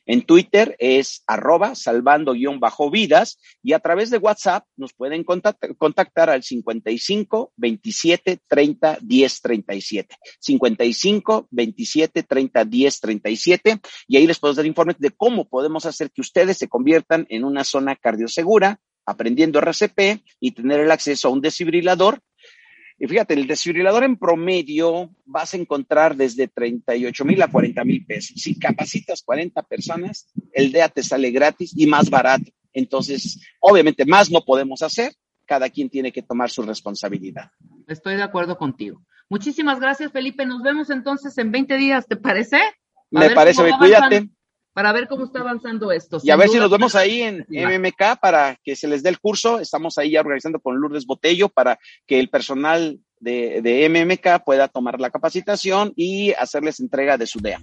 [0.06, 7.54] En Twitter es arroba salvando-vidas y a través de WhatsApp nos pueden contactar, al 55
[7.56, 10.16] 27 30 10 37.
[10.40, 16.12] 55 27 30 10 37 y ahí les puedo dar informes de cómo podemos hacer
[16.12, 21.32] que ustedes se conviertan en una zona cardiosegura aprendiendo RCP y tener el acceso a
[21.32, 22.22] un desfibrilador
[23.00, 28.06] y fíjate, el desfibrilador en promedio vas a encontrar desde 38 mil a 40 mil
[28.06, 28.42] pesos.
[28.42, 32.52] Si capacitas 40 personas, el DEA te sale gratis y más barato.
[32.74, 35.14] Entonces, obviamente, más no podemos hacer.
[35.46, 37.50] Cada quien tiene que tomar su responsabilidad.
[37.88, 39.02] Estoy de acuerdo contigo.
[39.30, 40.46] Muchísimas gracias, Felipe.
[40.46, 42.60] Nos vemos entonces en 20 días, ¿te parece?
[43.10, 44.30] Me parece, cuídate
[44.80, 46.22] para ver cómo está avanzando esto.
[46.24, 49.20] Y a ver si nos vemos ahí en MMK para que se les dé el
[49.20, 49.60] curso.
[49.60, 51.78] Estamos ahí organizando con Lourdes Botello para
[52.08, 57.42] que el personal de, de MMK pueda tomar la capacitación y hacerles entrega de su
[57.42, 57.60] DEA.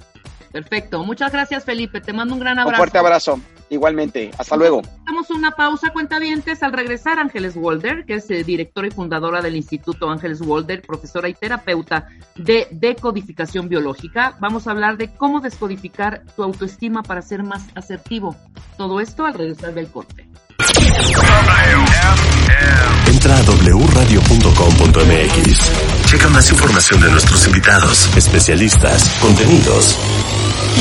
[0.57, 1.05] Perfecto.
[1.05, 2.01] Muchas gracias, Felipe.
[2.01, 2.71] Te mando un gran abrazo.
[2.71, 3.39] Un fuerte abrazo.
[3.69, 4.31] Igualmente.
[4.39, 4.81] Hasta luego.
[5.05, 6.63] Damos una pausa, cuentavientes.
[6.63, 11.29] Al regresar, Ángeles Walder, que es eh, directora y fundadora del Instituto Ángeles Walder, profesora
[11.29, 17.43] y terapeuta de decodificación biológica, vamos a hablar de cómo descodificar tu autoestima para ser
[17.43, 18.35] más asertivo.
[18.79, 20.27] Todo esto al regresar del corte.
[23.17, 24.43] Entra a wradio.com.mx.
[26.05, 29.97] Checa más información de nuestros invitados, especialistas, contenidos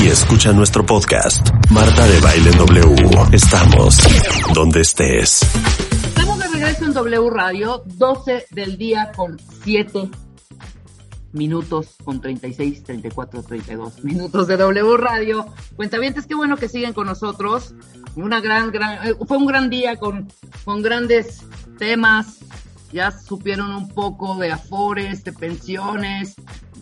[0.03, 1.49] y escucha nuestro podcast.
[1.69, 2.95] Marta de Baile W.
[3.31, 3.99] Estamos
[4.53, 5.43] donde estés.
[6.07, 10.09] Estamos de regreso en W Radio, 12 del día con 7
[11.31, 15.45] minutos con 36, 34, 32 minutos de W Radio.
[15.77, 17.73] Cuentavientes, qué bueno que siguen con nosotros.
[18.17, 20.27] Una gran, gran, eh, fue un gran día con,
[20.65, 21.45] con grandes
[21.77, 22.39] temas.
[22.91, 26.35] Ya supieron un poco de afores, de pensiones,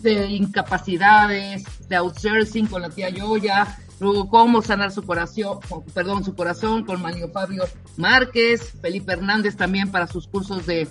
[0.04, 5.58] de incapacidades, de outsourcing con la tía Yoya, luego cómo sanar su corazón,
[5.92, 7.64] perdón, su corazón con Mario Fabio
[7.96, 10.86] Márquez, Felipe Hernández también para sus cursos de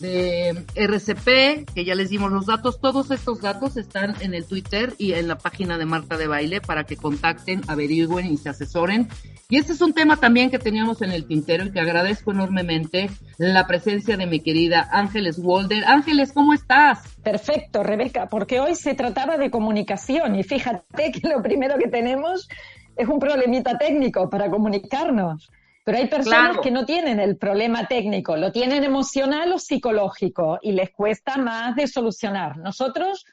[0.00, 2.80] de RCP, que ya les dimos los datos.
[2.80, 6.60] Todos estos datos están en el Twitter y en la página de Marta de Baile
[6.60, 9.08] para que contacten, averigüen y se asesoren.
[9.48, 13.10] Y este es un tema también que teníamos en el tintero y que agradezco enormemente
[13.38, 15.84] la presencia de mi querida Ángeles Walder.
[15.84, 17.00] Ángeles, ¿cómo estás?
[17.22, 22.48] Perfecto, Rebeca, porque hoy se trataba de comunicación y fíjate que lo primero que tenemos
[22.96, 25.50] es un problemita técnico para comunicarnos.
[25.84, 30.72] Pero hay personas que no tienen el problema técnico, lo tienen emocional o psicológico y
[30.72, 32.56] les cuesta más de solucionar.
[32.56, 33.26] Nosotros,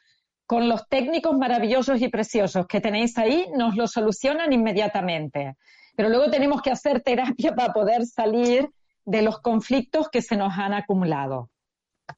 [0.45, 5.55] con los técnicos maravillosos y preciosos que tenéis ahí, nos lo solucionan inmediatamente.
[5.95, 8.69] Pero luego tenemos que hacer terapia para poder salir
[9.05, 11.49] de los conflictos que se nos han acumulado.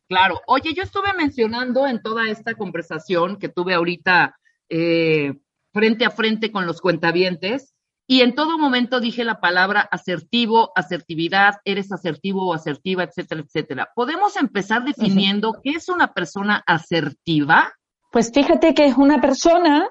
[0.07, 0.41] Claro.
[0.47, 4.35] Oye, yo estuve mencionando en toda esta conversación que tuve ahorita
[4.67, 5.33] eh,
[5.71, 7.72] frente a frente con los cuentavientes
[8.05, 13.89] y en todo momento dije la palabra asertivo, asertividad, eres asertivo o asertiva, etcétera, etcétera.
[13.95, 17.73] ¿Podemos empezar definiendo qué es una persona asertiva?
[18.11, 19.89] Pues fíjate que es una persona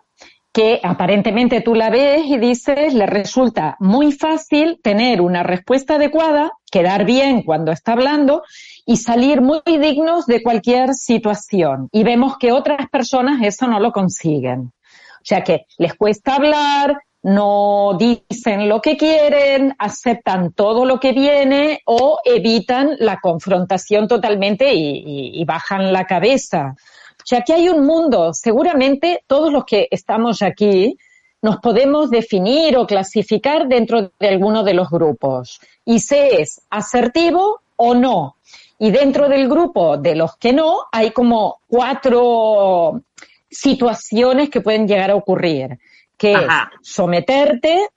[0.52, 6.52] que aparentemente tú la ves y dices, le resulta muy fácil tener una respuesta adecuada,
[6.70, 8.43] quedar bien cuando está hablando
[8.84, 11.89] y salir muy dignos de cualquier situación.
[11.90, 14.60] Y vemos que otras personas eso no lo consiguen.
[14.60, 21.12] O sea que les cuesta hablar, no dicen lo que quieren, aceptan todo lo que
[21.12, 26.74] viene o evitan la confrontación totalmente y, bajan la cabeza.
[26.76, 30.96] O sea, que hay un mundo, seguramente todos los que estamos aquí
[31.40, 35.60] nos podemos definir o clasificar dentro de alguno de los grupos.
[35.84, 38.36] Y se es asertivo o no.
[38.78, 43.02] Y dentro del grupo de los que no, hay como cuatro
[43.50, 45.78] situaciones que pueden llegar a ocurrir
[46.22, 46.40] que es
[46.82, 47.88] someterte,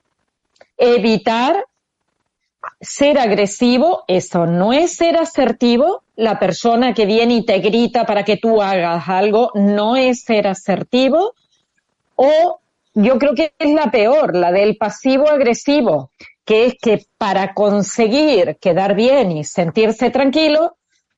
[0.76, 1.64] evitar
[2.80, 6.02] ser agresivo, eso no es ser asertivo.
[6.16, 10.48] La persona que viene y te grita para que tú hagas algo no es ser
[10.48, 11.34] asertivo.
[12.16, 12.58] O
[12.94, 16.10] yo creo que es la peor, la del pasivo agresivo,
[16.44, 20.75] que es que para conseguir quedar bien y sentirse tranquilo,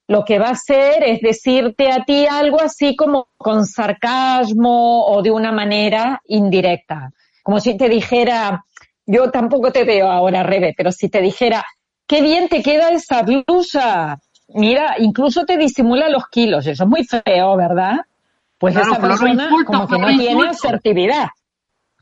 [0.09, 5.23] lo que va a hacer es decirte a ti algo así como con sarcasmo o
[5.23, 7.13] de una manera indirecta.
[7.43, 8.65] Como si te dijera,
[9.05, 11.63] yo tampoco te veo ahora, Rebe, pero si te dijera,
[12.07, 14.19] qué bien te queda esa blusa.
[14.49, 16.67] Mira, incluso te disimula los kilos.
[16.67, 17.99] Eso es muy feo, ¿verdad?
[18.57, 21.29] Pues esa persona como que no tiene asertividad.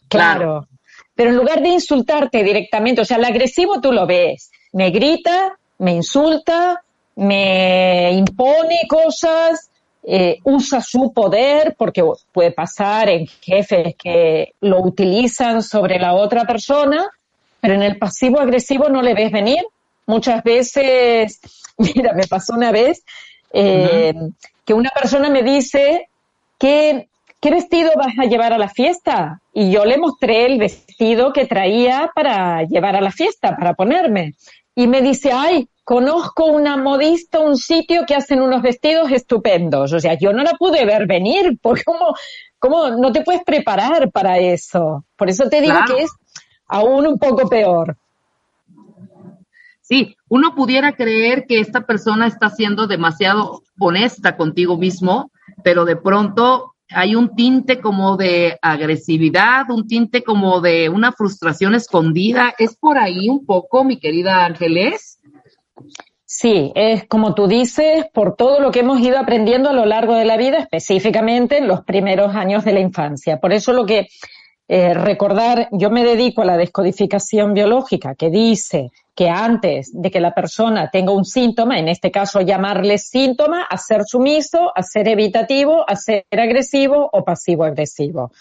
[0.08, 0.66] claro.
[1.14, 4.50] Pero en lugar de insultarte directamente, o sea, el agresivo tú lo ves.
[4.72, 6.82] Me grita, me insulta,
[7.16, 9.70] me impone cosas,
[10.02, 16.44] eh, usa su poder, porque puede pasar en jefes que lo utilizan sobre la otra
[16.44, 17.06] persona,
[17.60, 19.64] pero en el pasivo agresivo no le ves venir.
[20.06, 21.40] Muchas veces,
[21.78, 23.02] mira, me pasó una vez
[23.52, 24.14] eh,
[24.64, 26.08] que una persona me dice
[26.58, 27.08] que
[27.40, 29.40] ¿qué vestido vas a llevar a la fiesta?
[29.52, 34.34] Y yo le mostré el vestido que traía para llevar a la fiesta, para ponerme.
[34.74, 39.92] Y me dice, ay, conozco una modista, un sitio que hacen unos vestidos estupendos.
[39.92, 42.12] O sea, yo no la pude ver venir, porque cómo,
[42.58, 45.04] cómo no te puedes preparar para eso.
[45.14, 46.10] Por eso te digo que es
[46.66, 47.96] aún un poco peor.
[49.80, 55.30] Sí, uno pudiera creer que esta persona está siendo demasiado honesta contigo mismo,
[55.62, 61.76] pero de pronto hay un tinte como de agresividad, un tinte como de una frustración
[61.76, 62.56] escondida.
[62.58, 65.15] ¿Es por ahí un poco, mi querida Ángeles?
[66.24, 70.14] Sí, es como tú dices, por todo lo que hemos ido aprendiendo a lo largo
[70.14, 73.38] de la vida, específicamente en los primeros años de la infancia.
[73.38, 74.08] Por eso lo que
[74.68, 80.20] eh, recordar, yo me dedico a la descodificación biológica, que dice que antes de que
[80.20, 85.06] la persona tenga un síntoma, en este caso llamarle síntoma, a ser sumiso, a ser
[85.06, 88.32] evitativo, a ser agresivo o pasivo-agresivo.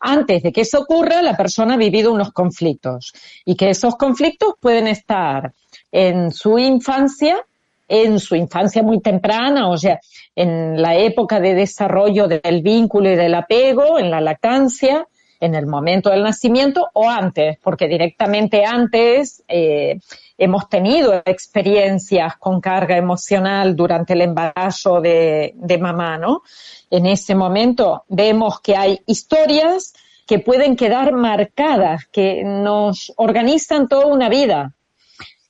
[0.00, 3.12] Antes de que eso ocurra, la persona ha vivido unos conflictos
[3.44, 5.52] y que esos conflictos pueden estar
[5.94, 7.46] en su infancia,
[7.86, 10.00] en su infancia muy temprana, o sea,
[10.34, 15.06] en la época de desarrollo del vínculo y del apego, en la lactancia,
[15.38, 20.00] en el momento del nacimiento o antes, porque directamente antes eh,
[20.36, 26.42] hemos tenido experiencias con carga emocional durante el embarazo de, de mamá, ¿no?
[26.90, 29.94] En ese momento vemos que hay historias
[30.26, 34.72] que pueden quedar marcadas, que nos organizan toda una vida.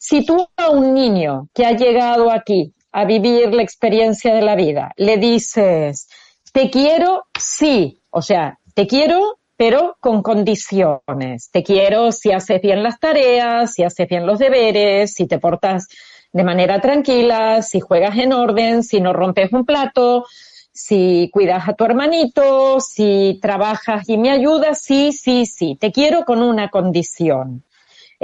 [0.06, 4.54] Si tú a un niño que ha llegado aquí a vivir la experiencia de la
[4.54, 6.08] vida le dices,
[6.52, 11.48] te quiero, sí, o sea, te quiero, pero con condiciones.
[11.50, 15.88] Te quiero si haces bien las tareas, si haces bien los deberes, si te portas
[16.34, 20.26] de manera tranquila, si juegas en orden, si no rompes un plato,
[20.70, 26.26] si cuidas a tu hermanito, si trabajas y me ayudas, sí, sí, sí, te quiero
[26.26, 27.64] con una condición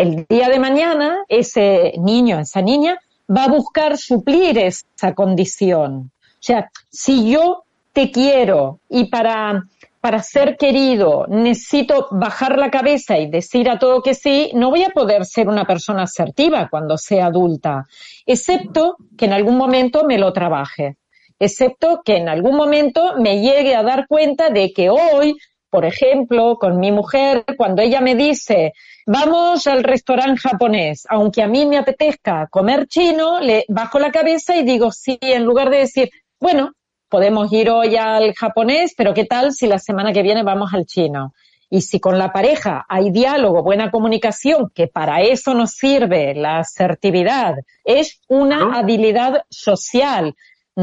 [0.01, 2.98] el día de mañana ese niño, esa niña,
[3.28, 6.10] va a buscar suplir esa condición.
[6.16, 9.64] O sea, si yo te quiero y para
[10.01, 14.82] para ser querido necesito bajar la cabeza y decir a todo que sí, no voy
[14.82, 17.86] a poder ser una persona asertiva cuando sea adulta,
[18.24, 20.97] excepto que en algún momento me lo trabaje,
[21.39, 25.36] excepto que en algún momento me llegue a dar cuenta de que hoy,
[25.71, 28.73] por ejemplo, con mi mujer, cuando ella me dice,
[29.07, 34.57] vamos al restaurante japonés, aunque a mí me apetezca comer chino, le bajo la cabeza
[34.57, 36.11] y digo sí, en lugar de decir,
[36.41, 36.73] bueno,
[37.09, 40.87] podemos ir hoy al japonés, pero ¿qué tal si la semana que viene vamos al
[40.87, 41.35] chino?
[41.73, 46.59] Y si con la pareja hay diálogo, buena comunicación, que para eso nos sirve la
[46.59, 50.35] asertividad, es una habilidad social,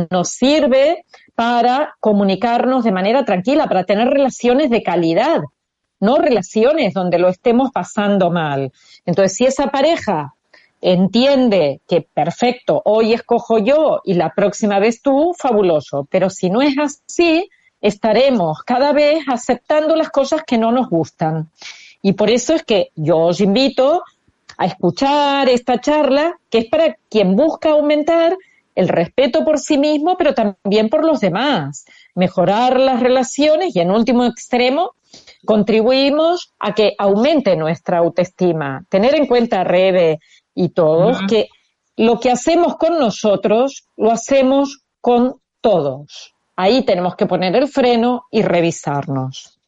[0.09, 1.03] nos sirve
[1.37, 5.41] para comunicarnos de manera tranquila, para tener relaciones de calidad,
[5.99, 8.71] no relaciones donde lo estemos pasando mal.
[9.05, 10.33] Entonces, si esa pareja
[10.81, 16.07] entiende que perfecto, hoy escojo yo y la próxima vez tú, fabuloso.
[16.09, 17.47] Pero si no es así,
[17.81, 21.51] estaremos cada vez aceptando las cosas que no nos gustan.
[22.01, 24.01] Y por eso es que yo os invito
[24.57, 28.35] a escuchar esta charla, que es para quien busca aumentar
[28.77, 33.89] el respeto por sí mismo, pero también por los demás, mejorar las relaciones y en
[33.89, 34.91] último extremo,
[35.45, 38.85] contribuimos a que aumente nuestra autoestima.
[38.87, 40.19] Tener en cuenta, Rebe,
[40.53, 41.47] y todos, que
[41.95, 46.35] lo que hacemos con nosotros lo hacemos con todos.
[46.55, 49.59] Ahí tenemos que poner el freno y revisarnos.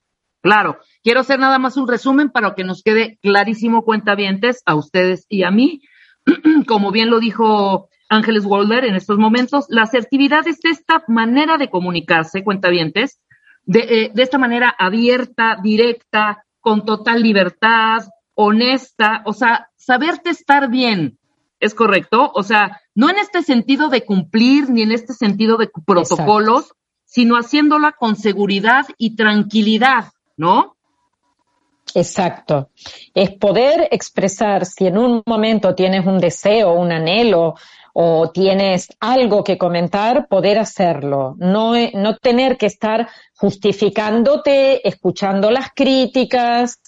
[0.44, 5.26] Claro, quiero hacer nada más un resumen para que nos quede clarísimo cuentavientes a ustedes
[5.30, 5.82] y a mí.
[6.68, 11.70] Como bien lo dijo Ángeles Walder en estos momentos, la asertividad es esta manera de
[11.70, 13.20] comunicarse, cuentavientes,
[13.66, 20.70] de, eh, de esta manera abierta, directa, con total libertad, honesta, o sea, saberte estar
[20.70, 21.20] bien,
[21.60, 22.32] ¿es correcto?
[22.34, 26.74] O sea, no en este sentido de cumplir ni en este sentido de protocolos,
[27.06, 30.78] sino haciéndola con seguridad y tranquilidad, ¿no?
[31.96, 32.70] Exacto.
[33.14, 37.56] Es poder expresar si en un momento tienes un deseo, un anhelo
[38.02, 41.36] o tienes algo que comentar, poder hacerlo.
[41.38, 46.80] No, no tener que estar justificándote, escuchando las críticas,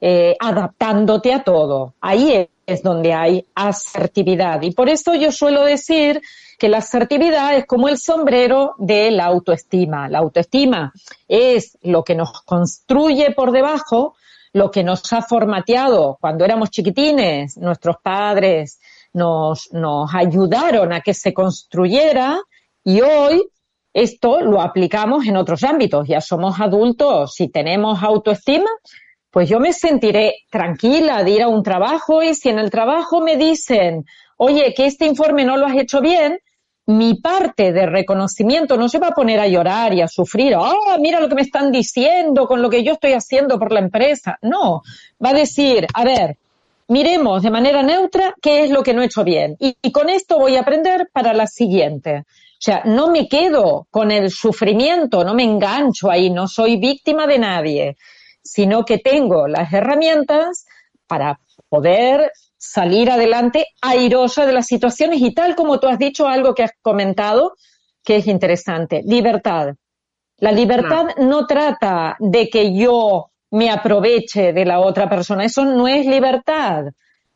[0.00, 1.94] eh, adaptándote a todo.
[2.00, 4.62] Ahí es donde hay asertividad.
[4.62, 6.22] Y por eso yo suelo decir
[6.56, 10.08] que la asertividad es como el sombrero de la autoestima.
[10.08, 10.92] La autoestima
[11.26, 14.14] es lo que nos construye por debajo,
[14.52, 18.79] lo que nos ha formateado cuando éramos chiquitines, nuestros padres
[19.12, 22.40] nos, nos ayudaron a que se construyera
[22.84, 23.42] y hoy
[23.92, 26.06] esto lo aplicamos en otros ámbitos.
[26.06, 28.70] Ya somos adultos, si tenemos autoestima,
[29.30, 33.20] pues yo me sentiré tranquila de ir a un trabajo y si en el trabajo
[33.20, 34.04] me dicen,
[34.36, 36.38] oye, que este informe no lo has hecho bien,
[36.86, 40.96] mi parte de reconocimiento no se va a poner a llorar y a sufrir, oh,
[40.98, 44.38] mira lo que me están diciendo con lo que yo estoy haciendo por la empresa.
[44.42, 44.82] No,
[45.24, 46.38] va a decir, a ver,
[46.90, 50.10] miremos de manera neutra qué es lo que no he hecho bien y, y con
[50.10, 52.18] esto voy a aprender para la siguiente.
[52.18, 57.26] O sea, no me quedo con el sufrimiento, no me engancho ahí, no soy víctima
[57.26, 57.96] de nadie
[58.42, 60.66] sino que tengo las herramientas
[61.06, 66.54] para poder salir adelante airosa de las situaciones y tal como tú has dicho algo
[66.54, 67.54] que has comentado
[68.02, 69.74] que es interesante, libertad.
[70.38, 75.88] La libertad no trata de que yo me aproveche de la otra persona, eso no
[75.88, 76.86] es libertad.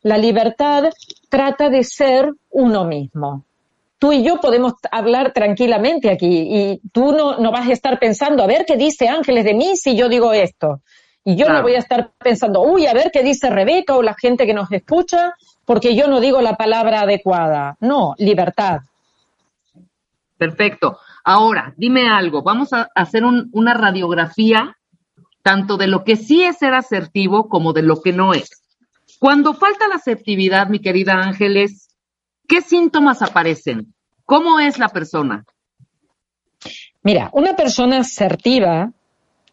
[0.01, 0.91] La libertad
[1.29, 3.43] trata de ser uno mismo.
[3.97, 8.43] Tú y yo podemos hablar tranquilamente aquí y tú no, no vas a estar pensando,
[8.43, 10.81] a ver qué dice Ángeles de mí si yo digo esto.
[11.27, 14.13] Y yo no voy a estar pensando, uy, a ver qué dice Rebeca o la
[14.13, 15.33] gente que nos escucha,
[15.65, 17.75] porque yo no digo la palabra adecuada.
[17.79, 18.81] No, libertad.
[20.37, 20.99] Perfecto.
[21.23, 24.77] Ahora, dime algo, vamos a hacer una radiografía
[25.45, 28.49] tanto de lo que sí es ser asertivo como de lo que no es.
[29.19, 31.89] Cuando falta la asertividad, mi querida Ángeles,
[32.47, 33.93] ¿qué síntomas aparecen?
[34.25, 35.45] ¿Cómo es la persona?
[37.03, 38.91] Mira, una persona asertiva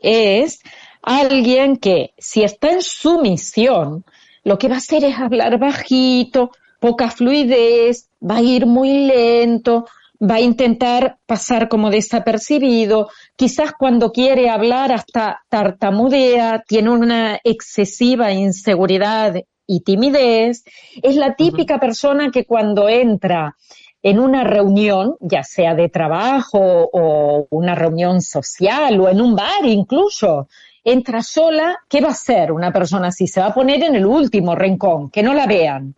[0.01, 0.61] es
[1.03, 4.07] alguien que si está en sumisión,
[4.45, 9.85] lo que va a hacer es hablar bajito, poca fluidez, va a ir muy lento,
[10.19, 18.33] va a intentar pasar como desapercibido, quizás cuando quiere hablar hasta tartamudea, tiene una excesiva
[18.33, 19.35] inseguridad
[19.67, 20.65] y timidez,
[21.03, 23.57] es la típica persona que cuando entra
[24.03, 26.59] en una reunión, ya sea de trabajo
[26.93, 30.49] o una reunión social o en un bar incluso,
[30.85, 33.29] entra sola, ¿qué va a hacer una persona así?
[33.29, 35.95] Se va a poner en el último rincón, que no la vean.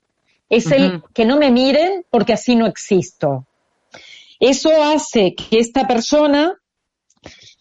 [0.50, 3.46] Es el que no me miren porque así no existo.
[4.38, 6.54] Eso hace que esta persona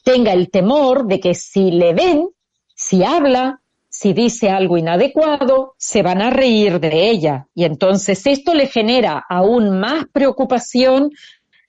[0.04, 2.30] tenga el temor de que si le ven,
[2.76, 7.48] si habla, si dice algo inadecuado, se van a reír de ella.
[7.54, 11.12] Y entonces esto le genera aún más preocupación,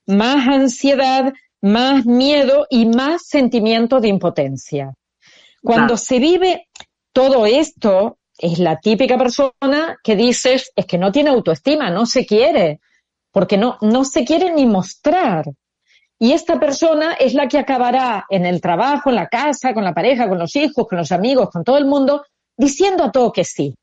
[0.07, 4.95] más ansiedad, más miedo y más sentimiento de impotencia.
[5.63, 6.69] Cuando se vive
[7.13, 12.27] todo esto, es la típica persona que dices, es que no tiene autoestima, no se
[12.27, 12.81] quiere,
[13.31, 15.47] porque no, no se quiere ni mostrar.
[16.25, 19.93] Y esta persona es la que acabará en el trabajo, en la casa, con la
[19.93, 22.25] pareja, con los hijos, con los amigos, con todo el mundo,
[22.57, 23.75] diciendo a todo que sí.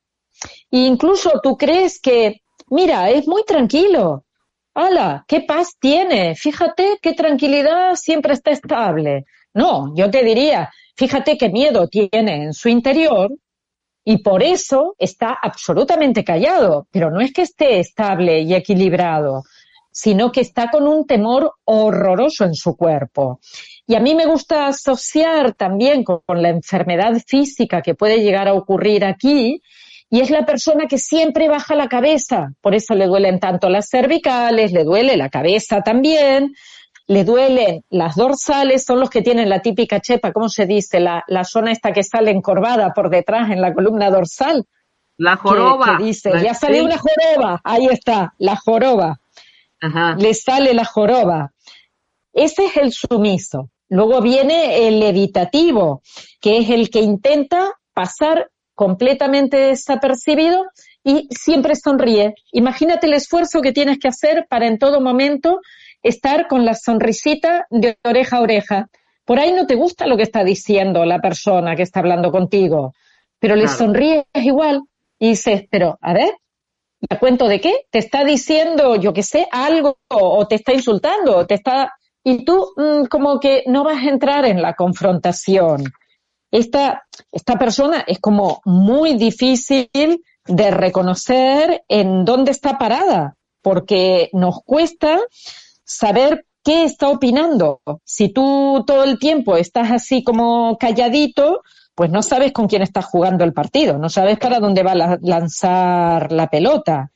[0.71, 2.41] E incluso tú crees que,
[2.71, 4.25] mira, es muy tranquilo.
[4.73, 5.23] ¡Hala!
[5.27, 6.33] ¡Qué paz tiene!
[6.33, 9.25] Fíjate qué tranquilidad siempre está estable.
[9.53, 13.29] No, yo te diría, fíjate qué miedo tiene en su interior
[14.03, 19.43] y por eso está absolutamente callado, pero no es que esté estable y equilibrado,
[19.91, 23.39] sino que está con un temor horroroso en su cuerpo.
[23.85, 28.53] Y a mí me gusta asociar también con, la enfermedad física que puede llegar a
[28.53, 29.61] ocurrir aquí,
[30.09, 33.87] y es la persona que siempre baja la cabeza, por eso le duelen tanto las
[33.89, 36.53] cervicales, le duele la cabeza también,
[37.07, 40.99] le duelen las dorsales, son los que tienen la típica chepa, ¿cómo se dice?
[40.99, 44.65] La, la zona esta que sale encorvada por detrás en la columna dorsal.
[45.17, 45.97] La joroba.
[45.97, 49.20] Que, dice, ya sale una joroba, ahí está, la joroba.
[49.81, 50.15] Ajá.
[50.17, 51.51] Le sale la joroba.
[52.33, 53.69] Ese es el sumiso.
[53.89, 56.01] Luego viene el evitativo,
[56.39, 60.65] que es el que intenta pasar completamente desapercibido
[61.03, 62.35] y siempre sonríe.
[62.53, 65.59] Imagínate el esfuerzo que tienes que hacer para en todo momento
[66.01, 68.89] estar con la sonrisita de oreja a oreja.
[69.25, 72.93] Por ahí no te gusta lo que está diciendo la persona que está hablando contigo,
[73.39, 74.83] pero le sonríes igual
[75.19, 76.33] y dices, pero a ver,
[77.09, 77.85] ¿a cuento de qué?
[77.89, 81.93] Te está diciendo, yo qué sé, algo o te está insultando, o te está...
[82.23, 85.83] Y tú mm, como que no vas a entrar en la confrontación.
[86.51, 89.89] Esta, esta persona es como muy difícil
[90.45, 95.19] de reconocer en dónde está parada, porque nos cuesta
[95.83, 97.81] saber qué está opinando.
[98.03, 101.61] Si tú todo el tiempo estás así como calladito,
[102.01, 105.19] pues no sabes con quién estás jugando el partido, no sabes para dónde va a
[105.21, 107.11] lanzar la pelota.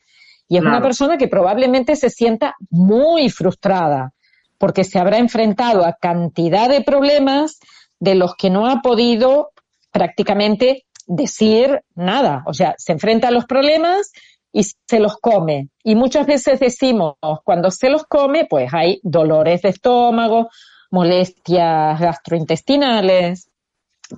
[0.48, 4.14] Y es una persona que probablemente se sienta muy frustrada
[4.60, 7.58] porque se habrá enfrentado a cantidad de problemas
[8.00, 9.50] de los que no ha podido
[9.92, 12.44] prácticamente decir nada.
[12.46, 14.12] O sea, se enfrenta a los problemas
[14.52, 15.70] y se los come.
[15.84, 20.50] Y muchas veces decimos, cuando se los come, pues hay dolores de estómago,
[20.92, 23.50] molestias gastrointestinales,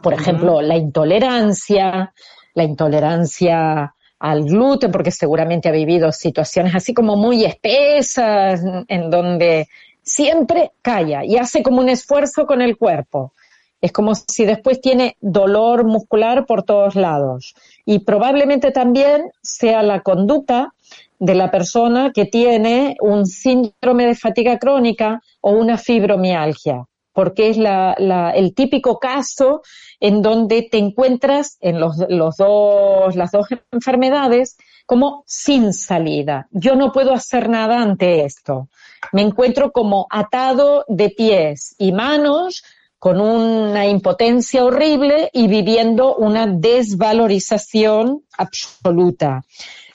[0.02, 2.14] por ejemplo, la intolerancia,
[2.54, 9.68] la intolerancia al gluten, porque seguramente ha vivido situaciones así como muy espesas, en donde
[10.02, 13.34] siempre calla y hace como un esfuerzo con el cuerpo.
[13.80, 17.54] Es como si después tiene dolor muscular por todos lados.
[17.86, 20.74] Y probablemente también sea la conducta
[21.20, 26.86] de la persona que tiene un síndrome de fatiga crónica o una fibromialgia,
[27.18, 29.64] porque es el típico caso
[30.00, 31.98] en donde te encuentras en las
[32.38, 36.48] dos enfermedades como sin salida.
[36.52, 38.70] Yo no puedo hacer nada ante esto.
[39.14, 42.64] Me encuentro como atado de pies y manos
[43.00, 49.44] con una impotencia horrible y viviendo una desvalorización absoluta.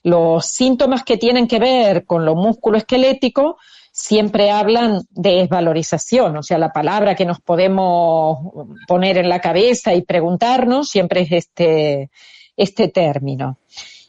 [0.03, 3.59] Los síntomas que tienen que ver con lo músculo esquelético
[3.93, 8.39] siempre hablan de desvalorización, o sea, la palabra que nos podemos
[8.89, 12.10] poner en la cabeza y preguntarnos siempre es este,
[12.56, 13.59] este término.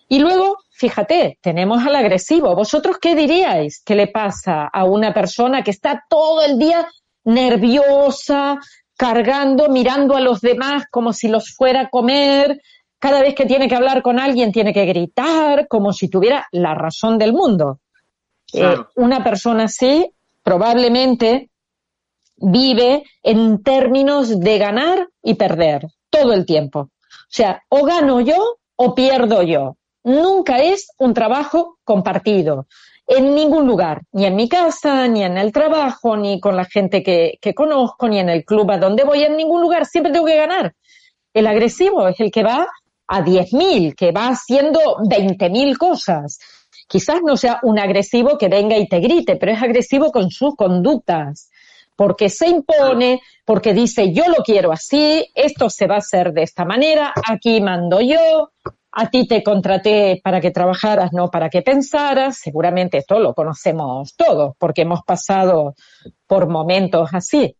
[0.07, 2.55] Y luego, fíjate, tenemos al agresivo.
[2.55, 6.88] ¿Vosotros qué diríais que le pasa a una persona que está todo el día
[7.26, 8.60] nerviosa,
[8.97, 12.61] cargando, mirando a los demás como si los fuera a comer.
[12.99, 16.73] Cada vez que tiene que hablar con alguien tiene que gritar como si tuviera la
[16.73, 17.80] razón del mundo.
[18.54, 20.12] Eh, una persona así
[20.44, 21.50] probablemente
[22.38, 26.80] vive en términos de ganar y perder todo el tiempo.
[26.80, 26.90] O
[27.30, 29.78] sea, o gano yo o pierdo yo.
[30.04, 32.68] Nunca es un trabajo compartido
[33.08, 37.04] en ningún lugar, ni en mi casa, ni en el trabajo, ni con la gente
[37.04, 40.26] que, que conozco, ni en el club a donde voy, en ningún lugar, siempre tengo
[40.26, 40.74] que ganar.
[41.34, 42.68] El agresivo es el que va
[43.08, 46.40] a 10.000, que va haciendo 20.000 cosas.
[46.88, 50.55] Quizás no sea un agresivo que venga y te grite, pero es agresivo con sus
[50.55, 51.49] conductas,
[51.95, 56.43] porque se impone, porque dice yo lo quiero así, esto se va a hacer de
[56.43, 58.49] esta manera, aquí mando yo,
[58.95, 62.38] a ti te contraté para que trabajaras, no para que pensaras.
[62.38, 65.73] Seguramente esto lo conocemos todos porque hemos pasado
[66.27, 67.55] por momentos así.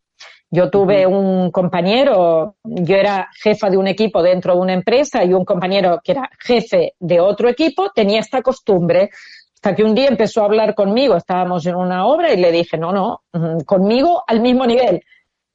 [0.56, 5.34] Yo tuve un compañero, yo era jefa de un equipo dentro de una empresa y
[5.34, 9.10] un compañero que era jefe de otro equipo tenía esta costumbre.
[9.56, 12.78] Hasta que un día empezó a hablar conmigo, estábamos en una obra y le dije,
[12.78, 15.02] no, no, mm, conmigo al mismo nivel.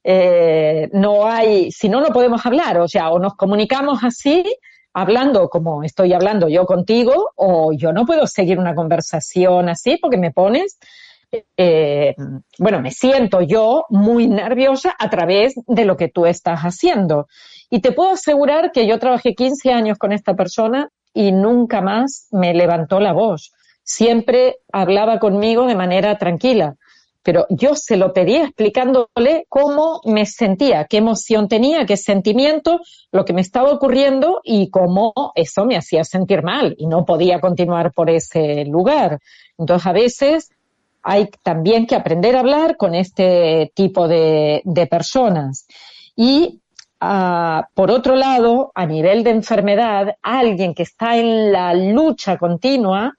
[0.03, 4.43] Eh, no hay, si no, no podemos hablar, o sea, o nos comunicamos así,
[4.93, 10.17] hablando como estoy hablando yo contigo, o yo no puedo seguir una conversación así porque
[10.17, 10.77] me pones
[11.31, 12.15] eh,
[12.57, 17.27] bueno, me siento yo muy nerviosa a través de lo que tú estás haciendo.
[17.69, 22.27] Y te puedo asegurar que yo trabajé 15 años con esta persona y nunca más
[22.31, 23.51] me levantó la voz.
[23.83, 26.75] Siempre hablaba conmigo de manera tranquila.
[27.21, 32.79] Pero yo se lo pedía explicándole cómo me sentía, qué emoción tenía, qué sentimiento,
[33.11, 37.41] lo que me estaba ocurriendo y cómo eso me hacía sentir mal y no podía
[37.41, 39.19] continuar por ese lugar.
[39.57, 40.49] Entonces, a veces
[41.09, 44.61] hay también que aprender a hablar con este tipo de,
[44.91, 45.65] personas.
[46.15, 46.61] Y
[46.99, 53.15] ah, por otro lado, a nivel de enfermedad, alguien que está en la lucha continua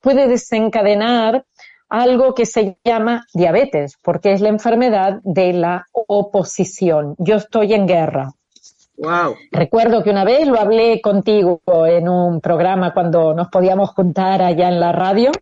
[0.00, 1.44] puede desencadenar
[1.90, 7.16] algo que se llama diabetes, porque es la enfermedad de la oposición.
[7.18, 8.32] Yo estoy en guerra.
[8.96, 9.36] Wow.
[9.52, 14.68] Recuerdo que una vez lo hablé contigo en un programa cuando nos podíamos juntar allá
[14.68, 15.32] en la radio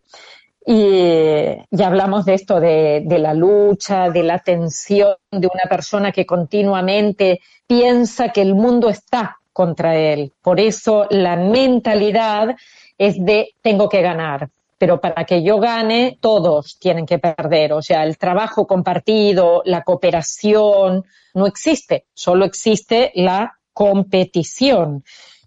[0.65, 6.11] y ya hablamos de esto, de, de, la lucha, de la tensión de una persona
[6.11, 10.33] que continuamente piensa que el mundo está contra él.
[10.41, 12.55] Por eso la mentalidad
[12.97, 14.49] es de tengo que ganar.
[14.77, 17.71] Pero para que yo gane, todos tienen que perder.
[17.73, 22.05] O sea, el trabajo compartido, la cooperación, no existe.
[22.13, 25.03] Solo existe la competición.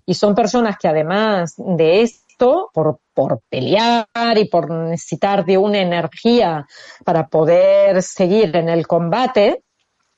[0.07, 2.03] Y son personas que además de
[2.39, 4.07] esto, por, por pelear
[4.37, 6.67] y por necesitar de una energía
[7.05, 9.65] para poder seguir en el combate,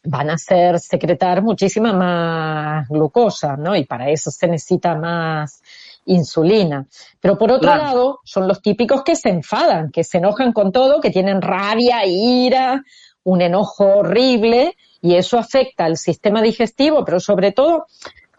[0.04, 3.74] van a hacer secretar muchísima más glucosa, ¿no?
[3.74, 5.62] Y para eso se necesita más
[6.06, 6.86] insulina.
[7.20, 11.00] Pero por otro lado, son los típicos que se enfadan, que se enojan con todo,
[11.00, 12.82] que tienen rabia, ira,
[13.24, 17.86] un enojo horrible, y eso afecta al sistema digestivo, pero sobre todo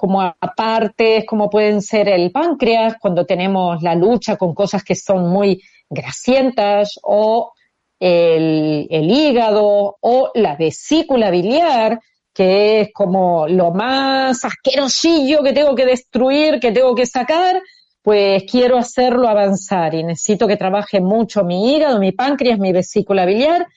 [0.01, 5.29] como aparte, como pueden ser el páncreas, cuando tenemos la lucha con cosas que son
[5.29, 7.53] muy grasientas, o
[7.99, 11.99] el, el hígado, o la vesícula biliar,
[12.33, 17.61] que es como lo más asquerosillo que tengo que destruir, que tengo que sacar,
[18.01, 23.23] pues quiero hacerlo avanzar y necesito que trabaje mucho mi hígado, mi páncreas, mi vesícula
[23.27, 23.67] biliar,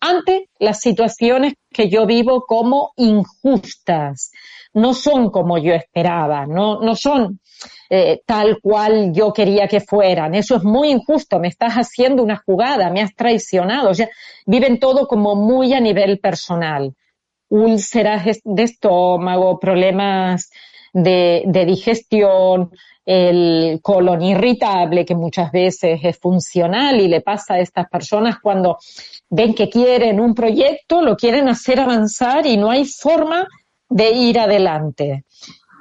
[0.00, 4.30] ante las situaciones que yo vivo como injustas
[4.74, 7.40] no son como yo esperaba, no, no son
[7.88, 10.34] eh, tal cual yo quería que fueran.
[10.34, 13.90] Eso es muy injusto, me estás haciendo una jugada, me has traicionado.
[13.90, 14.08] O sea,
[14.46, 16.94] viven todo como muy a nivel personal.
[17.48, 20.50] Úlceras de estómago, problemas
[20.92, 22.70] de, de digestión,
[23.06, 28.78] el colon irritable, que muchas veces es funcional y le pasa a estas personas cuando
[29.28, 33.46] ven que quieren un proyecto, lo quieren hacer avanzar y no hay forma
[33.94, 35.24] de ir adelante.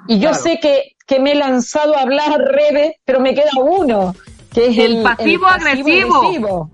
[0.07, 4.14] Y yo sé que, que, me he lanzado a hablar Rebe, pero me queda uno,
[4.53, 6.69] que es el, pasivo, agresivo.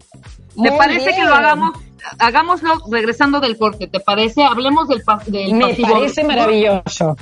[0.62, 1.78] ¿Te parece que lo hagamos?
[2.18, 4.44] Hagámoslo regresando del corte, ¿te parece?
[4.44, 7.16] Hablemos del, del me parece maravilloso.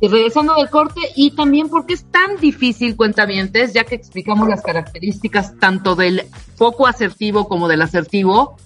[0.00, 4.62] Y regresando del corte, y también porque es tan difícil, cuentavientes, ya que explicamos las
[4.62, 6.22] características tanto del
[6.56, 8.56] poco asertivo como del asertivo,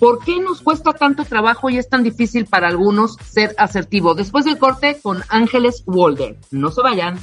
[0.00, 4.14] ¿Por qué nos cuesta tanto trabajo y es tan difícil para algunos ser asertivo?
[4.14, 6.36] Después del corte con Ángeles Walder.
[6.50, 7.18] No se vayan.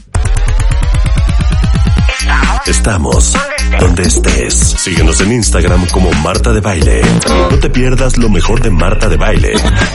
[2.67, 3.33] Estamos
[3.79, 4.53] donde estés.
[4.53, 7.01] Síguenos en Instagram como Marta de Baile.
[7.49, 9.53] No te pierdas lo mejor de Marta de Baile.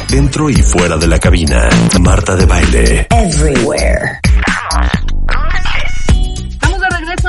[0.09, 1.68] Dentro y fuera de la cabina.
[2.00, 3.06] Marta de Baile.
[3.10, 4.20] Everywhere.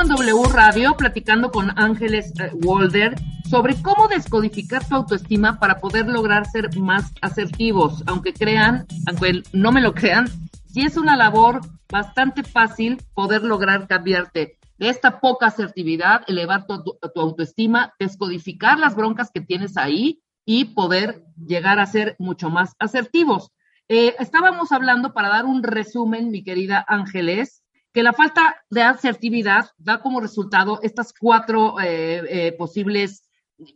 [0.08, 3.14] W Radio platicando con Ángeles eh, Walder
[3.48, 8.02] sobre cómo descodificar tu autoestima para poder lograr ser más asertivos.
[8.06, 10.28] Aunque crean, aunque no me lo crean,
[10.66, 16.98] sí es una labor bastante fácil poder lograr cambiarte de esta poca asertividad, elevar tu,
[17.16, 23.52] autoestima, descodificar las broncas que tienes ahí y poder llegar a ser mucho más asertivos.
[23.88, 27.63] Eh, estábamos hablando, para dar un resumen, mi querida Ángeles,
[27.94, 33.24] que la falta de asertividad da como resultado estas cuatro eh, eh, posibles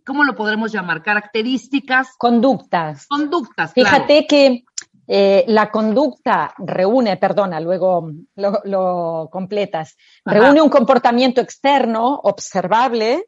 [0.04, 1.02] ¿cómo lo podremos llamar?
[1.02, 2.16] Características.
[2.18, 3.06] Conductas.
[3.06, 3.72] Conductas.
[3.72, 4.64] Fíjate que
[5.06, 13.24] eh, la conducta reúne, perdona, luego lo, completas, reúne un comportamiento externo observable,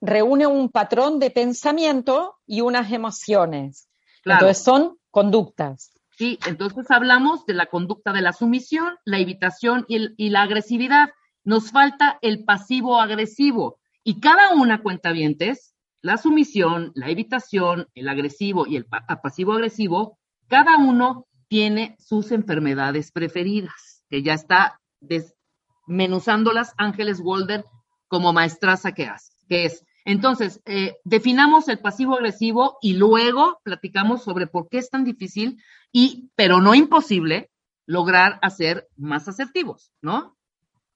[0.00, 3.88] reúne un patrón de pensamiento y unas emociones.
[4.24, 5.91] Entonces son conductas.
[6.16, 11.10] Sí, entonces hablamos de la conducta de la sumisión, la evitación y, la agresividad.
[11.44, 13.80] Nos falta el pasivo agresivo.
[14.04, 18.86] Y cada una cuenta vientes, la sumisión, la evitación, el agresivo y el
[19.22, 20.18] pasivo agresivo,
[20.48, 27.64] cada uno tiene sus enfermedades preferidas, que ya está desmenuzándolas Ángeles Walder
[28.08, 29.84] como maestraza que hace, que es.
[30.04, 35.62] Entonces, eh, definamos el pasivo agresivo y luego platicamos sobre por qué es tan difícil
[35.92, 37.50] y, pero no imposible,
[37.86, 40.36] lograr hacer más asertivos, ¿no?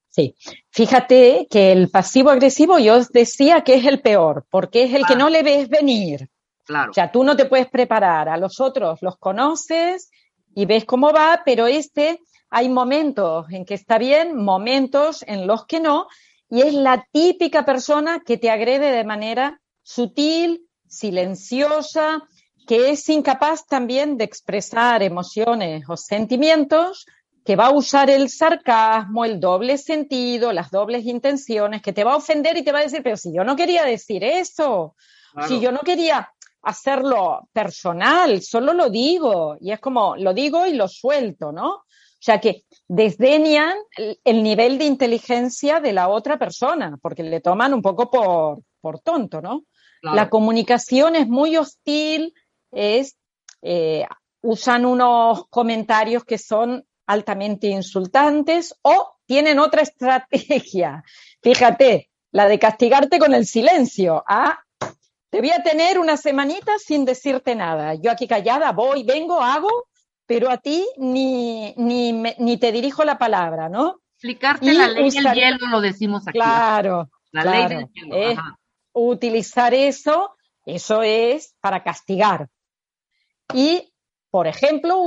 [0.08, 0.34] Sí,
[0.70, 5.04] fíjate que el pasivo agresivo yo os decía que es el peor, porque es el
[5.04, 6.30] que no le ves venir.
[6.64, 6.90] Claro.
[6.90, 10.10] O sea, tú no te puedes preparar, a los otros los conoces
[10.54, 15.66] y ves cómo va, pero este hay momentos en que está bien, momentos en los
[15.66, 16.06] que no,
[16.48, 22.23] y es la típica persona que te agrede de manera sutil, silenciosa,
[22.66, 27.06] que es incapaz también de expresar emociones o sentimientos,
[27.44, 32.14] que va a usar el sarcasmo, el doble sentido, las dobles intenciones, que te va
[32.14, 34.97] a ofender y te va a decir, pero si yo no quería decir eso,
[35.47, 36.28] si yo no quería,
[36.66, 41.85] hacerlo personal, solo lo digo, y es como, lo digo y lo suelto, ¿no?
[42.27, 43.77] O sea que desdeñan
[44.24, 48.98] el, nivel de inteligencia de la otra persona, porque le toman un poco por, por
[48.98, 49.62] tonto, ¿no?
[50.03, 52.35] La comunicación es muy hostil,
[52.73, 53.16] es,
[53.62, 54.05] eh,
[54.43, 61.05] usan unos comentarios que son altamente insultantes o tienen otra estrategia.
[61.40, 64.24] Fíjate, la de castigarte con el silencio.
[64.27, 64.59] Ah,
[65.31, 67.94] te voy a tener una semanita sin decirte nada.
[67.94, 69.86] Yo aquí callada voy, vengo, hago,
[70.27, 74.01] pero a ti ni, ni, ni te dirijo la palabra, ¿no?
[74.15, 76.39] Explicarte la ley del hielo, lo decimos aquí.
[76.39, 77.11] Claro.
[77.32, 78.43] La ley del hielo.
[78.93, 82.48] utilizar eso, eso es para castigar.
[83.55, 83.93] Y,
[84.31, 84.98] por ejemplo,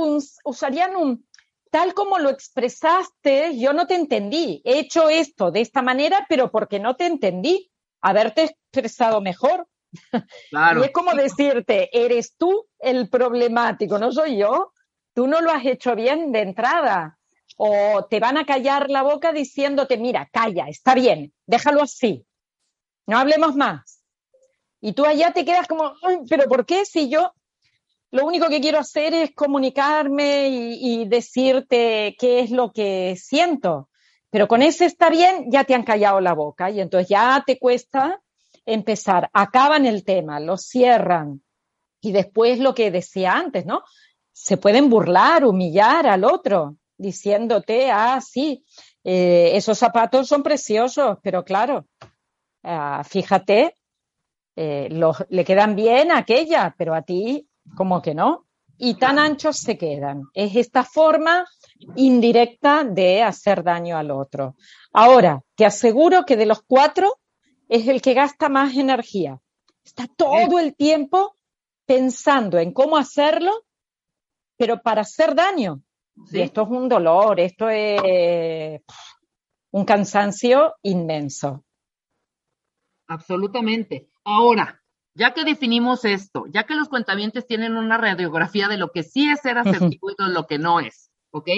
[0.44, 1.26] usarían un,
[1.70, 4.62] tal como lo expresaste, yo no te entendí.
[4.64, 7.70] He hecho esto de esta manera, pero porque no te entendí.
[8.00, 9.66] Haberte expresado mejor.
[10.52, 14.72] Y es como decirte, eres tú el problemático, no soy yo.
[15.20, 17.18] Tú no lo has hecho bien de entrada.
[17.58, 22.24] O te van a callar la boca diciéndote, mira, calla, está bien, déjalo así.
[23.06, 24.02] No hablemos más.
[24.80, 25.92] Y tú allá te quedas como,
[26.26, 27.34] pero ¿por qué si yo
[28.10, 33.90] lo único que quiero hacer es comunicarme y, y, decirte qué es lo que siento.
[34.30, 37.58] Pero con ese está bien, ya te han callado la boca y entonces ya te
[37.58, 38.22] cuesta
[38.64, 41.42] empezar, acaban el tema, lo cierran
[42.00, 43.82] y después lo que decía antes, ¿no?
[44.42, 48.64] Se pueden burlar, humillar al otro, diciéndote, ah, sí,
[49.04, 51.84] eh, esos zapatos son preciosos, pero claro,
[52.62, 53.74] ah, fíjate,
[54.56, 54.88] eh,
[55.28, 57.46] le quedan bien a aquella, pero a ti
[57.76, 58.46] como que no.
[58.78, 60.22] Y tan anchos se quedan.
[60.32, 61.44] Es esta forma
[61.96, 64.56] indirecta de hacer daño al otro.
[64.90, 67.20] Ahora, te aseguro que de los cuatro,
[67.68, 69.38] es el que gasta más energía.
[69.84, 71.36] Está todo el tiempo
[71.84, 73.66] pensando en cómo hacerlo,
[74.60, 75.80] pero para hacer daño.
[76.30, 78.82] Y esto es un dolor, esto es
[79.70, 81.64] un cansancio inmenso.
[83.06, 84.10] Absolutamente.
[84.22, 84.82] Ahora,
[85.14, 89.30] ya que definimos esto, ya que los cuentavientes tienen una radiografía de lo que sí
[89.30, 91.48] es ser asertivo y de lo que no es, ¿ok?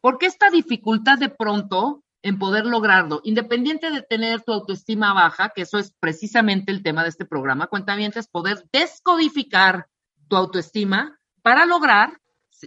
[0.00, 5.50] ¿Por qué esta dificultad de pronto en poder lograrlo, independiente de tener tu autoestima baja,
[5.52, 7.68] que eso es precisamente el tema de este programa,
[8.14, 9.88] es poder descodificar
[10.28, 12.20] tu autoestima para lograr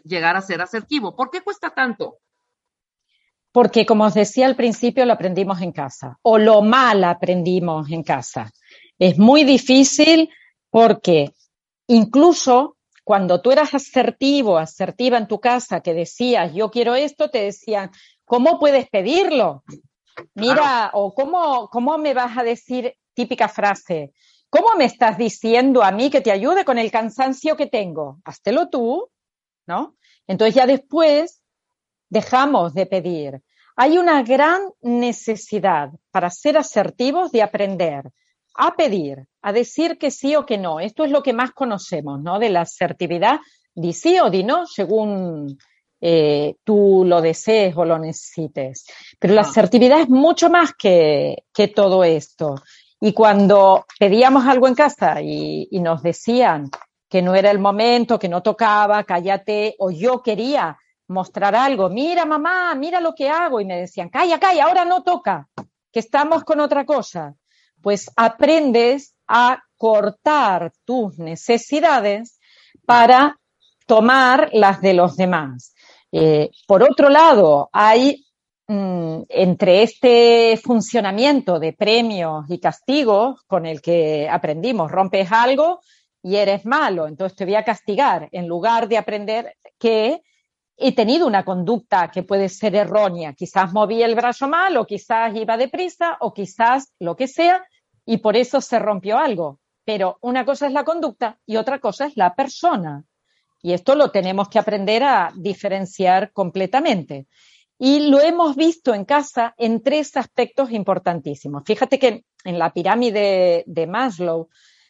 [0.03, 1.16] llegar a ser asertivo.
[1.16, 2.18] ¿Por qué cuesta tanto?
[3.52, 8.03] Porque, como os decía al principio, lo aprendimos en casa, o lo mal aprendimos en
[8.03, 8.52] casa.
[8.98, 10.30] Es muy difícil
[10.70, 11.34] porque
[11.88, 17.41] incluso cuando tú eras asertivo, asertiva en tu casa, que decías, yo quiero esto, te
[17.41, 17.90] decían,
[18.30, 19.64] ¿Cómo puedes pedirlo?
[20.36, 24.14] Mira, o cómo, cómo me vas a decir típica frase,
[24.52, 28.20] ¿cómo me estás diciendo a mí que te ayude con el cansancio que tengo?
[28.24, 29.10] Háztelo tú,
[29.69, 29.95] ¿no?
[30.27, 31.41] Entonces ya después
[32.09, 33.41] dejamos de pedir.
[33.75, 38.11] Hay una gran necesidad para ser asertivos de aprender
[38.55, 40.79] a pedir, a decir que sí o que no.
[40.79, 42.39] Esto es lo que más conocemos, ¿no?
[42.39, 43.39] De la asertividad,
[43.73, 45.57] di sí o di no, según
[46.01, 48.85] eh, tú lo desees o lo necesites.
[49.19, 49.49] Pero la ah.
[49.49, 52.55] asertividad es mucho más que, que todo esto.
[52.99, 56.69] Y cuando pedíamos algo en casa y, y, nos decían
[57.10, 60.77] que no era el momento, que no tocaba, cállate, o yo quería
[61.07, 65.02] mostrar algo, mira mamá, mira lo que hago, y me decían, calla, calla, ahora no
[65.02, 65.49] toca,
[65.91, 67.36] que estamos con otra cosa,
[67.81, 72.40] pues aprendes a cortar tus necesidades
[72.86, 73.40] para
[73.88, 75.73] tomar las de los demás.
[76.11, 78.26] Eh, por otro lado, hay
[78.68, 85.81] mm, entre este funcionamiento de premios y castigos con el que aprendimos, rompes algo
[86.21, 90.21] y eres malo, entonces te voy a castigar, en lugar de aprender que
[90.77, 95.35] he tenido una conducta que puede ser errónea, quizás moví el brazo mal o quizás
[95.35, 97.65] iba deprisa o quizás lo que sea
[98.05, 99.59] y por eso se rompió algo.
[99.83, 103.03] Pero una cosa es la conducta y otra cosa es la persona.
[103.61, 107.27] Y esto lo tenemos que aprender a diferenciar completamente.
[107.77, 111.63] Y lo hemos visto en casa en tres aspectos importantísimos.
[111.65, 114.49] Fíjate que en la pirámide de Maslow,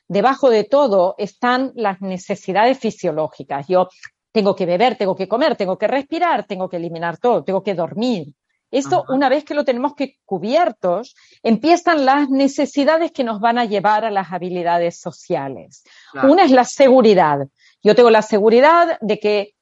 [0.09, 3.67] debajo de todo están las necesidades fisiológicas.
[3.67, 3.87] Yo
[4.33, 7.75] tengo que beber, tengo que comer, tengo que respirar, tengo que eliminar todo, tengo que
[7.75, 8.33] dormir.
[8.71, 13.65] Esto, una vez que lo tenemos que cubiertos, empiezan las necesidades que nos van a
[13.65, 15.83] llevar a las habilidades sociales.
[16.23, 17.47] Una es la seguridad.
[17.81, 19.53] Yo tengo la seguridad de que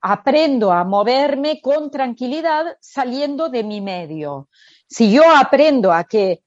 [0.00, 4.48] aprendo a moverme con tranquilidad saliendo de mi medio.
[4.88, 6.42] Si yo aprendo a que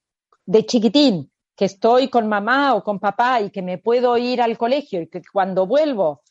[0.46, 4.58] de chiquitín, que estoy con mamá o con papá y que me puedo ir al
[4.58, 6.22] colegio y que cuando vuelvo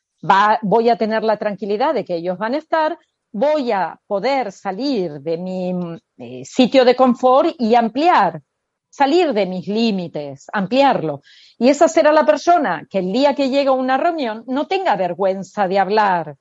[0.62, 2.96] voy a tener la tranquilidad de que ellos van a estar,
[3.32, 5.74] voy a poder salir de mi
[6.16, 8.40] eh, sitio de confort y ampliar,
[8.88, 11.20] salir de mis límites, ampliarlo.
[11.58, 14.96] Y esa será la persona que el día que llega a una reunión no tenga
[14.96, 16.36] vergüenza de hablar,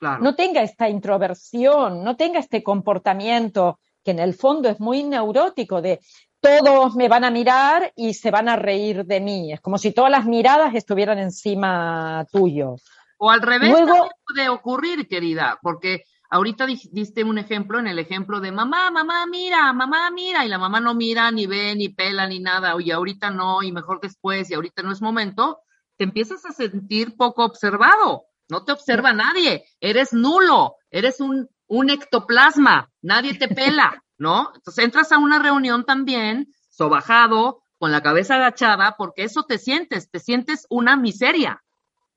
[0.00, 5.82] no tenga esta introversión, no tenga este comportamiento que en el fondo es muy neurótico
[5.82, 6.00] de
[6.46, 9.52] todos me van a mirar y se van a reír de mí.
[9.52, 12.76] Es como si todas las miradas estuvieran encima tuyo.
[13.18, 18.40] O al revés también puede ocurrir, querida, porque ahorita diste un ejemplo en el ejemplo
[18.40, 22.26] de mamá, mamá, mira, mamá, mira, y la mamá no mira, ni ve, ni pela,
[22.26, 25.60] ni nada, oye, ahorita no, y mejor después, y ahorita no es momento,
[25.96, 31.90] te empiezas a sentir poco observado, no te observa nadie, eres nulo, eres un, un
[31.90, 34.52] ectoplasma, nadie te pela, ¿no?
[34.54, 40.10] Entonces entras a una reunión también, sobajado, con la cabeza agachada, porque eso te sientes,
[40.10, 41.62] te sientes una miseria.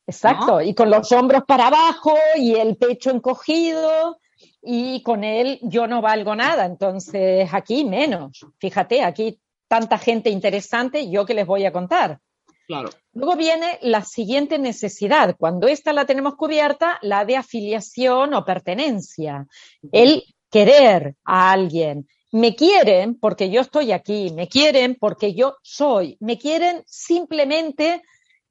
[0.07, 4.17] Exacto, y con los hombros para abajo y el pecho encogido
[4.61, 8.43] y con él yo no valgo nada, entonces aquí menos.
[8.57, 12.19] Fíjate, aquí tanta gente interesante, yo que les voy a contar.
[12.65, 12.89] Claro.
[13.13, 15.35] Luego viene la siguiente necesidad.
[15.37, 19.47] Cuando esta la tenemos cubierta, la de afiliación o pertenencia.
[19.91, 22.07] El querer a alguien.
[22.31, 28.03] Me quieren porque yo estoy aquí, me quieren porque yo soy, me quieren simplemente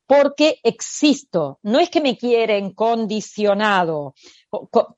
[0.09, 1.61] porque existo.
[1.63, 4.15] No es que me quieren condicionado.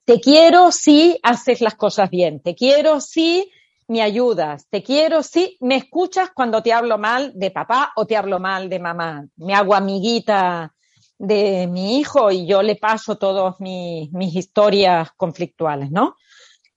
[0.05, 2.41] Te quiero si haces las cosas bien.
[2.41, 3.51] Te quiero si
[3.89, 4.69] me ayudas.
[4.71, 8.69] Te quiero si me escuchas cuando te hablo mal de papá o te hablo mal
[8.69, 9.27] de mamá.
[9.37, 10.73] Me hago amiguita
[11.19, 16.15] de mi hijo y yo le paso todas mis, mis historias conflictuales, ¿no?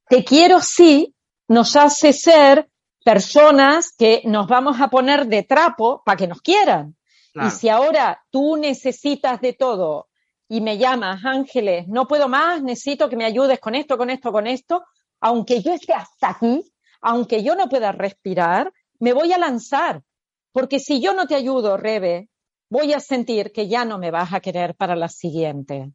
[0.07, 1.13] Te quiero si
[1.47, 2.69] nos hace ser
[3.03, 6.95] personas que nos vamos a poner de trapo para que nos quieran.
[7.35, 10.07] Y si ahora tú necesitas de todo
[10.47, 14.31] y me llamas, Ángeles, no puedo más, necesito que me ayudes con esto, con esto,
[14.31, 14.83] con esto,
[15.19, 16.71] aunque yo esté hasta aquí,
[17.01, 20.03] aunque yo no pueda respirar, me voy a lanzar.
[20.51, 22.29] Porque si yo no te ayudo, Rebe,
[22.69, 25.91] voy a sentir que ya no me vas a querer para la siguiente.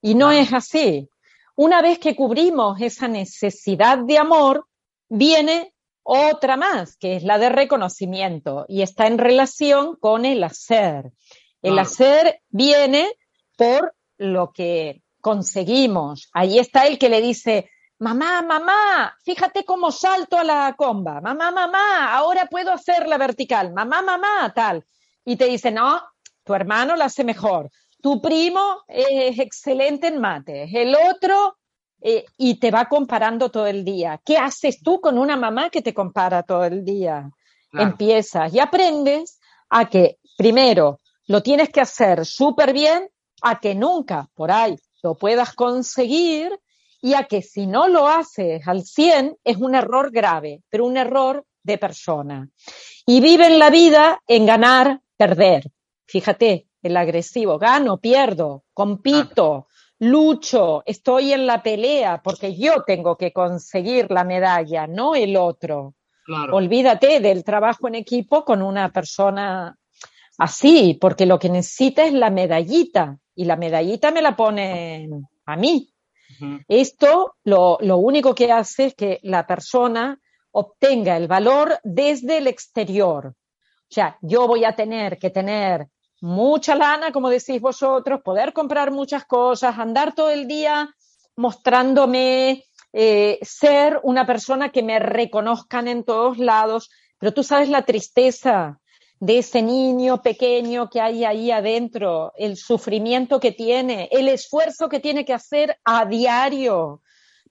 [0.00, 1.08] y no es así.
[1.56, 4.66] Una vez que cubrimos esa necesidad de amor,
[5.08, 5.72] viene
[6.02, 11.12] otra más, que es la de reconocimiento, y está en relación con el hacer.
[11.62, 13.10] El hacer viene
[13.56, 16.28] por lo que conseguimos.
[16.32, 21.50] Ahí está el que le dice, mamá, mamá, fíjate cómo salto a la comba, mamá,
[21.50, 24.84] mamá, ahora puedo hacer la vertical, mamá, mamá, tal.
[25.24, 26.02] Y te dice, no,
[26.44, 27.70] tu hermano la hace mejor,
[28.06, 31.56] tu primo es excelente en mates, el otro
[32.00, 34.20] eh, y te va comparando todo el día.
[34.24, 37.28] ¿Qué haces tú con una mamá que te compara todo el día?
[37.72, 43.10] Empiezas y aprendes a que primero lo tienes que hacer súper bien,
[43.42, 46.56] a que nunca por ahí lo puedas conseguir
[47.02, 50.96] y a que si no lo haces al 100 es un error grave, pero un
[50.96, 52.48] error de persona.
[53.04, 55.72] Y viven la vida en ganar, perder.
[56.06, 59.68] Fíjate, el agresivo, gano, pierdo, compito,
[59.98, 65.94] lucho, estoy en la pelea porque yo tengo que conseguir la medalla, no el otro.
[66.50, 69.76] Olvídate del trabajo en equipo con una persona
[70.38, 75.08] así, porque lo que necesita es la medallita y la medallita me la pone
[75.44, 75.92] a mí.
[76.66, 82.46] Esto lo, lo único que hace es que la persona obtenga el valor desde el
[82.46, 83.26] exterior.
[83.28, 85.86] O sea, yo voy a tener que tener
[86.20, 90.94] mucha lana, como decís vosotros, poder comprar muchas cosas, andar todo el día
[91.36, 97.82] mostrándome eh, ser una persona que me reconozcan en todos lados, pero tú sabes la
[97.82, 98.80] tristeza
[99.20, 105.00] de ese niño pequeño que hay ahí adentro, el sufrimiento que tiene, el esfuerzo que
[105.00, 107.02] tiene que hacer a diario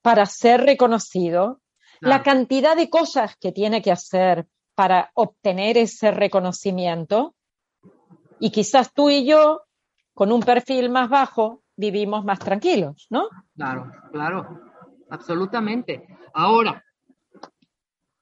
[0.01, 1.61] para ser reconocido,
[2.01, 7.35] la cantidad de cosas que tiene que hacer para obtener ese reconocimiento.
[8.39, 9.61] Y quizás tú y yo,
[10.13, 13.29] con un perfil más bajo, vivimos más tranquilos, ¿no?
[13.55, 14.61] Claro, claro,
[15.09, 16.07] absolutamente.
[16.33, 16.83] Ahora,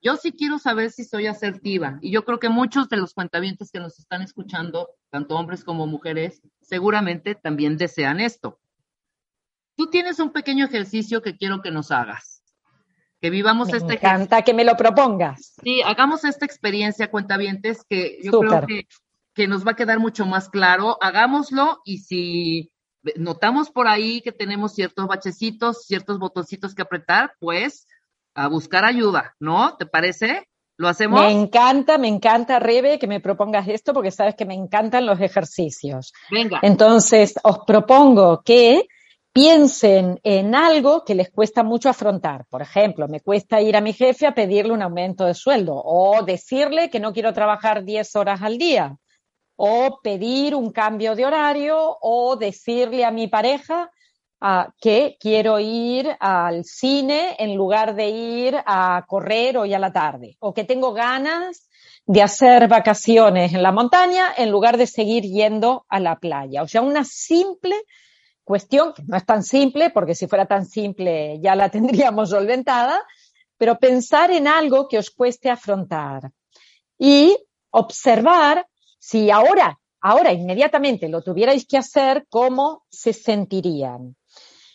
[0.02, 3.72] yo sí quiero saber si soy asertiva y yo creo que muchos de los cuentavientes
[3.72, 8.60] que nos están escuchando, tanto hombres como mujeres, seguramente también desean esto.
[9.76, 12.44] Tú tienes un pequeño ejercicio que quiero que nos hagas.
[13.22, 15.56] Que vivamos me este encanta que me lo propongas.
[15.64, 18.88] Sí, hagamos esta experiencia, cuentavientes, que yo creo que,
[19.34, 20.98] que nos va a quedar mucho más claro.
[21.02, 22.72] Hagámoslo y si
[23.16, 27.88] notamos por ahí que tenemos ciertos bachecitos, ciertos botoncitos que apretar, pues
[28.36, 29.76] a buscar ayuda, ¿no?
[29.76, 30.48] ¿Te parece?
[30.78, 31.22] ¿Lo hacemos?
[31.22, 35.20] Me encanta, me encanta, Rebe, que me propongas esto porque sabes que me encantan los
[35.20, 36.14] ejercicios.
[36.32, 36.60] Venga.
[36.64, 38.88] Entonces, os propongo que
[39.32, 42.46] piensen en algo que les cuesta mucho afrontar.
[42.50, 46.24] Por ejemplo, me cuesta ir a mi jefe a pedirle un aumento de sueldo o
[46.24, 48.98] decirle que no quiero trabajar 10 horas al día
[49.66, 53.90] o pedir un cambio de horario o decirle a mi pareja
[54.82, 60.36] que quiero ir al cine en lugar de ir a correr hoy a la tarde,
[60.40, 61.70] o que tengo ganas
[62.06, 66.62] de hacer vacaciones en la montaña en lugar de seguir yendo a la playa.
[66.62, 67.78] O sea, una simple
[68.44, 73.00] cuestión, que no es tan simple, porque si fuera tan simple ya la tendríamos solventada,
[73.58, 76.32] pero pensar en algo que os cueste afrontar
[77.00, 77.38] y
[77.70, 78.68] observar
[79.06, 84.16] si ahora, ahora inmediatamente lo tuvierais que hacer, cómo se sentirían.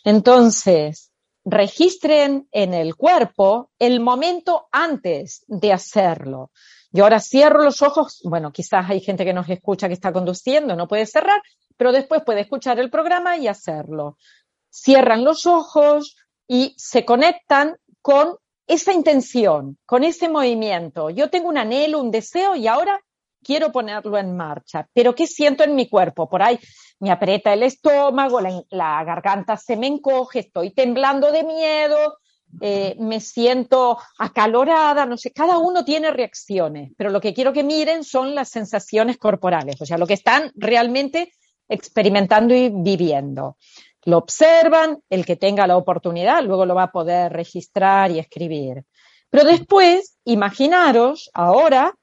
[0.03, 1.11] Entonces,
[1.43, 6.51] registren en el cuerpo el momento antes de hacerlo.
[6.91, 10.75] Yo ahora cierro los ojos, bueno, quizás hay gente que nos escucha que está conduciendo,
[10.75, 11.41] no puede cerrar,
[11.75, 14.15] pero después puede escuchar el programa y hacerlo.
[14.69, 18.37] Cierran los ojos y se conectan con
[18.67, 21.09] esa intención, con ese movimiento.
[21.09, 23.01] Yo tengo un anhelo, un deseo y ahora
[23.43, 24.87] quiero ponerlo en marcha.
[24.93, 26.29] Pero ¿qué siento en mi cuerpo?
[26.29, 26.59] Por ahí
[26.99, 32.17] me aprieta el estómago, la, garganta se me encoge, estoy temblando de miedo,
[32.61, 37.63] eh, me siento acalorada, no sé, cada uno tiene reacciones, pero lo que quiero que
[37.63, 41.31] miren son las sensaciones corporales, o sea, lo que están realmente
[41.69, 43.57] experimentando y viviendo.
[44.05, 48.83] Lo observan, el que tenga la oportunidad luego lo va a poder registrar y escribir.
[49.29, 51.93] Pero después, imaginaros ahora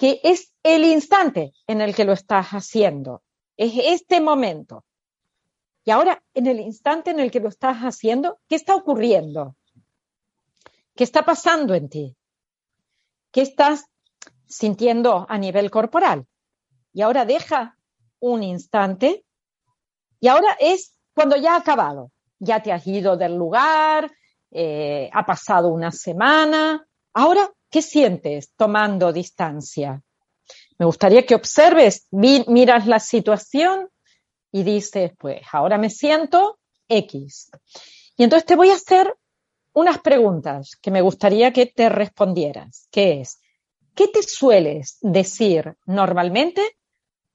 [0.00, 3.22] que es el instante en el que lo estás haciendo.
[3.58, 4.86] Es este momento.
[5.84, 9.56] Y ahora, en el instante en el que lo estás haciendo, ¿qué está ocurriendo?
[10.96, 12.16] ¿Qué está pasando en ti?
[13.30, 13.84] ¿Qué estás
[14.46, 16.26] sintiendo a nivel corporal?
[16.94, 17.76] Y ahora deja
[18.20, 19.26] un instante
[20.18, 22.10] y ahora es cuando ya ha acabado.
[22.38, 24.10] Ya te has ido del lugar,
[24.50, 26.86] eh, ha pasado una semana.
[27.12, 30.02] Ahora, ¿qué sientes tomando distancia?
[30.78, 33.88] Me gustaría que observes, miras la situación
[34.52, 37.50] y dices, pues ahora me siento X.
[38.16, 39.16] Y entonces te voy a hacer
[39.72, 43.40] unas preguntas que me gustaría que te respondieras, que es,
[43.94, 46.76] ¿qué te sueles decir normalmente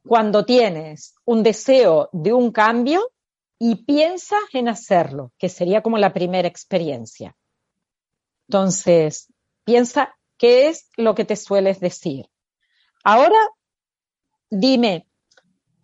[0.06, 3.12] cuando tienes un deseo de un cambio
[3.58, 7.36] y piensas en hacerlo, que sería como la primera experiencia?
[8.48, 9.32] Entonces,
[9.64, 12.30] piensa qué es lo que te sueles decir.
[13.04, 13.40] Ahora,
[14.50, 15.08] dime,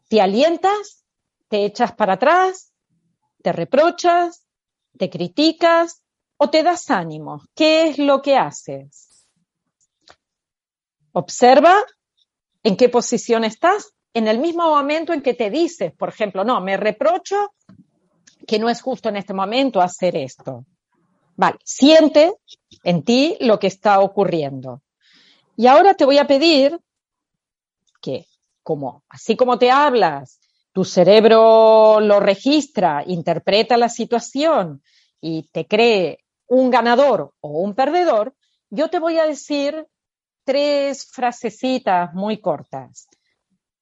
[0.10, 1.06] ¿te alientas?
[1.48, 2.73] ¿Te echas para atrás?
[3.41, 4.45] ¿Te reprochas?
[4.98, 6.03] ¿Te criticas?
[6.38, 7.44] ¿O te das ánimo?
[7.56, 9.28] ¿Qué es lo que haces?
[11.11, 11.76] Observa
[12.64, 16.60] en qué posición estás en el mismo momento en que te dices, por ejemplo, no,
[16.61, 17.53] me reprocho
[18.48, 20.65] que no es justo en este momento hacer esto.
[21.36, 22.36] Vale, siente
[22.84, 24.82] en ti lo que está ocurriendo.
[25.56, 26.80] Y ahora te voy a pedir
[28.02, 28.26] que
[28.64, 30.40] como así como te hablas,
[30.72, 34.82] tu cerebro lo registra, interpreta la situación
[35.20, 38.36] y te cree un ganador o un perdedor,
[38.70, 39.88] yo te voy a decir
[40.44, 43.08] tres frasecitas muy cortas.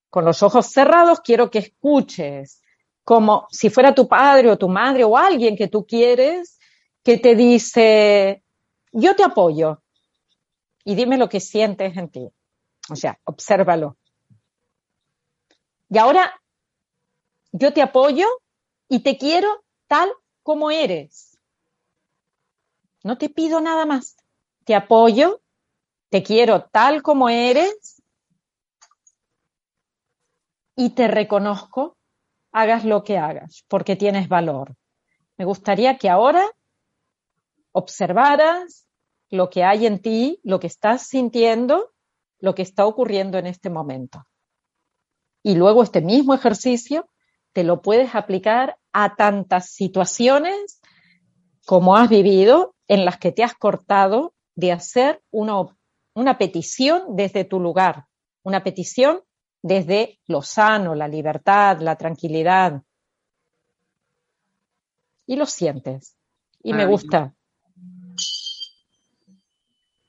[0.09, 2.61] Con los ojos cerrados quiero que escuches
[3.03, 6.58] como si fuera tu padre o tu madre o alguien que tú quieres
[7.03, 8.43] que te dice,
[8.91, 9.81] yo te apoyo
[10.83, 12.29] y dime lo que sientes en ti.
[12.89, 13.97] O sea, obsérvalo.
[15.89, 16.39] Y ahora
[17.51, 18.27] yo te apoyo
[18.87, 20.11] y te quiero tal
[20.43, 21.37] como eres.
[23.03, 24.17] No te pido nada más.
[24.65, 25.41] Te apoyo,
[26.09, 28.01] te quiero tal como eres
[30.75, 31.97] y te reconozco,
[32.51, 34.75] hagas lo que hagas, porque tienes valor.
[35.37, 36.45] Me gustaría que ahora
[37.71, 38.87] observaras
[39.29, 41.91] lo que hay en ti, lo que estás sintiendo,
[42.39, 44.25] lo que está ocurriendo en este momento.
[45.43, 47.09] Y luego este mismo ejercicio
[47.53, 50.81] te lo puedes aplicar a tantas situaciones
[51.65, 55.53] como has vivido en las que te has cortado de hacer una,
[56.13, 58.07] una petición desde tu lugar,
[58.43, 59.21] una petición
[59.61, 62.81] desde lo sano, la libertad, la tranquilidad.
[65.25, 66.17] Y lo sientes.
[66.63, 67.35] Y me gusta.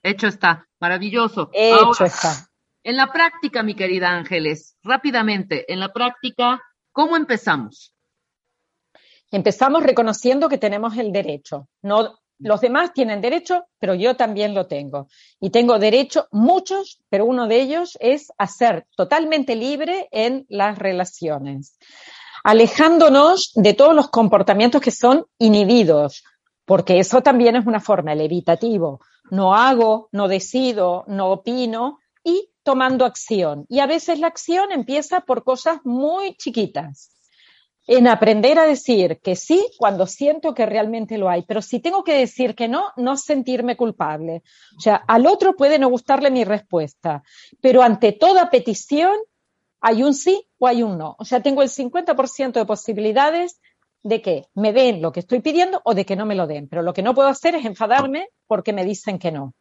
[0.03, 1.51] Hecho está, maravilloso.
[1.53, 2.49] Hecho está.
[2.83, 6.63] En la práctica, mi querida Ángeles, rápidamente, en la práctica,
[6.93, 7.95] ¿cómo empezamos?
[9.31, 11.69] Empezamos reconociendo que tenemos el derecho.
[11.83, 15.09] No, los demás tienen derecho, pero yo también lo tengo.
[15.41, 20.79] Y tengo derecho, muchos, pero uno de ellos es a ser totalmente libre en las
[20.79, 21.77] relaciones,
[22.43, 26.25] alejándonos de todos los comportamientos que son inhibidos,
[26.71, 29.01] porque eso también es una forma, el evitativo.
[29.33, 33.67] No hago, no decido, no opino y tomando acción.
[33.69, 37.11] Y a veces la acción empieza por cosas muy chiquitas
[37.89, 42.05] en aprender a decir que sí cuando siento que realmente lo hay, pero si tengo
[42.05, 44.45] que decir que no, no sentirme culpable.
[44.79, 47.25] O sea, al otro puede no gustarle mi respuesta,
[47.61, 49.17] pero ante toda petición
[49.81, 51.17] hay un sí o hay un no.
[51.19, 53.61] O sea, tengo el 50% de posibilidades
[54.03, 56.69] de que me den lo que estoy pidiendo o de que no me lo den,
[56.69, 59.55] pero lo que no puedo hacer es enfadarme porque me dicen que no.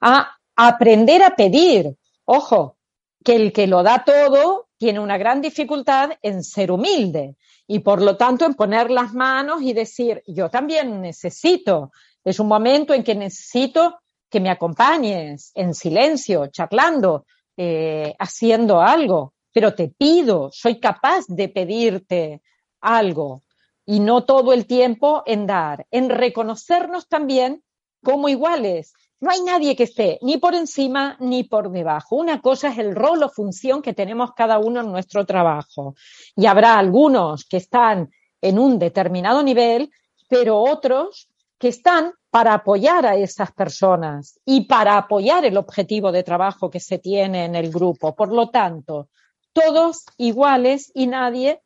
[0.00, 2.76] A aprender a pedir, ojo,
[3.24, 7.36] que el que lo da todo tiene una gran dificultad en ser humilde
[7.66, 11.90] y por lo tanto en poner las manos y decir, yo también necesito,
[12.22, 17.24] es un momento en que necesito que me acompañes en silencio, charlando,
[17.56, 22.42] eh, haciendo algo, pero te pido, soy capaz de pedirte
[22.84, 23.42] algo
[23.86, 27.62] y no todo el tiempo en dar, en reconocernos también
[28.02, 28.92] como iguales
[29.24, 32.16] no hay nadie que esté ni por encima ni por debajo.
[32.16, 35.94] Una cosa es el rol o función que tenemos cada uno en nuestro trabajo.
[36.36, 38.10] Y habrá algunos que están
[38.42, 39.90] en un determinado nivel,
[40.28, 46.22] pero otros que están para apoyar a esas personas y para apoyar el objetivo de
[46.22, 48.14] trabajo que se tiene en el grupo.
[48.14, 49.08] Por lo tanto,
[49.54, 51.62] todos iguales y nadie,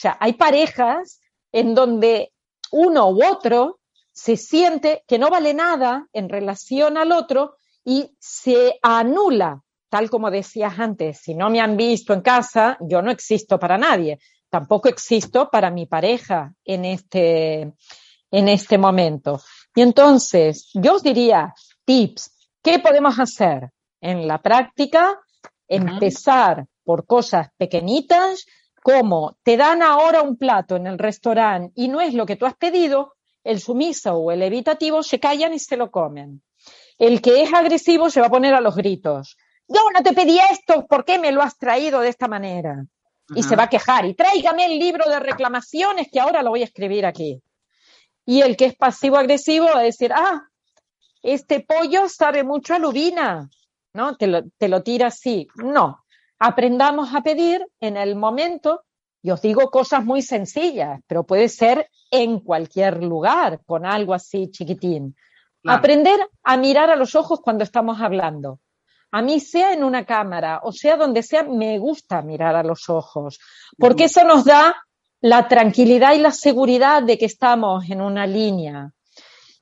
[0.00, 1.20] sea, hay parejas
[1.52, 2.32] en donde
[2.70, 3.80] uno u otro
[4.12, 10.30] se siente que no vale nada en relación al otro y se anula, tal como
[10.30, 14.18] decías antes, si no me han visto en casa, yo no existo para nadie,
[14.50, 17.72] tampoco existo para mi pareja en este,
[18.30, 19.40] en este momento.
[19.74, 21.54] Y entonces, yo os diría,
[21.84, 23.70] tips, ¿qué podemos hacer?
[24.00, 25.18] En la práctica,
[25.66, 28.46] empezar por cosas pequeñitas,
[28.88, 32.46] como te dan ahora un plato en el restaurante y no es lo que tú
[32.46, 36.42] has pedido, el sumiso o el evitativo se callan y se lo comen.
[36.96, 39.36] El que es agresivo se va a poner a los gritos.
[39.68, 42.82] Yo no te pedí esto, ¿por qué me lo has traído de esta manera?
[43.34, 44.06] Y se va a quejar.
[44.06, 47.42] Y tráigame el libro de reclamaciones que ahora lo voy a escribir aquí.
[48.24, 50.48] Y el que es pasivo-agresivo va a decir, ah,
[51.22, 53.50] este pollo sabe mucho a lubina,
[53.92, 54.16] ¿no?
[54.16, 55.46] Te lo, te lo tira así.
[55.56, 56.06] No.
[56.38, 58.82] Aprendamos a pedir en el momento
[59.22, 64.50] y os digo cosas muy sencillas, pero puede ser en cualquier lugar, con algo así
[64.50, 65.16] chiquitín.
[65.64, 68.60] Aprender a mirar a los ojos cuando estamos hablando.
[69.10, 72.88] A mí, sea en una cámara o sea donde sea, me gusta mirar a los
[72.88, 73.40] ojos,
[73.76, 74.76] porque eso nos da
[75.20, 78.92] la tranquilidad y la seguridad de que estamos en una línea.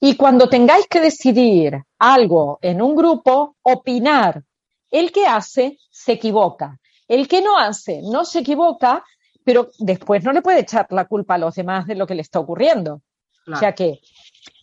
[0.01, 4.43] Y cuando tengáis que decidir algo en un grupo, opinar.
[4.91, 6.79] El que hace se equivoca.
[7.09, 9.05] El que no hace no se equivoca,
[9.45, 12.23] pero después no le puede echar la culpa a los demás de lo que le
[12.23, 13.03] está ocurriendo.
[13.47, 14.01] O sea que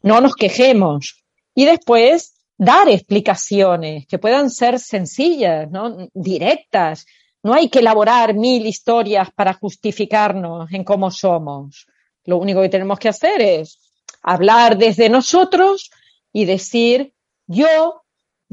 [0.01, 1.23] no nos quejemos.
[1.55, 6.09] Y después dar explicaciones que puedan ser sencillas, ¿no?
[6.13, 7.05] directas.
[7.41, 11.87] No hay que elaborar mil historias para justificarnos en cómo somos.
[12.25, 13.79] Lo único que tenemos que hacer es
[14.21, 15.91] hablar desde nosotros
[16.31, 17.13] y decir,
[17.47, 18.02] yo,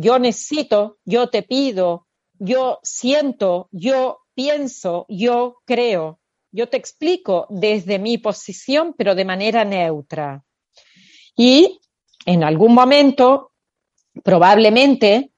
[0.00, 2.06] yo necesito, yo te pido,
[2.38, 6.20] yo siento, yo pienso, yo creo.
[6.52, 10.42] Yo te explico desde mi posición, pero de manera neutra.
[11.36, 11.80] Y
[12.24, 13.52] en algún momento,
[14.24, 15.32] probablemente,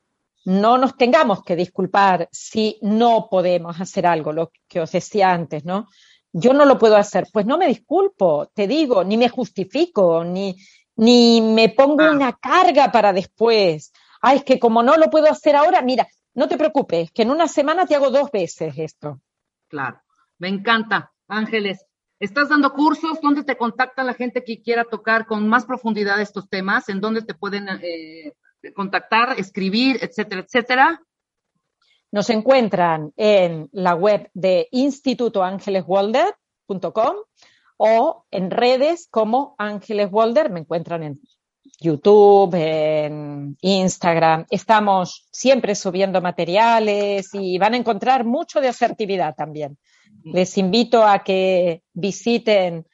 [0.44, 5.64] no nos tengamos que disculpar si no podemos hacer algo, lo que os decía antes,
[5.64, 5.88] ¿no?
[6.32, 10.56] Yo no lo puedo hacer, pues no me disculpo, te digo, ni me justifico, ni,
[10.96, 12.12] ni me pongo Ah.
[12.12, 13.92] una carga para después.
[14.22, 17.30] Ay, es que como no lo puedo hacer ahora, mira, no te preocupes, que en
[17.30, 19.20] una semana te hago dos veces esto.
[19.68, 20.00] Claro,
[20.38, 21.12] me encanta.
[21.28, 21.84] Ángeles,
[22.20, 23.20] ¿estás dando cursos?
[23.20, 26.88] ¿Dónde te contacta la gente que quiera tocar con más profundidad estos temas?
[26.88, 28.32] ¿En dónde te pueden eh,
[28.74, 31.02] contactar, escribir, etcétera, etcétera?
[32.12, 37.16] Nos encuentran en la web de institutoangeleswalder.com
[37.78, 40.50] o en redes como Ángeles Walder.
[40.50, 41.20] Me encuentran en
[41.82, 44.46] YouTube, en Instagram.
[44.50, 49.76] Estamos siempre subiendo materiales y van a encontrar mucho de asertividad también.
[50.24, 52.86] Les invito a que visiten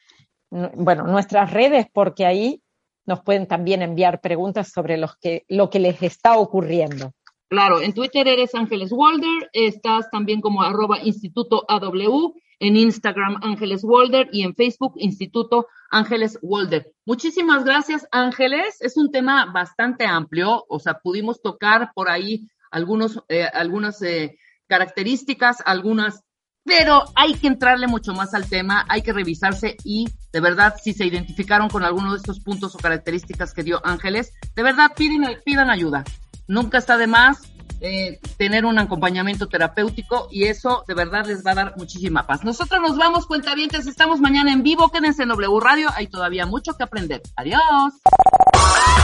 [0.49, 2.61] bueno, nuestras redes porque ahí
[3.05, 7.13] nos pueden también enviar preguntas sobre que, lo que les está ocurriendo.
[7.49, 13.83] Claro, en Twitter eres Ángeles Walder, estás también como arroba Instituto AW, en Instagram Ángeles
[13.83, 16.93] Walder y en Facebook Instituto Ángeles Walder.
[17.05, 18.77] Muchísimas gracias, Ángeles.
[18.81, 24.37] Es un tema bastante amplio, o sea, pudimos tocar por ahí algunos, eh, algunas eh,
[24.67, 26.21] características, algunas,
[26.63, 30.93] pero hay que entrarle mucho más al tema, hay que revisarse y de verdad, si
[30.93, 35.23] se identificaron con alguno de estos puntos o características que dio Ángeles, de verdad piden,
[35.43, 36.03] pidan ayuda.
[36.49, 37.37] Nunca está de más
[37.79, 42.43] eh, tener un acompañamiento terapéutico y eso de verdad les va a dar muchísima paz.
[42.43, 46.73] Nosotros nos vamos, cuentavientes, estamos mañana en vivo, quédense en W Radio, hay todavía mucho
[46.75, 47.21] que aprender.
[47.35, 47.93] Adiós.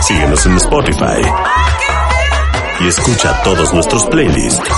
[0.02, 1.22] Síguenos en Spotify.
[2.82, 4.70] Y escucha todos nuestros playlists.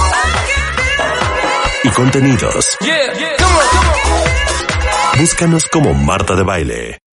[1.85, 2.77] Y contenidos.
[5.18, 6.99] Búscanos como Marta de Baile.